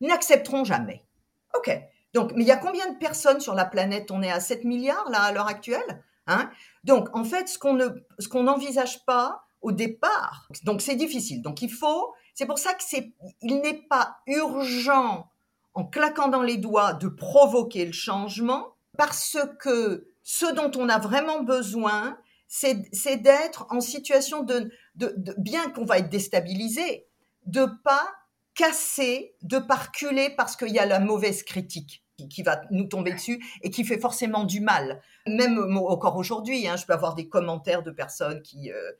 n'accepteront 0.00 0.64
jamais. 0.64 1.06
OK. 1.54 1.70
Donc, 2.12 2.32
mais 2.34 2.42
il 2.42 2.46
y 2.46 2.52
a 2.52 2.56
combien 2.56 2.92
de 2.92 2.98
personnes 2.98 3.40
sur 3.40 3.54
la 3.54 3.64
planète? 3.64 4.10
On 4.10 4.22
est 4.22 4.30
à 4.30 4.40
7 4.40 4.64
milliards 4.64 5.08
là 5.10 5.22
à 5.22 5.32
l'heure 5.32 5.48
actuelle. 5.48 6.04
Hein? 6.26 6.50
Donc, 6.82 7.14
en 7.14 7.24
fait, 7.24 7.48
ce 7.48 7.58
qu'on 7.58 7.74
ne, 7.74 7.88
ce 8.18 8.28
qu'on 8.28 8.44
n'envisage 8.44 9.04
pas 9.04 9.44
au 9.62 9.72
départ, 9.72 10.48
donc 10.64 10.82
c'est 10.82 10.96
difficile. 10.96 11.40
Donc, 11.42 11.62
il 11.62 11.70
faut. 11.70 12.14
C'est 12.34 12.46
pour 12.46 12.58
ça 12.58 12.74
que 12.74 12.82
c'est, 12.82 13.12
il 13.42 13.60
n'est 13.60 13.86
pas 13.88 14.18
urgent 14.26 15.30
en 15.74 15.84
claquant 15.84 16.28
dans 16.28 16.42
les 16.42 16.56
doigts 16.56 16.94
de 16.94 17.08
provoquer 17.08 17.84
le 17.84 17.92
changement 17.92 18.74
parce 18.96 19.36
que 19.60 20.08
ce 20.22 20.46
dont 20.54 20.70
on 20.76 20.88
a 20.88 20.98
vraiment 20.98 21.42
besoin, 21.42 22.16
c'est 22.48 23.16
d'être 23.16 23.66
en 23.70 23.80
situation 23.80 24.42
de, 24.42 24.70
de, 24.94 25.34
bien 25.38 25.68
qu'on 25.70 25.84
va 25.84 25.98
être 25.98 26.08
déstabilisé, 26.08 27.06
de 27.46 27.66
pas 27.82 28.08
casser, 28.54 29.34
de 29.42 29.58
pas 29.58 29.74
reculer 29.74 30.30
parce 30.30 30.56
qu'il 30.56 30.68
y 30.68 30.78
a 30.78 30.86
la 30.86 31.00
mauvaise 31.00 31.42
critique 31.42 32.04
qui, 32.30 32.42
va 32.42 32.62
nous 32.70 32.84
tomber 32.84 33.12
dessus 33.12 33.44
et 33.62 33.70
qui 33.70 33.84
fait 33.84 33.98
forcément 33.98 34.44
du 34.44 34.60
mal. 34.60 35.02
Même 35.26 35.58
encore 35.76 36.16
aujourd'hui, 36.16 36.68
hein, 36.68 36.76
je 36.76 36.86
peux 36.86 36.92
avoir 36.92 37.14
des 37.14 37.28
commentaires 37.28 37.82
de 37.82 37.90
personnes 37.90 38.40
qui, 38.42 38.70
euh, 38.70 38.92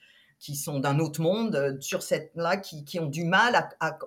qui 0.44 0.56
sont 0.56 0.78
d'un 0.78 0.98
autre 0.98 1.22
monde 1.22 1.56
euh, 1.56 1.80
sur 1.80 2.02
cette 2.02 2.30
là 2.34 2.58
qui, 2.58 2.84
qui 2.84 3.00
ont 3.00 3.06
du 3.06 3.24
mal 3.24 3.70
à, 3.80 3.98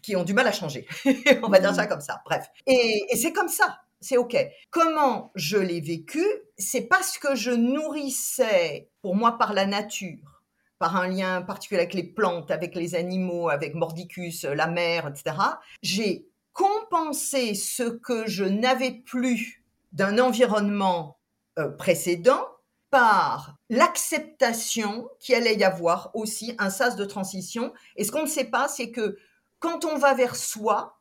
qui 0.00 0.14
ont 0.14 0.22
du 0.22 0.32
mal 0.32 0.46
à 0.46 0.52
changer. 0.52 0.86
On 1.42 1.48
va 1.48 1.58
dire 1.58 1.74
ça 1.74 1.84
mmh. 1.84 1.88
comme 1.88 2.00
ça. 2.00 2.22
Bref. 2.24 2.46
Et, 2.68 3.04
et 3.10 3.16
c'est 3.16 3.32
comme 3.32 3.48
ça. 3.48 3.80
C'est 4.00 4.16
ok. 4.16 4.36
Comment 4.70 5.32
je 5.34 5.56
l'ai 5.56 5.80
vécu? 5.80 6.24
C'est 6.56 6.82
parce 6.82 7.18
que 7.18 7.34
je 7.34 7.50
nourrissais 7.50 8.90
pour 9.00 9.16
moi 9.16 9.38
par 9.38 9.52
la 9.54 9.66
nature 9.66 10.42
par 10.78 10.96
un 10.96 11.08
lien 11.08 11.42
particulier 11.42 11.80
avec 11.80 11.94
les 11.94 12.02
plantes 12.02 12.50
avec 12.50 12.74
les 12.74 12.96
animaux 12.96 13.48
avec 13.48 13.74
mordicus 13.74 14.42
la 14.42 14.66
mer 14.66 15.06
etc 15.06 15.36
j'ai 15.80 16.26
compensé 16.52 17.54
ce 17.54 17.84
que 17.84 18.26
je 18.26 18.42
n'avais 18.42 18.90
plus 18.90 19.62
d'un 19.92 20.18
environnement 20.18 21.18
euh, 21.60 21.68
précédent 21.68 22.44
par 22.92 23.56
l'acceptation 23.70 25.08
qu'il 25.18 25.34
allait 25.34 25.56
y 25.56 25.64
avoir 25.64 26.10
aussi 26.12 26.54
un 26.58 26.68
sas 26.68 26.94
de 26.94 27.06
transition. 27.06 27.72
Et 27.96 28.04
ce 28.04 28.12
qu'on 28.12 28.22
ne 28.22 28.28
sait 28.28 28.44
pas, 28.44 28.68
c'est 28.68 28.90
que 28.90 29.16
quand 29.60 29.86
on 29.86 29.96
va 29.96 30.12
vers 30.12 30.36
soi, 30.36 31.00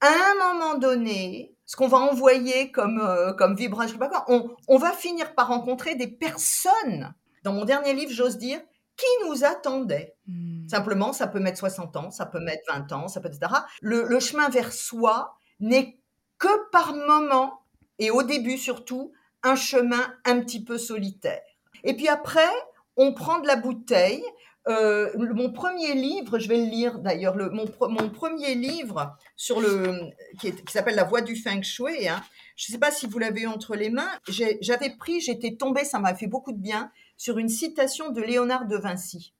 à 0.00 0.08
un 0.08 0.34
moment 0.34 0.78
donné, 0.78 1.54
ce 1.64 1.76
qu'on 1.76 1.86
va 1.86 1.98
envoyer 1.98 2.72
comme, 2.72 3.00
euh, 3.00 3.32
comme 3.34 3.54
vibration, 3.54 4.00
on, 4.26 4.50
on 4.66 4.78
va 4.78 4.90
finir 4.90 5.36
par 5.36 5.46
rencontrer 5.46 5.94
des 5.94 6.08
personnes, 6.08 7.14
dans 7.44 7.52
mon 7.52 7.64
dernier 7.64 7.94
livre, 7.94 8.10
j'ose 8.10 8.36
dire, 8.36 8.60
qui 8.96 9.28
nous 9.28 9.44
attendaient. 9.44 10.16
Hmm. 10.26 10.66
Simplement, 10.68 11.12
ça 11.12 11.28
peut 11.28 11.38
mettre 11.38 11.58
60 11.58 11.96
ans, 11.96 12.10
ça 12.10 12.26
peut 12.26 12.40
mettre 12.40 12.64
20 12.68 12.90
ans, 12.90 13.06
ça 13.06 13.20
peut, 13.20 13.28
etc. 13.28 13.52
Le, 13.80 14.08
le 14.08 14.18
chemin 14.18 14.48
vers 14.48 14.72
soi 14.72 15.36
n'est 15.60 16.00
que 16.38 16.70
par 16.70 16.94
moment, 16.94 17.62
et 18.00 18.10
au 18.10 18.24
début 18.24 18.58
surtout, 18.58 19.12
un 19.42 19.56
chemin 19.56 20.14
un 20.24 20.40
petit 20.40 20.62
peu 20.62 20.78
solitaire. 20.78 21.42
Et 21.84 21.94
puis 21.94 22.08
après, 22.08 22.50
on 22.96 23.12
prend 23.12 23.40
de 23.40 23.46
la 23.46 23.56
bouteille. 23.56 24.24
Euh, 24.68 25.10
mon 25.16 25.52
premier 25.52 25.94
livre, 25.94 26.38
je 26.38 26.48
vais 26.48 26.58
le 26.58 26.70
lire 26.70 27.00
d'ailleurs, 27.00 27.34
mon, 27.36 27.66
mon, 27.88 28.08
premier 28.10 28.54
livre 28.54 29.16
sur 29.34 29.60
le 29.60 30.10
qui, 30.38 30.54
s'appelle 30.68 30.94
La 30.94 31.02
Voix 31.02 31.20
du 31.20 31.34
Feng 31.34 31.62
Shui. 31.62 32.06
Hein. 32.06 32.22
Je 32.54 32.70
ne 32.70 32.74
sais 32.74 32.78
pas 32.78 32.92
si 32.92 33.06
vous 33.06 33.18
l'avez 33.18 33.46
entre 33.46 33.74
les 33.74 33.90
mains. 33.90 34.10
J'avais 34.28 34.90
pris, 34.90 35.20
j'étais 35.20 35.56
tombée, 35.56 35.84
ça 35.84 35.98
m'a 35.98 36.14
fait 36.14 36.28
beaucoup 36.28 36.52
de 36.52 36.60
bien, 36.60 36.92
sur 37.16 37.38
une 37.38 37.48
citation 37.48 38.10
de 38.10 38.20
Léonard 38.20 38.66
de 38.66 38.76
Vinci. 38.76 39.34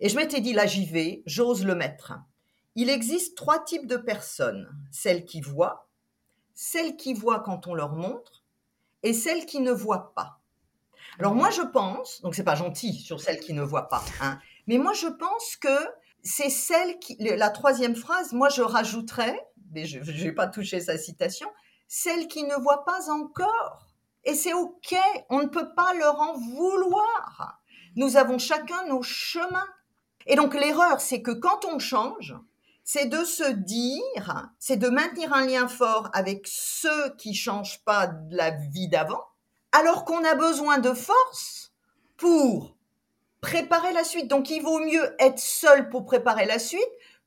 Et 0.00 0.10
je 0.10 0.16
m'étais 0.16 0.40
dit, 0.40 0.52
là 0.52 0.66
j'y 0.66 0.84
vais, 0.84 1.22
j'ose 1.24 1.64
le 1.64 1.74
mettre. 1.74 2.12
Il 2.74 2.90
existe 2.90 3.34
trois 3.34 3.64
types 3.64 3.86
de 3.86 3.96
personnes. 3.96 4.68
Celles 4.90 5.24
qui 5.24 5.40
voient, 5.40 5.88
celles 6.54 6.96
qui 6.96 7.14
voient 7.14 7.40
quand 7.40 7.66
on 7.66 7.74
leur 7.74 7.94
montre, 7.94 8.35
et 9.06 9.12
celles 9.12 9.46
qui 9.46 9.60
ne 9.60 9.70
voient 9.70 10.12
pas. 10.14 10.40
Alors 11.20 11.34
moi 11.34 11.50
je 11.50 11.62
pense, 11.62 12.20
donc 12.22 12.34
c'est 12.34 12.44
pas 12.44 12.56
gentil 12.56 12.92
sur 12.94 13.20
celles 13.20 13.38
qui 13.38 13.52
ne 13.52 13.62
voient 13.62 13.88
pas, 13.88 14.02
hein, 14.20 14.38
mais 14.66 14.78
moi 14.78 14.92
je 14.92 15.06
pense 15.06 15.56
que 15.56 15.78
c'est 16.22 16.50
celle 16.50 16.98
qui, 16.98 17.16
la 17.20 17.50
troisième 17.50 17.94
phrase, 17.94 18.32
moi 18.32 18.48
je 18.48 18.62
rajouterais, 18.62 19.38
mais 19.70 19.86
je 19.86 20.00
n'ai 20.00 20.32
pas 20.32 20.48
touché 20.48 20.80
sa 20.80 20.98
citation, 20.98 21.48
celle 21.86 22.26
qui 22.26 22.42
ne 22.42 22.56
voit 22.56 22.84
pas 22.84 23.08
encore. 23.10 23.86
Et 24.24 24.34
c'est 24.34 24.52
ok, 24.52 24.96
on 25.30 25.42
ne 25.42 25.46
peut 25.46 25.72
pas 25.76 25.94
leur 25.94 26.18
en 26.20 26.36
vouloir. 26.36 27.60
Nous 27.94 28.16
avons 28.16 28.38
chacun 28.38 28.88
nos 28.88 29.02
chemins. 29.02 29.68
Et 30.26 30.34
donc 30.34 30.52
l'erreur, 30.54 31.00
c'est 31.00 31.22
que 31.22 31.30
quand 31.30 31.64
on 31.64 31.78
change, 31.78 32.34
c'est 32.88 33.06
de 33.06 33.24
se 33.24 33.50
dire, 33.50 34.48
c'est 34.60 34.76
de 34.76 34.88
maintenir 34.88 35.34
un 35.34 35.44
lien 35.44 35.66
fort 35.66 36.08
avec 36.12 36.46
ceux 36.46 37.16
qui 37.18 37.34
changent 37.34 37.82
pas 37.84 38.06
de 38.06 38.36
la 38.36 38.52
vie 38.52 38.86
d'avant, 38.86 39.24
alors 39.72 40.04
qu'on 40.04 40.24
a 40.24 40.36
besoin 40.36 40.78
de 40.78 40.92
force 40.94 41.72
pour 42.16 42.76
préparer 43.40 43.92
la 43.92 44.04
suite. 44.04 44.28
Donc 44.28 44.50
il 44.50 44.62
vaut 44.62 44.78
mieux 44.78 45.16
être 45.18 45.40
seul 45.40 45.88
pour 45.88 46.04
préparer 46.04 46.46
la 46.46 46.60
suite 46.60 46.80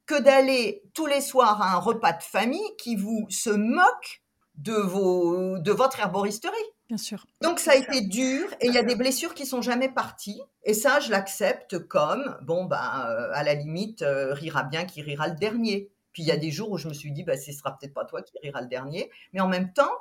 que 0.06 0.18
d'aller 0.18 0.82
tous 0.94 1.08
les 1.08 1.22
soirs 1.22 1.62
à 1.62 1.74
un 1.74 1.80
repas 1.80 2.14
de 2.14 2.24
famille 2.24 2.76
qui 2.78 2.96
vous 2.96 3.28
se 3.30 3.50
moque 3.50 4.24
de, 4.56 4.74
vos, 4.74 5.60
de 5.60 5.72
votre 5.74 6.00
herboristerie. 6.00 6.56
Bien 6.90 6.98
sûr. 6.98 7.28
Donc 7.42 7.60
ça 7.60 7.74
a 7.74 7.76
été 7.76 8.02
dur 8.02 8.50
et 8.60 8.68
il 8.68 8.74
y 8.74 8.80
a 8.80 8.84
des 8.84 8.96
blessures 8.96 9.36
qui 9.36 9.46
sont 9.46 9.62
jamais 9.62 9.90
parties. 9.90 10.42
Et 10.64 10.74
ça, 10.74 11.00
je 11.00 11.12
l'accepte 11.12 11.78
comme, 11.88 12.36
bon, 12.42 12.66
ben, 12.66 12.78
à 12.78 13.44
la 13.44 13.54
limite, 13.54 14.02
euh, 14.02 14.34
rira 14.34 14.64
bien 14.64 14.86
qui 14.86 15.04
rira 15.04 15.28
le 15.28 15.36
dernier. 15.36 15.92
Puis 16.14 16.24
il 16.24 16.28
y 16.28 16.32
a 16.32 16.38
des 16.38 16.50
jours 16.50 16.72
où 16.72 16.78
je 16.80 16.88
me 16.88 16.94
suis 16.96 17.12
dit, 17.12 17.24
bah, 17.24 17.38
ce 17.38 17.52
sera 17.52 17.78
peut-être 17.78 17.94
pas 17.94 18.06
toi 18.06 18.24
qui 18.24 18.40
rira 18.42 18.62
le 18.62 18.68
dernier. 18.68 19.12
Mais 19.34 19.40
en 19.40 19.48
même 19.48 19.72
temps, 19.72 19.92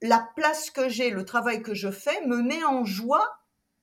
la 0.00 0.26
place 0.34 0.70
que 0.70 0.88
j'ai, 0.88 1.10
le 1.10 1.26
travail 1.26 1.60
que 1.60 1.74
je 1.74 1.90
fais 1.90 2.26
me 2.26 2.40
met 2.40 2.64
en 2.64 2.86
joie 2.86 3.38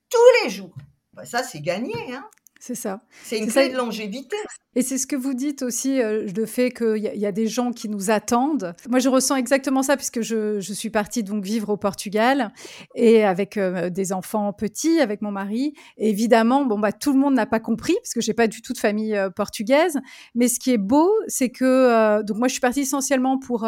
tous 0.09 0.43
les 0.43 0.49
jours. 0.49 0.75
Bah, 1.13 1.25
ça, 1.25 1.43
c'est 1.43 1.61
gagné. 1.61 1.93
Hein 2.11 2.27
C'est 2.59 2.75
ça. 2.75 3.01
C'est 3.23 3.39
une 3.39 3.47
clé 3.47 3.69
de 3.69 3.77
longévité. 3.77 4.35
Et 4.75 4.83
c'est 4.83 4.97
ce 4.97 5.07
que 5.07 5.15
vous 5.15 5.33
dites 5.33 5.63
aussi, 5.63 5.99
euh, 5.99 6.27
le 6.35 6.45
fait 6.45 6.71
qu'il 6.71 6.97
y, 6.97 7.19
y, 7.19 7.25
a 7.25 7.31
des 7.31 7.47
gens 7.47 7.71
qui 7.71 7.89
nous 7.89 8.11
attendent. 8.11 8.75
Moi, 8.87 8.99
je 8.99 9.09
ressens 9.09 9.37
exactement 9.37 9.81
ça 9.81 9.97
puisque 9.97 10.21
je, 10.21 10.59
je 10.59 10.73
suis 10.73 10.91
partie 10.91 11.23
donc 11.23 11.43
vivre 11.43 11.69
au 11.69 11.77
Portugal 11.77 12.53
et 12.95 13.23
avec 13.23 13.57
euh, 13.57 13.89
des 13.89 14.13
enfants 14.13 14.53
petits, 14.53 14.99
avec 14.99 15.21
mon 15.21 15.31
mari. 15.31 15.73
Et 15.97 16.09
évidemment, 16.09 16.65
bon 16.65 16.77
bah 16.77 16.91
tout 16.91 17.13
le 17.13 17.19
monde 17.19 17.33
n'a 17.33 17.47
pas 17.47 17.59
compris 17.59 17.95
parce 18.03 18.13
que 18.13 18.21
j'ai 18.21 18.33
pas 18.33 18.47
du 18.47 18.61
tout 18.61 18.73
de 18.73 18.77
famille 18.77 19.15
euh, 19.15 19.29
portugaise. 19.29 19.97
Mais 20.35 20.47
ce 20.47 20.59
qui 20.59 20.71
est 20.71 20.77
beau, 20.77 21.09
c'est 21.27 21.49
que 21.49 22.21
donc 22.23 22.37
moi 22.37 22.47
je 22.47 22.53
suis 22.53 22.61
partie 22.61 22.81
essentiellement 22.81 23.39
pour 23.39 23.67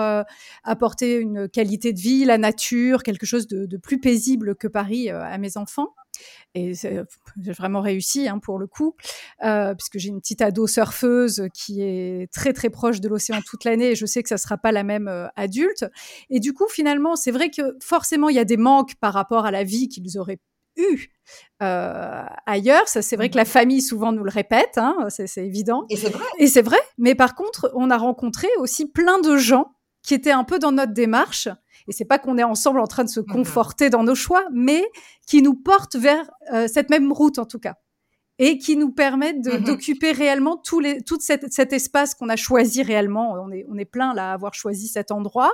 apporter 0.63 1.17
une 1.17 1.49
qualité 1.49 1.93
de 1.93 1.99
vie, 1.99 2.25
la 2.25 2.37
nature, 2.37 3.03
quelque 3.03 3.25
chose 3.25 3.47
de, 3.47 3.65
de 3.65 3.77
plus 3.77 3.99
paisible 3.99 4.55
que 4.55 4.67
Paris 4.67 5.09
à 5.09 5.37
mes 5.37 5.57
enfants 5.57 5.93
et 6.53 6.73
j'ai 6.73 7.03
vraiment 7.51 7.81
réussi 7.81 8.27
hein, 8.27 8.39
pour 8.39 8.59
le 8.59 8.67
coup, 8.67 8.95
euh, 9.43 9.73
puisque 9.75 9.97
j'ai 9.97 10.09
une 10.09 10.19
petite 10.19 10.41
ado 10.41 10.67
surfeuse 10.67 11.47
qui 11.53 11.81
est 11.81 12.31
très 12.31 12.53
très 12.53 12.69
proche 12.69 12.99
de 12.99 13.07
l'océan 13.07 13.39
toute 13.45 13.63
l'année 13.63 13.91
et 13.91 13.95
je 13.95 14.05
sais 14.05 14.21
que 14.21 14.29
ça 14.29 14.37
sera 14.37 14.57
pas 14.57 14.71
la 14.71 14.83
même 14.83 15.07
euh, 15.07 15.27
adulte. 15.35 15.85
Et 16.29 16.39
du 16.39 16.53
coup, 16.53 16.67
finalement, 16.67 17.15
c'est 17.15 17.31
vrai 17.31 17.49
que 17.49 17.77
forcément, 17.81 18.29
il 18.29 18.35
y 18.35 18.39
a 18.39 18.45
des 18.45 18.57
manques 18.57 18.95
par 18.95 19.13
rapport 19.13 19.45
à 19.45 19.51
la 19.51 19.63
vie 19.63 19.87
qu'ils 19.87 20.17
auraient 20.17 20.39
eu 20.75 21.07
euh, 21.61 22.23
ailleurs. 22.45 22.87
Ça, 22.87 23.01
c'est 23.01 23.15
vrai 23.15 23.29
que 23.29 23.37
la 23.37 23.43
mmh. 23.43 23.47
famille 23.47 23.81
souvent 23.81 24.11
nous 24.11 24.23
le 24.23 24.31
répète, 24.31 24.77
hein, 24.77 25.07
c'est 25.09 25.45
évident. 25.45 25.85
Et 25.89 25.95
c'est 25.95 26.09
vrai. 26.09 26.25
Et 26.37 26.47
c'est 26.47 26.61
vrai. 26.61 26.79
Mais 26.97 27.15
par 27.15 27.35
contre, 27.35 27.71
on 27.75 27.89
a 27.89 27.97
rencontré 27.97 28.47
aussi 28.57 28.87
plein 28.87 29.19
de 29.19 29.37
gens 29.37 29.73
qui 30.03 30.13
étaient 30.13 30.31
un 30.31 30.43
peu 30.43 30.59
dans 30.59 30.71
notre 30.71 30.93
démarche 30.93 31.47
et 31.87 31.91
c'est 31.91 32.05
pas 32.05 32.19
qu'on 32.19 32.37
est 32.37 32.43
ensemble 32.43 32.79
en 32.79 32.87
train 32.87 33.03
de 33.03 33.09
se 33.09 33.19
conforter 33.19 33.89
dans 33.89 34.03
nos 34.03 34.15
choix, 34.15 34.45
mais 34.53 34.83
qui 35.27 35.41
nous 35.41 35.55
portent 35.55 35.95
vers 35.95 36.29
euh, 36.53 36.67
cette 36.67 36.89
même 36.89 37.11
route 37.11 37.39
en 37.39 37.45
tout 37.45 37.59
cas 37.59 37.75
et 38.43 38.57
qui 38.57 38.75
nous 38.75 38.91
permettent 38.91 39.45
mmh 39.45 39.63
d'occuper 39.65 40.11
réellement 40.11 40.57
tout, 40.57 40.79
les, 40.79 41.03
tout 41.03 41.19
cet, 41.19 41.53
cet 41.53 41.73
espace 41.73 42.15
qu'on 42.15 42.27
a 42.27 42.35
choisi 42.35 42.81
réellement. 42.81 43.33
On 43.33 43.51
est, 43.51 43.65
on 43.69 43.77
est 43.77 43.85
plein 43.85 44.15
là 44.15 44.31
à 44.31 44.33
avoir 44.33 44.55
choisi 44.55 44.87
cet 44.87 45.11
endroit. 45.11 45.53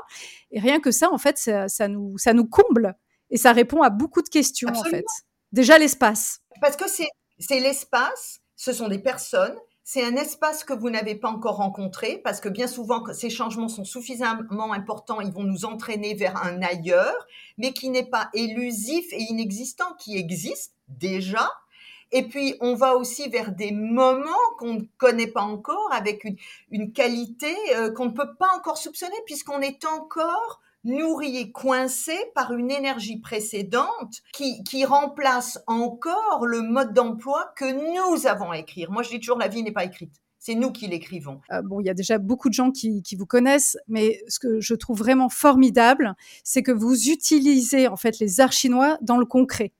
Et 0.51 0.59
rien 0.61 0.79
que 0.79 0.91
ça, 0.91 1.11
en 1.11 1.17
fait, 1.17 1.37
ça, 1.37 1.67
ça 1.67 1.89
nous, 1.89 2.17
ça 2.17 2.31
nous 2.31 2.45
comble 2.45 2.95
et 3.29 3.35
ça 3.35 3.51
répond 3.51 3.81
à 3.81 3.89
beaucoup 3.89 4.21
de 4.21 4.29
questions, 4.29 4.69
en 4.69 4.83
fait. 4.85 5.03
Déjà 5.51 5.77
l'espace. 5.77 6.39
Parce 6.61 6.77
que 6.77 6.85
c'est 6.87 7.59
l'espace, 7.59 8.39
ce 8.55 8.71
sont 8.71 8.87
des 8.87 8.99
personnes, 8.99 9.57
c'est 9.89 10.03
un 10.03 10.17
espace 10.17 10.65
que 10.65 10.73
vous 10.73 10.89
n'avez 10.89 11.15
pas 11.15 11.29
encore 11.29 11.55
rencontré 11.55 12.19
parce 12.21 12.41
que 12.41 12.49
bien 12.49 12.67
souvent, 12.67 13.05
ces 13.13 13.29
changements 13.29 13.69
sont 13.69 13.85
suffisamment 13.85 14.73
importants, 14.73 15.21
ils 15.21 15.31
vont 15.31 15.45
nous 15.45 15.63
entraîner 15.63 16.13
vers 16.13 16.35
un 16.43 16.61
ailleurs, 16.61 17.25
mais 17.57 17.71
qui 17.71 17.87
n'est 17.87 18.05
pas 18.05 18.29
élusif 18.33 19.05
et 19.13 19.21
inexistant, 19.29 19.85
qui 19.97 20.17
existe 20.17 20.73
déjà. 20.89 21.49
Et 22.11 22.23
puis, 22.23 22.55
on 22.59 22.75
va 22.75 22.97
aussi 22.97 23.29
vers 23.29 23.53
des 23.53 23.71
moments 23.71 24.35
qu'on 24.59 24.73
ne 24.73 24.81
connaît 24.97 25.31
pas 25.31 25.43
encore, 25.43 25.93
avec 25.93 26.25
une, 26.25 26.35
une 26.69 26.91
qualité 26.91 27.55
euh, 27.77 27.89
qu'on 27.89 28.07
ne 28.07 28.11
peut 28.11 28.35
pas 28.35 28.49
encore 28.57 28.77
soupçonner, 28.77 29.15
puisqu'on 29.25 29.61
est 29.61 29.85
encore 29.85 30.59
nourri 30.83 31.37
et 31.37 31.51
coincé 31.51 32.13
par 32.35 32.53
une 32.53 32.71
énergie 32.71 33.19
précédente 33.19 34.21
qui, 34.33 34.63
qui 34.63 34.85
remplace 34.85 35.59
encore 35.67 36.45
le 36.45 36.61
mode 36.61 36.93
d'emploi 36.93 37.51
que 37.55 37.65
nous 37.65 38.27
avons 38.27 38.51
à 38.51 38.57
écrire. 38.57 38.91
Moi, 38.91 39.03
je 39.03 39.09
dis 39.09 39.19
toujours, 39.19 39.37
la 39.37 39.47
vie 39.47 39.63
n'est 39.63 39.71
pas 39.71 39.85
écrite. 39.85 40.15
C'est 40.39 40.55
nous 40.55 40.71
qui 40.71 40.87
l'écrivons. 40.87 41.41
Euh, 41.51 41.61
bon, 41.61 41.81
il 41.81 41.87
y 41.87 41.89
a 41.89 41.93
déjà 41.93 42.19
beaucoup 42.19 42.47
de 42.47 42.53
gens 42.53 42.71
qui, 42.71 43.01
qui, 43.01 43.15
vous 43.15 43.25
connaissent, 43.25 43.77
mais 43.87 44.21
ce 44.27 44.39
que 44.39 44.61
je 44.61 44.75
trouve 44.75 44.99
vraiment 44.99 45.29
formidable, 45.29 46.15
c'est 46.43 46.63
que 46.63 46.71
vous 46.71 47.09
utilisez 47.09 47.87
en 47.87 47.97
fait 47.97 48.19
les 48.19 48.39
arts 48.39 48.53
chinois 48.53 48.97
dans 49.01 49.17
le 49.17 49.25
concret. 49.25 49.73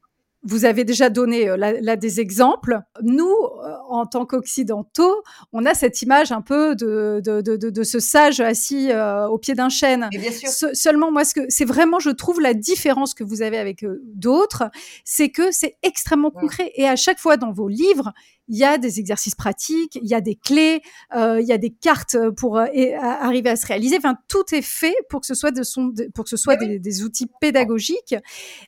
Vous 0.43 0.65
avez 0.65 0.83
déjà 0.83 1.09
donné 1.09 1.49
euh, 1.49 1.57
là, 1.57 1.95
des 1.95 2.19
exemples. 2.19 2.79
Nous, 3.01 3.25
euh, 3.25 3.75
en 3.89 4.05
tant 4.05 4.25
qu'occidentaux, 4.25 5.23
on 5.51 5.65
a 5.65 5.73
cette 5.73 6.01
image 6.01 6.31
un 6.31 6.41
peu 6.41 6.75
de, 6.75 7.21
de, 7.23 7.41
de, 7.41 7.69
de 7.69 7.83
ce 7.83 7.99
sage 7.99 8.39
assis 8.39 8.91
euh, 8.91 9.27
au 9.27 9.38
pied 9.38 9.55
d'un 9.55 9.69
chêne. 9.69 10.07
bien 10.11 10.31
sûr. 10.31 10.49
seulement, 10.73 11.11
moi, 11.11 11.25
ce 11.25 11.33
que 11.33 11.41
c'est 11.49 11.65
vraiment, 11.65 11.99
je 11.99 12.11
trouve 12.11 12.39
la 12.39 12.53
différence 12.53 13.13
que 13.13 13.23
vous 13.23 13.41
avez 13.41 13.57
avec 13.57 13.85
d'autres, 14.03 14.69
c'est 15.03 15.29
que 15.29 15.51
c'est 15.51 15.77
extrêmement 15.83 16.31
concret. 16.31 16.71
Et 16.75 16.88
à 16.88 16.95
chaque 16.95 17.19
fois 17.19 17.38
dans 17.38 17.51
vos 17.51 17.67
livres, 17.67 18.13
il 18.47 18.57
y 18.57 18.63
a 18.63 18.77
des 18.77 18.99
exercices 18.99 19.35
pratiques, 19.35 19.95
il 20.01 20.07
y 20.07 20.13
a 20.13 20.21
des 20.21 20.35
clés, 20.35 20.81
euh, 21.15 21.39
il 21.41 21.47
y 21.47 21.53
a 21.53 21.57
des 21.57 21.69
cartes 21.69 22.17
pour 22.37 22.57
euh, 22.57 22.65
arriver 22.99 23.49
à 23.49 23.55
se 23.55 23.65
réaliser. 23.67 23.97
Enfin, 23.97 24.15
tout 24.27 24.43
est 24.53 24.61
fait 24.61 24.95
pour 25.09 25.21
que 25.21 25.27
ce 25.27 25.35
soit, 25.35 25.51
de 25.51 25.63
son, 25.63 25.93
pour 26.13 26.23
que 26.23 26.29
ce 26.29 26.37
soit 26.37 26.55
des, 26.55 26.79
des, 26.79 27.03
outils 27.03 27.29
pédagogiques. 27.41 28.15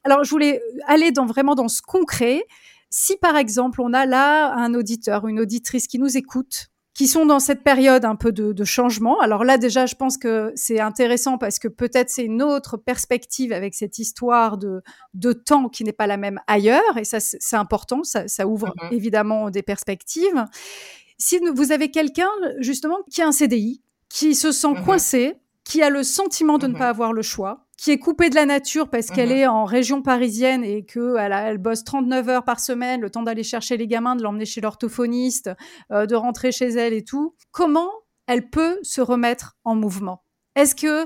Alors, 0.03 0.23
je 0.23 0.30
voulais 0.30 0.61
aller 0.86 1.11
dans, 1.11 1.25
vraiment 1.25 1.55
dans 1.55 1.67
ce 1.67 1.82
concret. 1.82 2.43
Si 2.89 3.17
par 3.17 3.38
exemple, 3.38 3.82
on 3.82 3.93
a 3.93 4.05
là 4.05 4.53
un 4.55 4.73
auditeur, 4.73 5.27
une 5.27 5.39
auditrice 5.39 5.88
qui 5.88 5.99
nous 5.99 6.17
écoute, 6.17 6.69
qui 7.00 7.08
sont 7.08 7.26
dans 7.26 7.39
cette 7.39 7.64
période 7.64 8.04
un 8.04 8.18
peu 8.18 8.34
de, 8.34 8.52
de 8.52 8.64
changement. 8.66 9.22
Alors 9.22 9.45
là, 9.45 9.58
déjà, 9.58 9.86
je 9.86 9.95
pense 9.95 10.18
que 10.18 10.52
c'est 10.56 10.82
intéressant 10.82 11.38
parce 11.38 11.58
que 11.58 11.70
peut-être 11.70 12.10
c'est 12.10 12.26
une 12.26 12.43
autre 12.43 12.76
perspective 12.76 13.54
avec 13.54 13.74
cette 13.74 14.00
histoire 14.00 14.58
de, 14.58 14.82
de 15.14 15.32
temps 15.32 15.70
qui 15.70 15.86
n'est 15.86 15.93
pas 15.93 16.08
la 16.08 16.18
même 16.18 16.41
ailleurs. 16.45 16.97
Et 16.97 17.06
ça, 17.06 17.22
c'est 17.22 17.56
important. 17.56 18.04
Ça, 18.04 18.28
ça 18.28 18.45
ouvre 18.45 18.68
mm-hmm. 18.68 18.93
évidemment 18.93 19.50
des 19.50 19.62
perspectives. 19.62 20.45
Si 21.18 21.39
vous 21.39 21.72
avez 21.72 21.89
quelqu'un, 21.89 22.28
justement, 22.58 22.97
qui 23.10 23.22
a 23.22 23.28
un 23.28 23.32
CDI, 23.32 23.82
qui 24.10 24.36
se 24.36 24.52
sent 24.52 24.68
mm-hmm. 24.68 24.84
coincé, 24.84 25.36
qui 25.70 25.84
a 25.84 25.91
le 25.91 26.01
sentiment 26.01 26.57
de 26.57 26.65
ne 26.65 26.74
mm-hmm. 26.74 26.78
pas 26.80 26.89
avoir 26.89 27.13
le 27.13 27.22
choix, 27.22 27.67
qui 27.78 27.91
est 27.91 27.99
coupée 27.99 28.32
de 28.32 28.36
la 28.36 28.47
nature 28.47 28.89
parce 28.89 29.11
qu'elle 29.11 29.32
est 29.32 29.45
en 29.45 29.65
région 29.65 30.01
parisienne 30.01 30.63
et 30.63 30.84
que 30.84 31.15
elle, 31.17 31.32
elle, 31.32 31.59
bosse 31.59 31.84
39 31.84 32.28
heures 32.28 32.43
par 32.43 32.59
semaine, 32.59 33.01
le 33.01 33.11
temps 33.11 33.22
d'aller 33.22 33.43
chercher 33.43 33.78
les 33.78 33.86
gamins, 33.86 34.15
de 34.15 34.24
l'emmener 34.24 34.45
chez 34.45 34.61
l'orthophoniste, 34.61 35.51
euh, 35.91 36.07
de 36.07 36.15
rentrer 36.15 36.51
chez 36.51 36.70
elle 36.70 36.93
et 36.93 37.03
tout. 37.03 37.36
Comment 37.51 37.91
elle 38.26 38.49
peut 38.49 38.80
se 38.82 38.99
remettre 38.99 39.57
en 39.63 39.76
mouvement? 39.76 40.24
Est-ce 40.55 40.74
que 40.74 41.05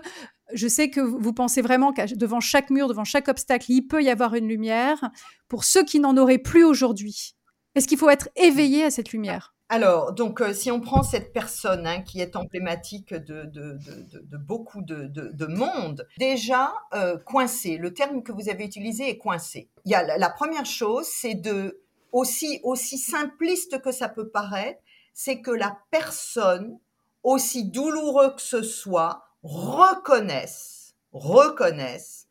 je 0.53 0.67
sais 0.69 0.89
que 0.89 1.01
vous 1.01 1.33
pensez 1.33 1.61
vraiment 1.61 1.91
qu'à 1.91 2.05
devant 2.05 2.39
chaque 2.39 2.69
mur, 2.69 2.87
devant 2.87 3.03
chaque 3.03 3.27
obstacle, 3.27 3.65
il 3.69 3.81
peut 3.83 4.01
y 4.01 4.09
avoir 4.09 4.33
une 4.33 4.47
lumière. 4.47 5.09
Pour 5.49 5.65
ceux 5.65 5.83
qui 5.83 5.99
n'en 5.99 6.15
auraient 6.15 6.37
plus 6.37 6.63
aujourd'hui, 6.63 7.35
est-ce 7.75 7.87
qu'il 7.87 7.97
faut 7.97 8.09
être 8.09 8.29
éveillé 8.37 8.85
à 8.85 8.91
cette 8.91 9.11
lumière? 9.11 9.52
Alors, 9.69 10.13
donc, 10.13 10.41
euh, 10.41 10.53
si 10.53 10.69
on 10.69 10.79
prend 10.79 11.03
cette 11.03 11.33
personne 11.33 11.87
hein, 11.87 12.01
qui 12.01 12.21
est 12.21 12.35
emblématique 12.35 13.13
de, 13.13 13.45
de, 13.45 13.79
de, 13.79 14.19
de 14.19 14.37
beaucoup 14.37 14.81
de, 14.81 15.45
monde, 15.47 16.07
déjà 16.17 16.73
euh, 16.93 17.17
coincé, 17.17 17.77
le 17.77 17.93
terme 17.93 18.21
que 18.23 18.31
vous 18.31 18.49
avez 18.49 18.65
utilisé 18.65 19.09
est 19.09 19.17
coincé. 19.17 19.69
Il 19.85 19.91
y 19.91 19.95
a 19.95 20.03
la, 20.03 20.17
la 20.17 20.29
première 20.29 20.65
chose, 20.65 21.07
c'est 21.07 21.33
de 21.33 21.79
aussi 22.11 22.59
aussi 22.63 22.99
simpliste 22.99 23.81
que 23.81 23.91
ça 23.91 24.09
peut 24.09 24.29
paraître, 24.29 24.79
c'est 25.13 25.41
que 25.41 25.51
la 25.51 25.77
personne, 25.89 26.77
aussi 27.23 27.65
douloureux 27.65 28.35
que 28.35 28.41
ce 28.41 28.61
soit, 28.61 29.25
reconnaisse, 29.43 30.95
reconnaisse, 31.13 32.27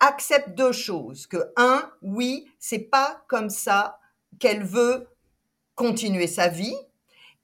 accepte 0.00 0.50
deux 0.50 0.72
choses. 0.72 1.26
Que 1.26 1.52
un, 1.56 1.90
oui, 2.02 2.46
c'est 2.58 2.90
pas 2.90 3.24
comme 3.28 3.50
ça 3.50 3.98
qu'elle 4.38 4.64
veut 4.64 5.08
continuer 5.74 6.26
sa 6.26 6.48
vie. 6.48 6.76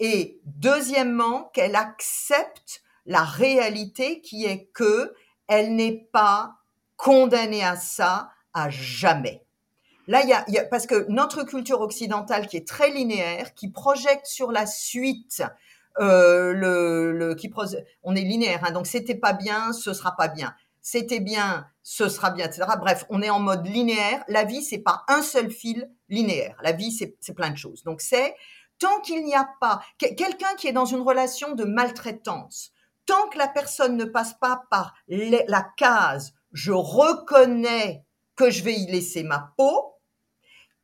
Et 0.00 0.40
deuxièmement, 0.44 1.50
qu'elle 1.54 1.76
accepte 1.76 2.82
la 3.06 3.24
réalité 3.24 4.20
qui 4.20 4.44
est 4.44 4.66
que 4.72 5.14
elle 5.48 5.74
n'est 5.74 6.08
pas 6.12 6.56
condamnée 6.96 7.64
à 7.64 7.76
ça 7.76 8.30
à 8.52 8.68
jamais. 8.70 9.44
Là, 10.06 10.24
y 10.24 10.32
a, 10.32 10.64
parce 10.64 10.86
que 10.86 11.06
notre 11.08 11.42
culture 11.44 11.80
occidentale 11.80 12.46
qui 12.46 12.56
est 12.56 12.66
très 12.66 12.90
linéaire, 12.90 13.54
qui 13.54 13.70
projette 13.70 14.24
sur 14.24 14.52
la 14.52 14.66
suite 14.66 15.42
euh, 16.00 16.52
le, 16.52 17.12
le, 17.12 17.34
qui 17.34 17.52
on 18.02 18.16
est 18.16 18.22
linéaire, 18.22 18.64
hein, 18.64 18.72
donc 18.72 18.86
c'était 18.86 19.14
pas 19.14 19.32
bien, 19.32 19.72
ce 19.72 19.92
sera 19.92 20.16
pas 20.16 20.28
bien. 20.28 20.54
C'était 20.90 21.20
bien, 21.20 21.66
ce 21.82 22.08
sera 22.08 22.30
bien, 22.30 22.46
etc. 22.46 22.64
Bref, 22.78 23.04
on 23.10 23.20
est 23.20 23.28
en 23.28 23.40
mode 23.40 23.66
linéaire. 23.66 24.24
La 24.26 24.44
vie, 24.44 24.62
c'est 24.62 24.78
pas 24.78 25.04
un 25.06 25.20
seul 25.20 25.50
fil 25.50 25.90
linéaire. 26.08 26.56
La 26.62 26.72
vie, 26.72 26.90
c'est 26.92 27.34
plein 27.34 27.50
de 27.50 27.58
choses. 27.58 27.82
Donc 27.82 28.00
c'est 28.00 28.34
tant 28.78 28.98
qu'il 29.00 29.22
n'y 29.22 29.34
a 29.34 29.46
pas 29.60 29.82
quelqu'un 29.98 30.54
qui 30.56 30.66
est 30.66 30.72
dans 30.72 30.86
une 30.86 31.02
relation 31.02 31.54
de 31.54 31.64
maltraitance, 31.64 32.70
tant 33.04 33.28
que 33.28 33.36
la 33.36 33.48
personne 33.48 33.98
ne 33.98 34.06
passe 34.06 34.32
pas 34.40 34.62
par 34.70 34.94
la 35.08 35.62
case 35.76 36.32
je 36.52 36.72
reconnais 36.72 38.06
que 38.34 38.48
je 38.48 38.64
vais 38.64 38.74
y 38.74 38.86
laisser 38.90 39.24
ma 39.24 39.52
peau, 39.58 39.94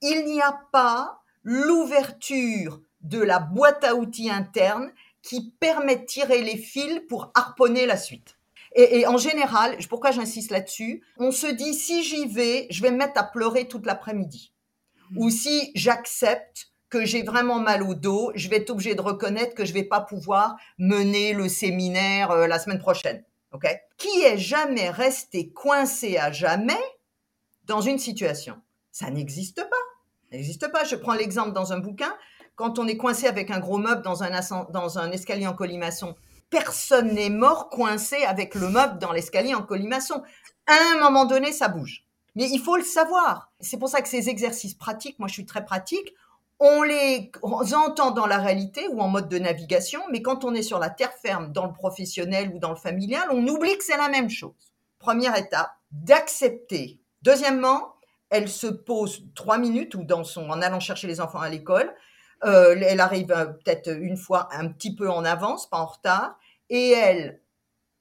il 0.03 0.27
n'y 0.27 0.43
a 0.43 0.61
pas 0.71 1.23
l'ouverture 1.45 2.83
de 3.01 3.23
la 3.23 3.39
boîte 3.39 3.85
à 3.85 3.95
outils 3.95 4.29
interne 4.29 4.93
qui 5.23 5.53
permet 5.59 5.97
de 5.97 6.05
tirer 6.05 6.43
les 6.43 6.59
fils 6.59 7.01
pour 7.09 7.33
harponner 7.35 7.87
la 7.87 7.97
suite. 7.97 8.34
Et, 8.75 9.01
et 9.01 9.07
en 9.07 9.17
général, 9.17 9.77
pourquoi 9.89 10.11
j'insiste 10.11 10.51
là-dessus, 10.51 11.03
on 11.19 11.31
se 11.31 11.47
dit 11.47 11.75
si 11.75 12.03
j'y 12.03 12.27
vais, 12.27 12.67
je 12.71 12.83
vais 12.83 12.91
me 12.91 12.97
mettre 12.97 13.19
à 13.21 13.25
pleurer 13.25 13.69
toute 13.69 13.87
l'après-midi. 13.87 14.53
Ou 15.17 15.31
si 15.31 15.71
j'accepte 15.75 16.69
que 16.91 17.05
j'ai 17.05 17.23
vraiment 17.23 17.59
mal 17.59 17.83
au 17.83 17.95
dos, 17.95 18.31
je 18.35 18.49
vais 18.49 18.59
être 18.59 18.71
obligé 18.71 18.95
de 18.95 19.01
reconnaître 19.01 19.55
que 19.55 19.65
je 19.65 19.73
vais 19.73 19.85
pas 19.85 20.01
pouvoir 20.01 20.57
mener 20.79 21.33
le 21.33 21.49
séminaire 21.49 22.31
euh, 22.31 22.47
la 22.47 22.59
semaine 22.59 22.79
prochaine. 22.79 23.25
OK? 23.53 23.67
Qui 23.97 24.23
est 24.23 24.39
jamais 24.39 24.91
resté 24.91 25.51
coincé 25.51 26.19
à 26.19 26.31
jamais 26.31 26.81
dans 27.65 27.81
une 27.81 27.99
situation? 27.99 28.57
Ça 28.93 29.11
n'existe 29.11 29.63
pas. 29.63 29.77
Ça 30.31 30.37
n'existe 30.37 30.71
pas. 30.71 30.85
Je 30.85 30.97
prends 30.97 31.15
l'exemple 31.15 31.53
dans 31.53 31.73
un 31.73 31.79
bouquin 31.79 32.15
quand 32.55 32.79
on 32.79 32.87
est 32.87 32.97
coincé 32.97 33.27
avec 33.27 33.51
un 33.51 33.59
gros 33.59 33.79
meuble 33.79 34.03
dans 34.03 34.23
un, 34.23 34.31
dans 34.71 34.99
un 34.99 35.11
escalier 35.11 35.47
en 35.47 35.55
colimaçon, 35.55 36.15
personne 36.51 37.13
n'est 37.13 37.31
mort 37.31 37.71
coincé 37.71 38.25
avec 38.25 38.55
le 38.55 38.69
meuble 38.69 38.99
dans 38.99 39.13
l'escalier 39.13 39.55
en 39.55 39.63
colimaçon. 39.63 40.23
À 40.67 40.75
un 40.93 41.01
moment 41.01 41.25
donné, 41.25 41.53
ça 41.53 41.69
bouge. 41.69 42.05
Mais 42.35 42.49
il 42.51 42.61
faut 42.61 42.77
le 42.77 42.83
savoir. 42.83 43.53
C'est 43.61 43.79
pour 43.79 43.89
ça 43.89 44.03
que 44.03 44.09
ces 44.09 44.29
exercices 44.29 44.75
pratiques, 44.75 45.19
moi 45.19 45.29
je 45.29 45.35
suis 45.35 45.47
très 45.47 45.65
pratique, 45.65 46.13
on 46.61 46.83
les 46.83 47.31
entend 47.75 48.11
dans 48.13 48.27
la 48.27 48.39
réalité 48.39 48.87
ou 48.89 49.01
en 49.01 49.09
mode 49.09 49.29
de 49.29 49.39
navigation, 49.39 50.01
mais 50.11 50.23
quand 50.23 50.45
on 50.45 50.55
est 50.55 50.63
sur 50.63 50.79
la 50.79 50.91
terre 50.91 51.13
ferme, 51.13 51.53
dans 51.53 51.67
le 51.67 51.73
professionnel 51.73 52.53
ou 52.55 52.59
dans 52.59 52.71
le 52.71 52.77
familial, 52.77 53.29
on 53.31 53.47
oublie 53.47 53.77
que 53.77 53.85
c'est 53.85 53.97
la 53.97 54.09
même 54.09 54.31
chose. 54.31 54.73
Première 54.99 55.37
étape, 55.37 55.71
d'accepter. 55.91 57.01
Deuxièmement, 57.23 57.95
elle 58.31 58.49
se 58.49 58.67
pose 58.67 59.25
trois 59.35 59.59
minutes 59.59 59.95
ou 59.95 60.07
en 60.11 60.63
allant 60.63 60.81
chercher 60.81 61.07
les 61.07 61.21
enfants 61.21 61.41
à 61.41 61.49
l'école, 61.49 61.95
euh, 62.45 62.77
elle 62.81 63.01
arrive 63.01 63.33
euh, 63.33 63.47
peut-être 63.47 63.91
une 63.91 64.17
fois 64.17 64.49
un 64.53 64.69
petit 64.69 64.95
peu 64.95 65.11
en 65.11 65.25
avance, 65.25 65.69
pas 65.69 65.79
en 65.79 65.87
retard, 65.87 66.39
et 66.71 66.91
elle 66.91 67.41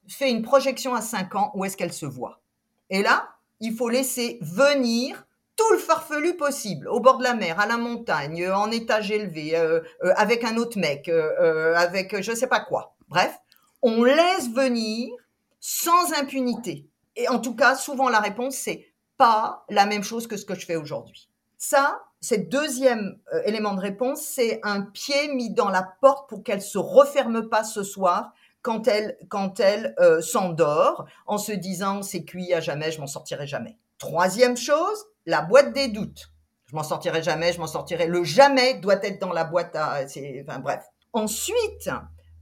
fait 0.07 0.29
une 0.29 0.41
projection 0.41 0.93
à 0.93 1.01
cinq 1.01 1.35
ans 1.35 1.51
où 1.55 1.65
est-ce 1.65 1.77
qu'elle 1.77 1.93
se 1.93 2.05
voit. 2.05 2.41
Et 2.89 3.01
là, 3.01 3.29
il 3.59 3.75
faut 3.75 3.89
laisser 3.89 4.39
venir 4.41 5.25
tout 5.55 5.71
le 5.71 5.77
farfelu 5.77 6.35
possible, 6.35 6.87
au 6.87 6.99
bord 6.99 7.17
de 7.17 7.23
la 7.23 7.35
mer, 7.35 7.59
à 7.59 7.67
la 7.67 7.77
montagne, 7.77 8.49
en 8.49 8.71
étage 8.71 9.11
élevé, 9.11 9.55
euh, 9.55 9.81
euh, 10.03 10.13
avec 10.15 10.43
un 10.43 10.57
autre 10.57 10.79
mec, 10.79 11.07
euh, 11.09 11.75
avec 11.75 12.21
je 12.21 12.33
sais 12.33 12.47
pas 12.47 12.59
quoi. 12.59 12.95
Bref, 13.07 13.37
on 13.81 14.03
laisse 14.03 14.49
venir 14.49 15.13
sans 15.59 16.13
impunité. 16.13 16.87
Et 17.15 17.29
en 17.29 17.39
tout 17.39 17.55
cas, 17.55 17.75
souvent 17.75 18.09
la 18.09 18.19
réponse 18.19 18.55
c'est 18.55 18.87
pas 19.17 19.63
la 19.69 19.85
même 19.85 20.03
chose 20.03 20.25
que 20.27 20.37
ce 20.37 20.45
que 20.45 20.55
je 20.55 20.65
fais 20.65 20.75
aujourd'hui. 20.75 21.29
Ça, 21.57 22.01
c'est 22.23 22.49
deuxième 22.49 23.19
élément 23.45 23.73
de 23.73 23.81
réponse, 23.81 24.21
c'est 24.21 24.59
un 24.63 24.81
pied 24.81 25.33
mis 25.33 25.53
dans 25.53 25.69
la 25.69 25.83
porte 26.01 26.29
pour 26.29 26.43
qu'elle 26.43 26.61
se 26.61 26.77
referme 26.77 27.49
pas 27.49 27.63
ce 27.63 27.83
soir 27.83 28.31
quand 28.61 28.87
elle 28.87 29.17
quand 29.27 29.59
elle 29.59 29.93
s'endort 30.21 31.05
en 31.27 31.37
se 31.37 31.51
disant 31.51 32.01
c'est 32.01 32.23
cuit 32.23 32.53
à 32.53 32.61
jamais, 32.61 32.91
je 32.91 33.01
m'en 33.01 33.07
sortirai 33.07 33.45
jamais. 33.45 33.77
Troisième 33.97 34.57
chose, 34.57 35.05
la 35.25 35.41
boîte 35.41 35.73
des 35.73 35.89
doutes. 35.89 36.33
Je 36.65 36.75
m'en 36.75 36.83
sortirai 36.83 37.21
jamais, 37.21 37.53
je 37.53 37.59
m'en 37.59 37.67
sortirai. 37.67 38.07
Le 38.07 38.23
jamais 38.23 38.73
doit 38.75 39.03
être 39.03 39.21
dans 39.21 39.31
la 39.31 39.43
boîte 39.43 39.75
à. 39.75 39.99
Enfin 40.41 40.59
bref. 40.59 40.83
Ensuite, 41.13 41.89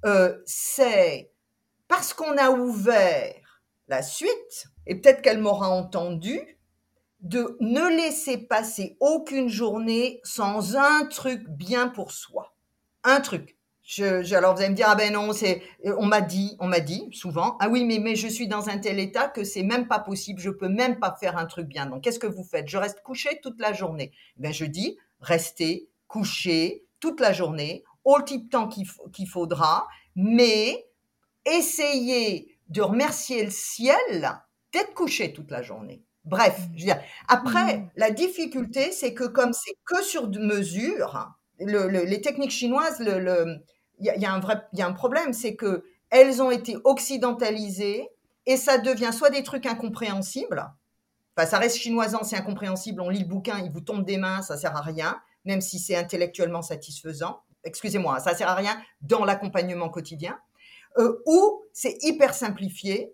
euh, 0.05 0.37
c'est 0.45 1.31
parce 1.87 2.13
qu'on 2.13 2.37
a 2.37 2.49
ouvert 2.49 3.61
la 3.89 4.01
suite, 4.01 4.69
et 4.87 4.95
peut-être 4.95 5.21
qu'elle 5.21 5.39
m'aura 5.39 5.69
entendu, 5.69 6.57
de 7.21 7.55
ne 7.59 7.87
laisser 7.87 8.37
passer 8.37 8.97
aucune 8.99 9.47
journée 9.47 10.19
sans 10.23 10.75
un 10.75 11.05
truc 11.05 11.47
bien 11.47 11.87
pour 11.87 12.11
soi. 12.11 12.55
Un 13.03 13.21
truc. 13.21 13.57
Alors 13.99 14.55
vous 14.55 14.61
allez 14.61 14.69
me 14.69 14.75
dire 14.75 14.87
ah 14.89 14.95
ben 14.95 15.11
non 15.11 15.33
c'est 15.33 15.61
on 15.83 16.05
m'a 16.05 16.21
dit 16.21 16.55
on 16.59 16.67
m'a 16.67 16.79
dit 16.79 17.09
souvent 17.11 17.57
ah 17.59 17.67
oui 17.67 17.83
mais 17.83 17.99
mais 17.99 18.15
je 18.15 18.27
suis 18.27 18.47
dans 18.47 18.69
un 18.69 18.77
tel 18.77 18.99
état 18.99 19.27
que 19.27 19.43
c'est 19.43 19.63
même 19.63 19.87
pas 19.87 19.99
possible 19.99 20.39
je 20.39 20.49
peux 20.49 20.69
même 20.69 20.99
pas 20.99 21.17
faire 21.19 21.35
un 21.35 21.45
truc 21.45 21.67
bien 21.67 21.87
donc 21.87 22.03
qu'est-ce 22.03 22.19
que 22.19 22.27
vous 22.27 22.43
faites? 22.43 22.69
Je 22.69 22.77
reste 22.77 23.01
couché 23.01 23.41
toute 23.41 23.59
la 23.59 23.73
journée 23.73 24.13
ben 24.37 24.53
je 24.53 24.65
dis 24.65 24.97
restez 25.19 25.89
couché 26.07 26.85
toute 27.01 27.19
la 27.19 27.33
journée 27.33 27.83
au 28.05 28.21
type 28.21 28.49
temps 28.49 28.69
qu'il 28.69 29.27
faudra 29.27 29.87
mais 30.15 30.87
essayez 31.45 32.55
de 32.69 32.81
remercier 32.81 33.43
le 33.43 33.51
ciel 33.51 34.39
d'être 34.71 34.93
couché 34.93 35.33
toute 35.33 35.51
la 35.51 35.63
journée 35.63 36.01
bref 36.25 36.59
je 36.75 36.79
veux 36.79 36.85
dire 36.85 37.01
après 37.27 37.77
mmh. 37.77 37.89
la 37.95 38.11
difficulté 38.11 38.91
c'est 38.91 39.13
que 39.13 39.23
comme 39.23 39.53
c'est 39.53 39.75
que 39.85 40.03
sur 40.03 40.29
mesure 40.29 41.35
les 41.65 42.21
techniques 42.21 42.51
chinoises, 42.51 42.99
le, 42.99 43.57
il 43.99 44.05
y, 44.05 44.25
a 44.25 44.33
un 44.33 44.39
vrai, 44.39 44.61
y 44.73 44.81
a 44.81 44.87
un 44.87 44.93
problème, 44.93 45.33
c'est 45.33 45.55
que 45.55 45.83
elles 46.09 46.41
ont 46.41 46.51
été 46.51 46.77
occidentalisées 46.83 48.09
et 48.45 48.57
ça 48.57 48.77
devient 48.77 49.11
soit 49.13 49.29
des 49.29 49.43
trucs 49.43 49.65
incompréhensibles. 49.65 50.65
Enfin, 51.37 51.47
ça 51.47 51.59
reste 51.59 51.77
chinoisant, 51.77 52.23
c'est 52.23 52.35
incompréhensible. 52.35 53.01
On 53.01 53.09
lit 53.09 53.19
le 53.19 53.27
bouquin, 53.27 53.59
il 53.59 53.71
vous 53.71 53.81
tombe 53.81 54.03
des 54.03 54.17
mains, 54.17 54.41
ça 54.41 54.57
sert 54.57 54.75
à 54.75 54.81
rien, 54.81 55.21
même 55.45 55.61
si 55.61 55.79
c'est 55.79 55.95
intellectuellement 55.95 56.61
satisfaisant. 56.61 57.41
Excusez-moi, 57.63 58.19
ça 58.19 58.35
sert 58.35 58.49
à 58.49 58.55
rien 58.55 58.81
dans 59.01 59.23
l'accompagnement 59.23 59.89
quotidien. 59.89 60.37
Euh, 60.97 61.21
ou 61.25 61.63
c'est 61.71 61.97
hyper 62.01 62.33
simplifié 62.33 63.13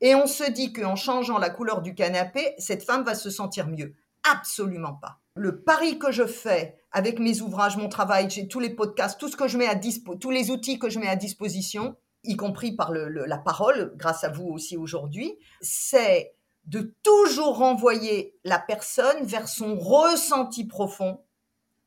et 0.00 0.14
on 0.14 0.26
se 0.26 0.50
dit 0.50 0.72
qu'en 0.72 0.96
changeant 0.96 1.38
la 1.38 1.50
couleur 1.50 1.82
du 1.82 1.94
canapé, 1.94 2.54
cette 2.58 2.84
femme 2.84 3.04
va 3.04 3.14
se 3.14 3.30
sentir 3.30 3.68
mieux. 3.68 3.94
Absolument 4.30 4.94
pas. 4.94 5.20
Le 5.34 5.60
pari 5.60 5.98
que 5.98 6.10
je 6.10 6.26
fais 6.26 6.78
avec 6.92 7.18
mes 7.18 7.40
ouvrages, 7.40 7.76
mon 7.76 7.88
travail, 7.88 8.28
tous 8.48 8.60
les 8.60 8.70
podcasts, 8.70 9.18
tout 9.18 9.28
ce 9.28 9.36
que 9.36 9.48
je 9.48 9.58
mets 9.58 9.68
à 9.68 9.78
tous 10.20 10.30
les 10.30 10.50
outils 10.50 10.78
que 10.78 10.90
je 10.90 10.98
mets 10.98 11.08
à 11.08 11.16
disposition, 11.16 11.96
y 12.24 12.36
compris 12.36 12.72
par 12.72 12.92
la 12.92 13.38
parole, 13.38 13.92
grâce 13.96 14.24
à 14.24 14.28
vous 14.28 14.48
aussi 14.48 14.76
aujourd'hui, 14.76 15.38
c'est 15.60 16.34
de 16.66 16.94
toujours 17.02 17.58
renvoyer 17.58 18.36
la 18.44 18.58
personne 18.58 19.24
vers 19.24 19.48
son 19.48 19.78
ressenti 19.78 20.66
profond. 20.66 21.20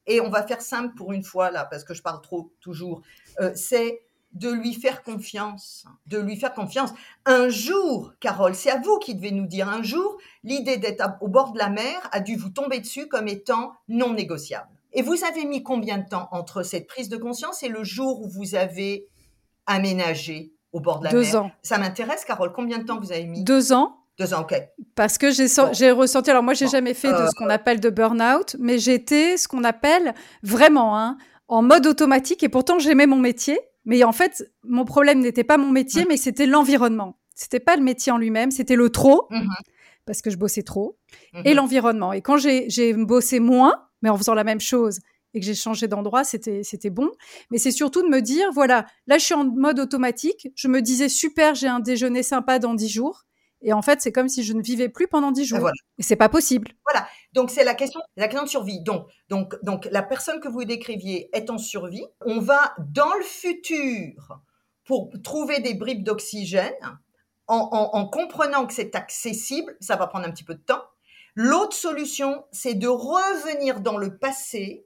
Et 0.08 0.20
on 0.20 0.30
va 0.30 0.46
faire 0.46 0.62
simple 0.62 0.96
pour 0.96 1.14
une 1.14 1.24
fois 1.24 1.52
là, 1.52 1.66
parce 1.66 1.84
que 1.84 1.94
je 1.94 2.02
parle 2.02 2.22
trop 2.22 2.52
toujours. 2.60 3.02
Euh, 3.40 3.52
c'est 3.56 4.02
de 4.34 4.50
lui 4.50 4.74
faire 4.74 5.04
confiance, 5.04 5.86
de 6.08 6.18
lui 6.18 6.36
faire 6.36 6.54
confiance. 6.54 6.92
Un 7.26 7.50
jour, 7.50 8.14
Carole, 8.20 8.56
c'est 8.56 8.72
à 8.72 8.80
vous 8.80 8.98
qui 9.00 9.16
devez 9.16 9.32
nous 9.32 9.46
dire, 9.46 9.70
un 9.70 9.84
jour, 9.84 10.18
l'idée 10.44 10.78
d'être 10.78 11.06
au 11.22 11.28
bord 11.28 11.54
de 11.54 11.60
la 11.60 11.70
mer 11.70 12.10
a 12.12 12.20
dû 12.20 12.36
vous 12.36 12.50
tomber 12.50 12.80
dessus 12.80 13.08
comme 13.08 13.28
étant 13.28 13.74
non 13.88 14.14
négociable. 14.14 14.70
Et 14.94 15.02
vous 15.02 15.24
avez 15.24 15.46
mis 15.46 15.64
combien 15.64 15.98
de 15.98 16.08
temps 16.08 16.28
entre 16.32 16.64
cette 16.64 16.88
prise 16.88 17.10
de 17.10 17.18
conscience 17.18 17.64
et 17.64 17.70
le 17.70 17.84
jour 17.84 18.22
où 18.22 18.30
vous 18.30 18.56
avez 18.56 19.08
aménagé 19.66 20.54
au 20.72 20.80
bord 20.80 21.00
de 21.00 21.06
la 21.06 21.14
mer 21.14 21.22
Deux 21.22 21.36
ans. 21.36 21.52
Ça 21.62 21.78
m'intéresse, 21.78 22.26
Carole. 22.26 22.52
Combien 22.54 22.80
de 22.80 22.84
temps 22.84 23.00
vous 23.00 23.12
avez 23.12 23.26
mis 23.26 23.44
Deux 23.44 23.74
ans. 23.74 23.98
Deux 24.20 24.34
ans, 24.34 24.42
ok. 24.42 24.54
Parce 24.96 25.18
que 25.18 25.32
j'ai 25.32 25.92
ressenti. 25.92 26.30
Alors 26.30 26.44
moi, 26.44 26.54
j'ai 26.54 26.68
jamais 26.68 26.94
fait 26.94 27.12
de 27.12 27.28
ce 27.28 27.36
qu'on 27.36 27.50
euh, 27.50 27.54
appelle 27.54 27.80
de 27.80 27.90
burn-out, 27.90 28.56
mais 28.60 28.78
j'étais 28.78 29.38
ce 29.38 29.48
qu'on 29.48 29.64
appelle 29.64 30.14
vraiment 30.44 30.98
hein, 30.98 31.18
en 31.48 31.64
mode 31.64 31.88
automatique. 31.88 32.44
Et 32.44 32.50
pourtant, 32.50 32.78
j'aimais 32.78 33.08
mon 33.08 33.18
métier. 33.18 33.60
Mais 33.86 34.04
en 34.04 34.12
fait, 34.12 34.50
mon 34.64 34.86
problème 34.86 35.20
n'était 35.20 35.44
pas 35.44 35.58
mon 35.58 35.72
métier, 35.72 36.04
mmh. 36.04 36.08
mais 36.10 36.18
c'était 36.18 36.46
l'environnement. 36.46 37.18
C'était 37.36 37.60
pas 37.60 37.76
le 37.76 37.84
métier 37.84 38.12
en 38.12 38.18
lui-même, 38.18 38.52
c'était 38.52 38.76
le 38.76 38.90
trop, 38.90 39.28
mmh 39.30 39.48
parce 40.06 40.22
que 40.22 40.30
je 40.30 40.36
bossais 40.36 40.64
trop, 40.64 40.98
et 41.46 41.54
mmh 41.54 41.56
l'environnement. 41.56 42.12
Et 42.12 42.22
quand 42.22 42.36
j'ai 42.36 42.94
bossé 42.94 43.40
moins, 43.40 43.88
mais 44.02 44.10
en 44.10 44.18
faisant 44.18 44.34
la 44.34 44.44
même 44.44 44.60
chose 44.60 45.00
et 45.34 45.40
que 45.40 45.46
j'ai 45.46 45.56
changé 45.56 45.88
d'endroit, 45.88 46.26
c'était 46.26 46.62
c'était 46.64 46.90
bon. 46.90 47.10
Mais 47.52 47.58
c'est 47.58 47.72
surtout 47.72 48.02
de 48.04 48.10
me 48.10 48.22
dire, 48.22 48.52
voilà, 48.52 48.86
là 49.08 49.18
je 49.18 49.24
suis 49.24 49.34
en 49.34 49.46
mode 49.46 49.80
automatique. 49.80 50.50
Je 50.56 50.68
me 50.68 50.82
disais 50.82 51.08
super, 51.08 51.56
j'ai 51.56 51.68
un 51.68 51.80
déjeuner 51.80 52.22
sympa 52.22 52.60
dans 52.60 52.74
dix 52.74 52.90
jours. 52.90 53.24
Et 53.64 53.74
en 53.74 53.82
fait, 53.82 54.02
c'est 54.02 54.12
comme 54.12 54.30
si 54.30 54.44
je 54.44 54.54
ne 54.54 54.62
vivais 54.62 54.90
plus 54.90 55.08
pendant 55.08 55.32
dix 55.32 55.46
jours. 55.46 55.70
Et 55.98 56.04
c'est 56.04 56.16
pas 56.16 56.30
possible. 56.30 56.72
Voilà. 56.90 57.08
Donc 57.32 57.50
c'est 57.50 57.64
la 57.64 57.74
question, 57.74 58.02
la 58.18 58.28
question 58.28 58.44
de 58.44 58.50
survie. 58.50 58.82
Donc, 58.82 59.08
donc, 59.30 59.56
donc 59.64 59.88
la 59.92 60.04
personne 60.04 60.40
que 60.40 60.48
vous 60.48 60.66
décriviez 60.66 61.30
est 61.34 61.50
en 61.50 61.58
survie. 61.58 62.06
On 62.22 62.40
va 62.40 62.74
dans 62.80 63.14
le 63.14 63.24
futur 63.24 64.40
pour 64.86 65.10
trouver 65.24 65.60
des 65.60 65.74
bribes 65.74 66.04
d'oxygène 66.04 66.74
en, 67.48 67.70
en 67.72 68.08
comprenant 68.08 68.66
que 68.68 68.74
c'est 68.74 68.96
accessible. 68.96 69.76
Ça 69.80 69.96
va 69.96 70.08
prendre 70.08 70.28
un 70.28 70.32
petit 70.32 70.44
peu 70.44 70.56
de 70.56 70.62
temps. 70.62 70.84
L'autre 71.36 71.76
solution, 71.76 72.46
c'est 72.52 72.76
de 72.76 72.88
revenir 72.88 73.80
dans 73.80 73.98
le 73.98 74.18
passé 74.18 74.86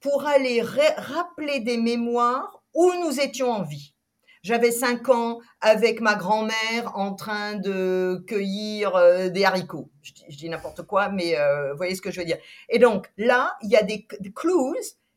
pour 0.00 0.26
aller 0.26 0.62
rappeler 0.62 1.60
des 1.60 1.76
mémoires 1.76 2.62
où 2.74 2.92
nous 3.02 3.20
étions 3.20 3.50
en 3.50 3.62
vie. 3.62 3.94
J'avais 4.42 4.70
cinq 4.70 5.08
ans 5.08 5.40
avec 5.60 6.00
ma 6.00 6.14
grand-mère 6.14 6.92
en 6.94 7.14
train 7.14 7.54
de 7.54 8.24
cueillir 8.26 8.94
euh, 8.96 9.28
des 9.28 9.44
haricots. 9.44 9.90
Je, 10.02 10.12
dis 10.36 10.48
n'importe 10.48 10.82
quoi, 10.82 11.08
mais 11.08 11.36
euh, 11.38 11.72
vous 11.72 11.76
voyez 11.76 11.94
ce 11.94 12.02
que 12.02 12.10
je 12.10 12.20
veux 12.20 12.26
dire. 12.26 12.38
Et 12.68 12.78
donc 12.78 13.10
là, 13.16 13.56
il 13.62 13.70
y 13.70 13.76
a 13.76 13.82
des, 13.82 14.06
clues, 14.34 14.52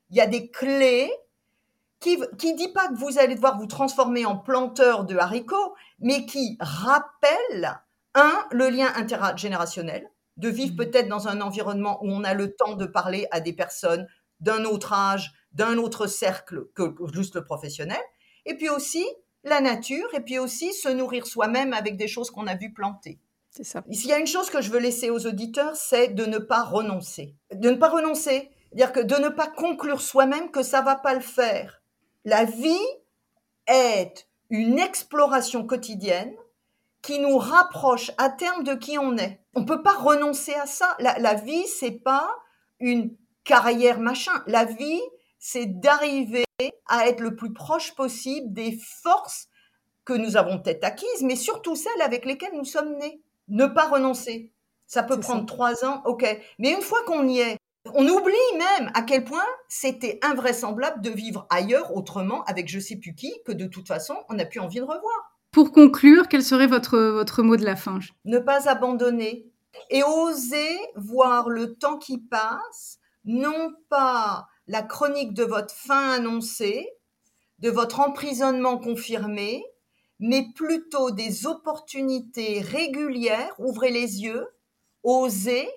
il 0.09 0.17
y 0.17 0.21
a 0.21 0.27
des 0.27 0.49
clés 0.49 1.11
qui 1.99 2.19
qui 2.37 2.55
dit 2.55 2.69
pas 2.69 2.87
que 2.87 2.95
vous 2.95 3.19
allez 3.19 3.35
devoir 3.35 3.59
vous 3.59 3.67
transformer 3.67 4.25
en 4.25 4.37
planteur 4.37 5.05
de 5.05 5.15
haricots, 5.15 5.75
mais 5.99 6.25
qui 6.25 6.57
rappellent 6.59 7.79
un 8.15 8.43
le 8.51 8.69
lien 8.69 8.91
intergénérationnel 8.95 10.09
de 10.37 10.49
vivre 10.49 10.73
mmh. 10.73 10.77
peut-être 10.77 11.07
dans 11.07 11.27
un 11.27 11.41
environnement 11.41 12.03
où 12.03 12.09
on 12.09 12.23
a 12.23 12.33
le 12.33 12.55
temps 12.55 12.75
de 12.75 12.85
parler 12.85 13.27
à 13.31 13.39
des 13.39 13.53
personnes 13.53 14.07
d'un 14.39 14.65
autre 14.65 14.93
âge, 14.93 15.33
d'un 15.53 15.77
autre 15.77 16.07
cercle 16.07 16.65
que 16.73 16.95
juste 17.13 17.35
le 17.35 17.43
professionnel, 17.43 18.01
et 18.45 18.55
puis 18.55 18.69
aussi 18.69 19.05
la 19.43 19.61
nature, 19.61 20.13
et 20.13 20.21
puis 20.21 20.39
aussi 20.39 20.73
se 20.73 20.89
nourrir 20.89 21.25
soi-même 21.25 21.73
avec 21.73 21.97
des 21.97 22.07
choses 22.07 22.29
qu'on 22.29 22.47
a 22.47 22.55
vues 22.55 22.73
planter. 22.73 23.19
C'est 23.49 23.63
ça. 23.63 23.83
S'il 23.91 24.09
y 24.09 24.13
a 24.13 24.19
une 24.19 24.27
chose 24.27 24.49
que 24.49 24.61
je 24.61 24.71
veux 24.71 24.79
laisser 24.79 25.09
aux 25.09 25.25
auditeurs, 25.25 25.75
c'est 25.75 26.09
de 26.09 26.25
ne 26.25 26.37
pas 26.37 26.63
renoncer. 26.63 27.35
De 27.53 27.69
ne 27.69 27.75
pas 27.75 27.89
renoncer, 27.89 28.49
dire 28.73 28.93
que 28.93 29.01
de 29.01 29.15
ne 29.15 29.29
pas 29.29 29.47
conclure 29.47 29.99
soi-même 29.99 30.51
que 30.51 30.63
ça 30.63 30.81
va 30.81 30.95
pas 30.95 31.13
le 31.13 31.21
faire. 31.21 31.81
La 32.23 32.45
vie 32.45 32.87
est 33.67 34.27
une 34.49 34.79
exploration 34.79 35.65
quotidienne 35.65 36.33
qui 37.01 37.19
nous 37.19 37.37
rapproche 37.37 38.11
à 38.17 38.29
terme 38.29 38.63
de 38.63 38.75
qui 38.75 38.97
on 38.97 39.17
est. 39.17 39.41
On 39.55 39.65
peut 39.65 39.81
pas 39.81 39.95
renoncer 39.95 40.53
à 40.53 40.65
ça. 40.65 40.95
La, 40.99 41.17
la 41.19 41.33
vie, 41.33 41.67
c'est 41.67 41.91
pas 41.91 42.29
une 42.79 43.15
carrière 43.43 43.99
machin. 43.99 44.43
La 44.47 44.65
vie, 44.65 45.01
c'est 45.41 45.65
d'arriver 45.65 46.45
à 46.87 47.07
être 47.07 47.19
le 47.19 47.35
plus 47.35 47.51
proche 47.51 47.95
possible 47.95 48.53
des 48.53 48.77
forces 49.01 49.49
que 50.05 50.13
nous 50.13 50.37
avons 50.37 50.61
peut-être 50.61 50.83
acquises, 50.83 51.23
mais 51.23 51.35
surtout 51.35 51.75
celles 51.75 52.01
avec 52.01 52.25
lesquelles 52.25 52.55
nous 52.55 52.63
sommes 52.63 52.95
nés. 52.97 53.21
Ne 53.47 53.65
pas 53.65 53.89
renoncer. 53.89 54.53
Ça 54.85 55.03
peut 55.03 55.19
prendre 55.19 55.45
trois 55.45 55.83
ans, 55.83 56.03
ok. 56.05 56.25
Mais 56.59 56.71
une 56.71 56.81
fois 56.81 56.99
qu'on 57.05 57.27
y 57.27 57.39
est, 57.39 57.57
on 57.95 58.07
oublie 58.07 58.35
même 58.57 58.91
à 58.93 59.01
quel 59.01 59.23
point 59.23 59.43
c'était 59.67 60.19
invraisemblable 60.21 61.01
de 61.01 61.09
vivre 61.09 61.47
ailleurs 61.49 61.95
autrement 61.95 62.43
avec 62.43 62.69
je 62.69 62.79
sais 62.79 62.97
plus 62.97 63.15
qui 63.15 63.33
que 63.43 63.51
de 63.51 63.65
toute 63.65 63.87
façon 63.87 64.15
on 64.29 64.35
n'a 64.35 64.45
plus 64.45 64.59
envie 64.59 64.77
de 64.77 64.83
revoir. 64.83 65.39
Pour 65.51 65.71
conclure, 65.71 66.27
quel 66.27 66.43
serait 66.43 66.67
votre, 66.67 66.99
votre 66.99 67.41
mot 67.41 67.57
de 67.57 67.65
la 67.65 67.75
fin 67.75 67.97
Ne 68.25 68.37
pas 68.37 68.69
abandonner 68.69 69.47
et 69.89 70.03
oser 70.03 70.77
voir 70.95 71.49
le 71.49 71.73
temps 71.73 71.97
qui 71.97 72.19
passe, 72.19 72.99
non 73.25 73.73
pas 73.89 74.47
la 74.67 74.81
chronique 74.81 75.33
de 75.33 75.43
votre 75.43 75.73
fin 75.73 76.11
annoncée, 76.11 76.89
de 77.59 77.69
votre 77.69 77.99
emprisonnement 77.99 78.77
confirmé, 78.77 79.63
mais 80.19 80.47
plutôt 80.55 81.11
des 81.11 81.47
opportunités 81.47 82.61
régulières, 82.61 83.53
ouvrez 83.59 83.91
les 83.91 84.21
yeux, 84.21 84.47
osez, 85.03 85.69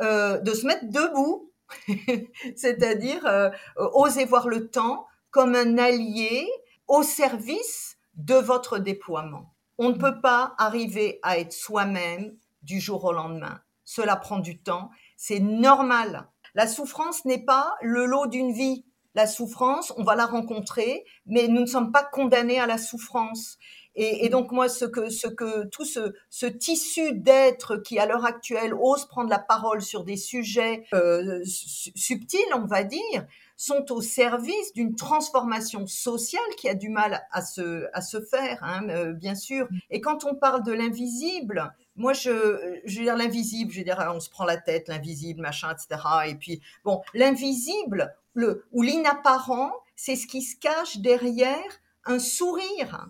euh, 0.00 0.38
de 0.38 0.52
se 0.52 0.66
mettre 0.66 0.86
debout, 0.86 1.52
c'est-à-dire 2.56 3.26
euh, 3.26 3.50
oser 3.76 4.24
voir 4.24 4.48
le 4.48 4.68
temps 4.68 5.06
comme 5.30 5.54
un 5.54 5.78
allié 5.78 6.48
au 6.88 7.02
service 7.02 7.98
de 8.14 8.34
votre 8.34 8.78
déploiement. 8.78 9.54
On 9.78 9.90
ne 9.90 9.98
peut 9.98 10.20
pas 10.20 10.54
arriver 10.58 11.18
à 11.22 11.38
être 11.38 11.52
soi-même 11.52 12.36
du 12.62 12.80
jour 12.80 13.04
au 13.04 13.12
lendemain. 13.12 13.60
Cela 13.84 14.16
prend 14.16 14.38
du 14.38 14.60
temps, 14.60 14.90
c'est 15.16 15.40
normal. 15.40 16.28
La 16.54 16.66
souffrance 16.66 17.24
n'est 17.24 17.44
pas 17.44 17.74
le 17.82 18.06
lot 18.06 18.26
d'une 18.26 18.52
vie. 18.52 18.84
La 19.14 19.26
souffrance, 19.26 19.92
on 19.96 20.04
va 20.04 20.14
la 20.14 20.26
rencontrer, 20.26 21.04
mais 21.26 21.48
nous 21.48 21.62
ne 21.62 21.66
sommes 21.66 21.90
pas 21.90 22.04
condamnés 22.04 22.60
à 22.60 22.66
la 22.66 22.78
souffrance. 22.78 23.58
Et, 23.96 24.28
donc 24.28 24.52
moi, 24.52 24.68
ce 24.68 24.84
que, 24.84 25.10
ce 25.10 25.26
que 25.26 25.66
tout 25.66 25.84
ce, 25.84 26.14
ce 26.30 26.46
tissu 26.46 27.12
d'êtres 27.12 27.76
qui 27.76 27.98
à 27.98 28.06
l'heure 28.06 28.24
actuelle 28.24 28.72
ose 28.72 29.06
prendre 29.06 29.28
la 29.28 29.40
parole 29.40 29.82
sur 29.82 30.04
des 30.04 30.16
sujets 30.16 30.84
euh, 30.94 31.42
subtils, 31.44 32.54
on 32.54 32.66
va 32.66 32.84
dire, 32.84 33.26
sont 33.60 33.92
au 33.92 34.00
service 34.00 34.72
d'une 34.72 34.94
transformation 34.94 35.86
sociale 35.86 36.40
qui 36.56 36.66
a 36.66 36.74
du 36.74 36.88
mal 36.88 37.26
à 37.30 37.42
se, 37.42 37.90
à 37.92 38.00
se 38.00 38.18
faire, 38.18 38.58
hein, 38.62 38.88
euh, 38.88 39.12
bien 39.12 39.34
sûr. 39.34 39.68
Et 39.90 40.00
quand 40.00 40.24
on 40.24 40.34
parle 40.34 40.62
de 40.62 40.72
l'invisible, 40.72 41.70
moi, 41.94 42.14
je, 42.14 42.80
je 42.86 42.98
veux 42.98 43.04
dire 43.04 43.18
l'invisible, 43.18 43.70
je 43.70 43.80
veux 43.80 43.84
dire, 43.84 44.02
on 44.14 44.18
se 44.18 44.30
prend 44.30 44.46
la 44.46 44.56
tête, 44.56 44.88
l'invisible, 44.88 45.42
machin, 45.42 45.70
etc. 45.72 46.00
Et 46.28 46.36
puis, 46.36 46.62
bon, 46.84 47.02
l'invisible 47.12 48.16
le, 48.32 48.64
ou 48.72 48.80
l'inapparent, 48.80 49.74
c'est 49.94 50.16
ce 50.16 50.26
qui 50.26 50.40
se 50.40 50.56
cache 50.56 50.96
derrière 50.96 51.58
un 52.06 52.18
sourire. 52.18 53.08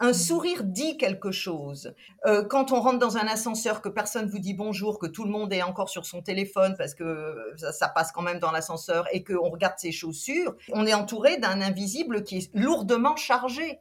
Un 0.00 0.12
sourire 0.12 0.64
dit 0.64 0.96
quelque 0.96 1.30
chose. 1.30 1.94
Euh, 2.26 2.44
quand 2.44 2.72
on 2.72 2.80
rentre 2.80 2.98
dans 2.98 3.16
un 3.16 3.26
ascenseur, 3.28 3.80
que 3.82 3.88
personne 3.88 4.28
vous 4.28 4.40
dit 4.40 4.54
bonjour, 4.54 4.98
que 4.98 5.06
tout 5.06 5.24
le 5.24 5.30
monde 5.30 5.52
est 5.52 5.62
encore 5.62 5.88
sur 5.88 6.06
son 6.06 6.22
téléphone 6.22 6.74
parce 6.76 6.94
que 6.94 7.36
ça, 7.56 7.88
passe 7.88 8.10
quand 8.10 8.22
même 8.22 8.40
dans 8.40 8.50
l'ascenseur 8.50 9.06
et 9.12 9.22
qu'on 9.22 9.48
regarde 9.48 9.78
ses 9.78 9.92
chaussures, 9.92 10.56
on 10.72 10.86
est 10.86 10.94
entouré 10.94 11.36
d'un 11.36 11.60
invisible 11.60 12.24
qui 12.24 12.38
est 12.38 12.50
lourdement 12.54 13.14
chargé. 13.16 13.78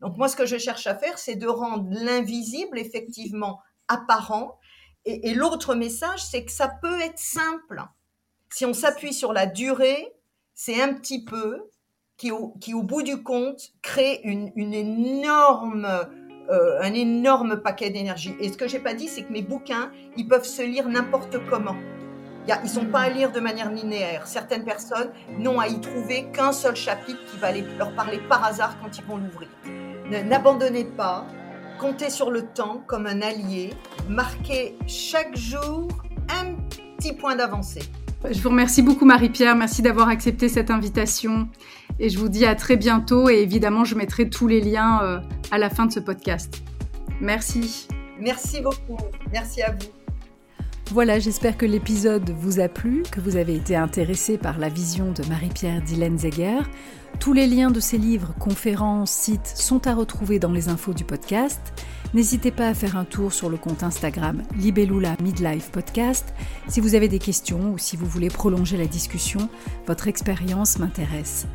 Donc 0.00 0.16
moi, 0.16 0.28
ce 0.28 0.34
que 0.34 0.46
je 0.46 0.58
cherche 0.58 0.88
à 0.88 0.96
faire, 0.96 1.16
c'est 1.18 1.36
de 1.36 1.46
rendre 1.46 1.86
l'invisible 1.90 2.78
effectivement 2.78 3.60
apparent. 3.86 4.58
et 5.04 5.34
l'autre 5.34 5.74
message, 5.74 6.24
c'est 6.24 6.44
que 6.44 6.52
ça 6.52 6.68
peut 6.68 7.00
être 7.00 7.18
simple. 7.18 7.82
Si 8.50 8.66
on 8.66 8.74
s'appuie 8.74 9.14
sur 9.14 9.32
la 9.32 9.46
durée, 9.46 10.12
c'est 10.54 10.80
un 10.80 10.94
petit 10.94 11.24
peu, 11.24 11.70
qui 12.56 12.72
au, 12.74 12.82
bout 12.82 13.02
du 13.02 13.22
compte 13.22 13.72
crée 13.82 14.20
une, 14.22 14.52
énorme, 14.72 15.88
euh, 16.50 16.80
un 16.80 16.94
énorme 16.94 17.56
paquet 17.56 17.90
d'énergie. 17.90 18.36
Et 18.38 18.48
ce 18.48 18.56
que 18.56 18.68
j'ai 18.68 18.78
pas 18.78 18.94
dit, 18.94 19.08
c'est 19.08 19.24
que 19.24 19.32
mes 19.32 19.42
bouquins, 19.42 19.90
ils 20.16 20.28
peuvent 20.28 20.44
se 20.44 20.62
lire 20.62 20.88
n'importe 20.88 21.38
comment. 21.50 21.74
Ils 22.46 22.54
ne 22.62 22.68
sont 22.68 22.86
pas 22.86 23.00
à 23.00 23.10
lire 23.10 23.32
de 23.32 23.40
manière 23.40 23.72
linéaire. 23.72 24.28
Certaines 24.28 24.64
personnes 24.64 25.10
n'ont 25.36 25.58
à 25.58 25.66
y 25.66 25.80
trouver 25.80 26.26
qu'un 26.32 26.52
seul 26.52 26.76
chapitre 26.76 27.20
qui 27.30 27.38
va 27.38 27.50
leur 27.52 27.92
parler 27.94 28.20
par 28.28 28.44
hasard 28.44 28.76
quand 28.80 28.96
ils 28.98 29.04
vont 29.04 29.16
l'ouvrir. 29.16 29.48
N'abandonnez 30.24 30.84
pas, 30.84 31.26
comptez 31.80 32.10
sur 32.10 32.30
le 32.30 32.46
temps 32.46 32.84
comme 32.86 33.06
un 33.06 33.20
allié, 33.20 33.70
marquez 34.08 34.76
chaque 34.86 35.36
jour 35.36 35.88
un 36.28 36.54
petit 36.96 37.14
point 37.14 37.34
d'avancée. 37.34 37.82
Je 38.30 38.40
vous 38.40 38.50
remercie 38.50 38.82
beaucoup 38.82 39.04
Marie-Pierre, 39.04 39.56
merci 39.56 39.82
d'avoir 39.82 40.08
accepté 40.08 40.48
cette 40.48 40.70
invitation 40.70 41.48
et 41.98 42.08
je 42.08 42.18
vous 42.18 42.28
dis 42.28 42.46
à 42.46 42.54
très 42.54 42.76
bientôt 42.76 43.28
et 43.28 43.42
évidemment 43.42 43.84
je 43.84 43.96
mettrai 43.96 44.30
tous 44.30 44.46
les 44.46 44.60
liens 44.60 45.02
euh, 45.02 45.18
à 45.50 45.58
la 45.58 45.68
fin 45.68 45.86
de 45.86 45.92
ce 45.92 45.98
podcast. 45.98 46.62
Merci. 47.20 47.88
Merci 48.20 48.60
beaucoup, 48.60 48.96
merci 49.32 49.62
à 49.62 49.72
vous. 49.72 49.88
Voilà, 50.92 51.18
j'espère 51.18 51.56
que 51.56 51.66
l'épisode 51.66 52.30
vous 52.30 52.60
a 52.60 52.68
plu, 52.68 53.02
que 53.10 53.20
vous 53.20 53.36
avez 53.36 53.56
été 53.56 53.74
intéressé 53.74 54.38
par 54.38 54.58
la 54.58 54.68
vision 54.68 55.10
de 55.10 55.26
Marie-Pierre 55.28 55.82
Dylan-Zeger. 55.82 56.60
Tous 57.20 57.32
les 57.32 57.46
liens 57.46 57.70
de 57.70 57.80
ses 57.80 57.98
livres, 57.98 58.34
conférences, 58.38 59.10
sites 59.10 59.46
sont 59.46 59.86
à 59.86 59.94
retrouver 59.94 60.38
dans 60.38 60.50
les 60.50 60.68
infos 60.68 60.92
du 60.92 61.04
podcast. 61.04 61.60
N'hésitez 62.14 62.50
pas 62.50 62.68
à 62.68 62.74
faire 62.74 62.96
un 62.96 63.04
tour 63.04 63.32
sur 63.32 63.48
le 63.48 63.56
compte 63.56 63.82
Instagram 63.82 64.42
Libellula 64.56 65.16
Midlife 65.22 65.70
Podcast. 65.70 66.34
Si 66.68 66.80
vous 66.80 66.94
avez 66.94 67.08
des 67.08 67.18
questions 67.18 67.72
ou 67.72 67.78
si 67.78 67.96
vous 67.96 68.04
voulez 68.04 68.28
prolonger 68.28 68.76
la 68.76 68.86
discussion, 68.86 69.48
votre 69.86 70.08
expérience 70.08 70.78
m'intéresse. 70.78 71.46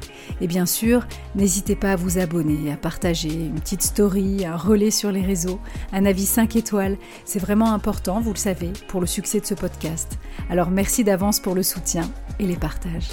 Et 0.42 0.48
bien 0.48 0.66
sûr, 0.66 1.06
n'hésitez 1.36 1.76
pas 1.76 1.92
à 1.92 1.96
vous 1.96 2.18
abonner, 2.18 2.72
à 2.72 2.78
partager 2.78 3.34
une 3.34 3.60
petite 3.60 3.84
story, 3.84 4.46
un 4.46 4.58
relais 4.58 4.90
sur 4.90 5.12
les 5.12 5.22
réseaux, 5.22 5.60
un 5.92 6.06
avis 6.06 6.26
5 6.26 6.56
étoiles. 6.56 6.98
C'est 7.24 7.40
vraiment 7.40 7.74
important, 7.74 8.20
vous 8.20 8.34
le 8.34 8.40
savez, 8.40 8.72
pour 8.88 9.00
le 9.00 9.08
succès 9.08 9.40
de 9.40 9.46
ce 9.46 9.54
podcast. 9.54 10.18
Alors 10.50 10.72
merci 10.72 11.04
d'avance 11.04 11.40
pour 11.40 11.54
le 11.54 11.64
soutien 11.64 12.10
et 12.40 12.48
les 12.48 12.58
partages. 12.58 13.10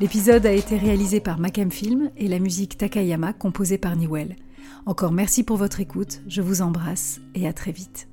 L'épisode 0.00 0.46
a 0.46 0.52
été 0.52 0.76
réalisé 0.76 1.20
par 1.20 1.38
Macam 1.38 1.70
Film 1.70 2.10
et 2.16 2.28
la 2.28 2.38
musique 2.38 2.76
Takayama 2.78 3.32
composée 3.32 3.78
par 3.78 3.96
Niwell. 3.96 4.36
Encore 4.84 5.12
merci 5.12 5.42
pour 5.42 5.56
votre 5.56 5.80
écoute, 5.80 6.22
je 6.28 6.42
vous 6.42 6.62
embrasse 6.62 7.20
et 7.34 7.48
à 7.48 7.52
très 7.52 7.72
vite. 7.72 8.08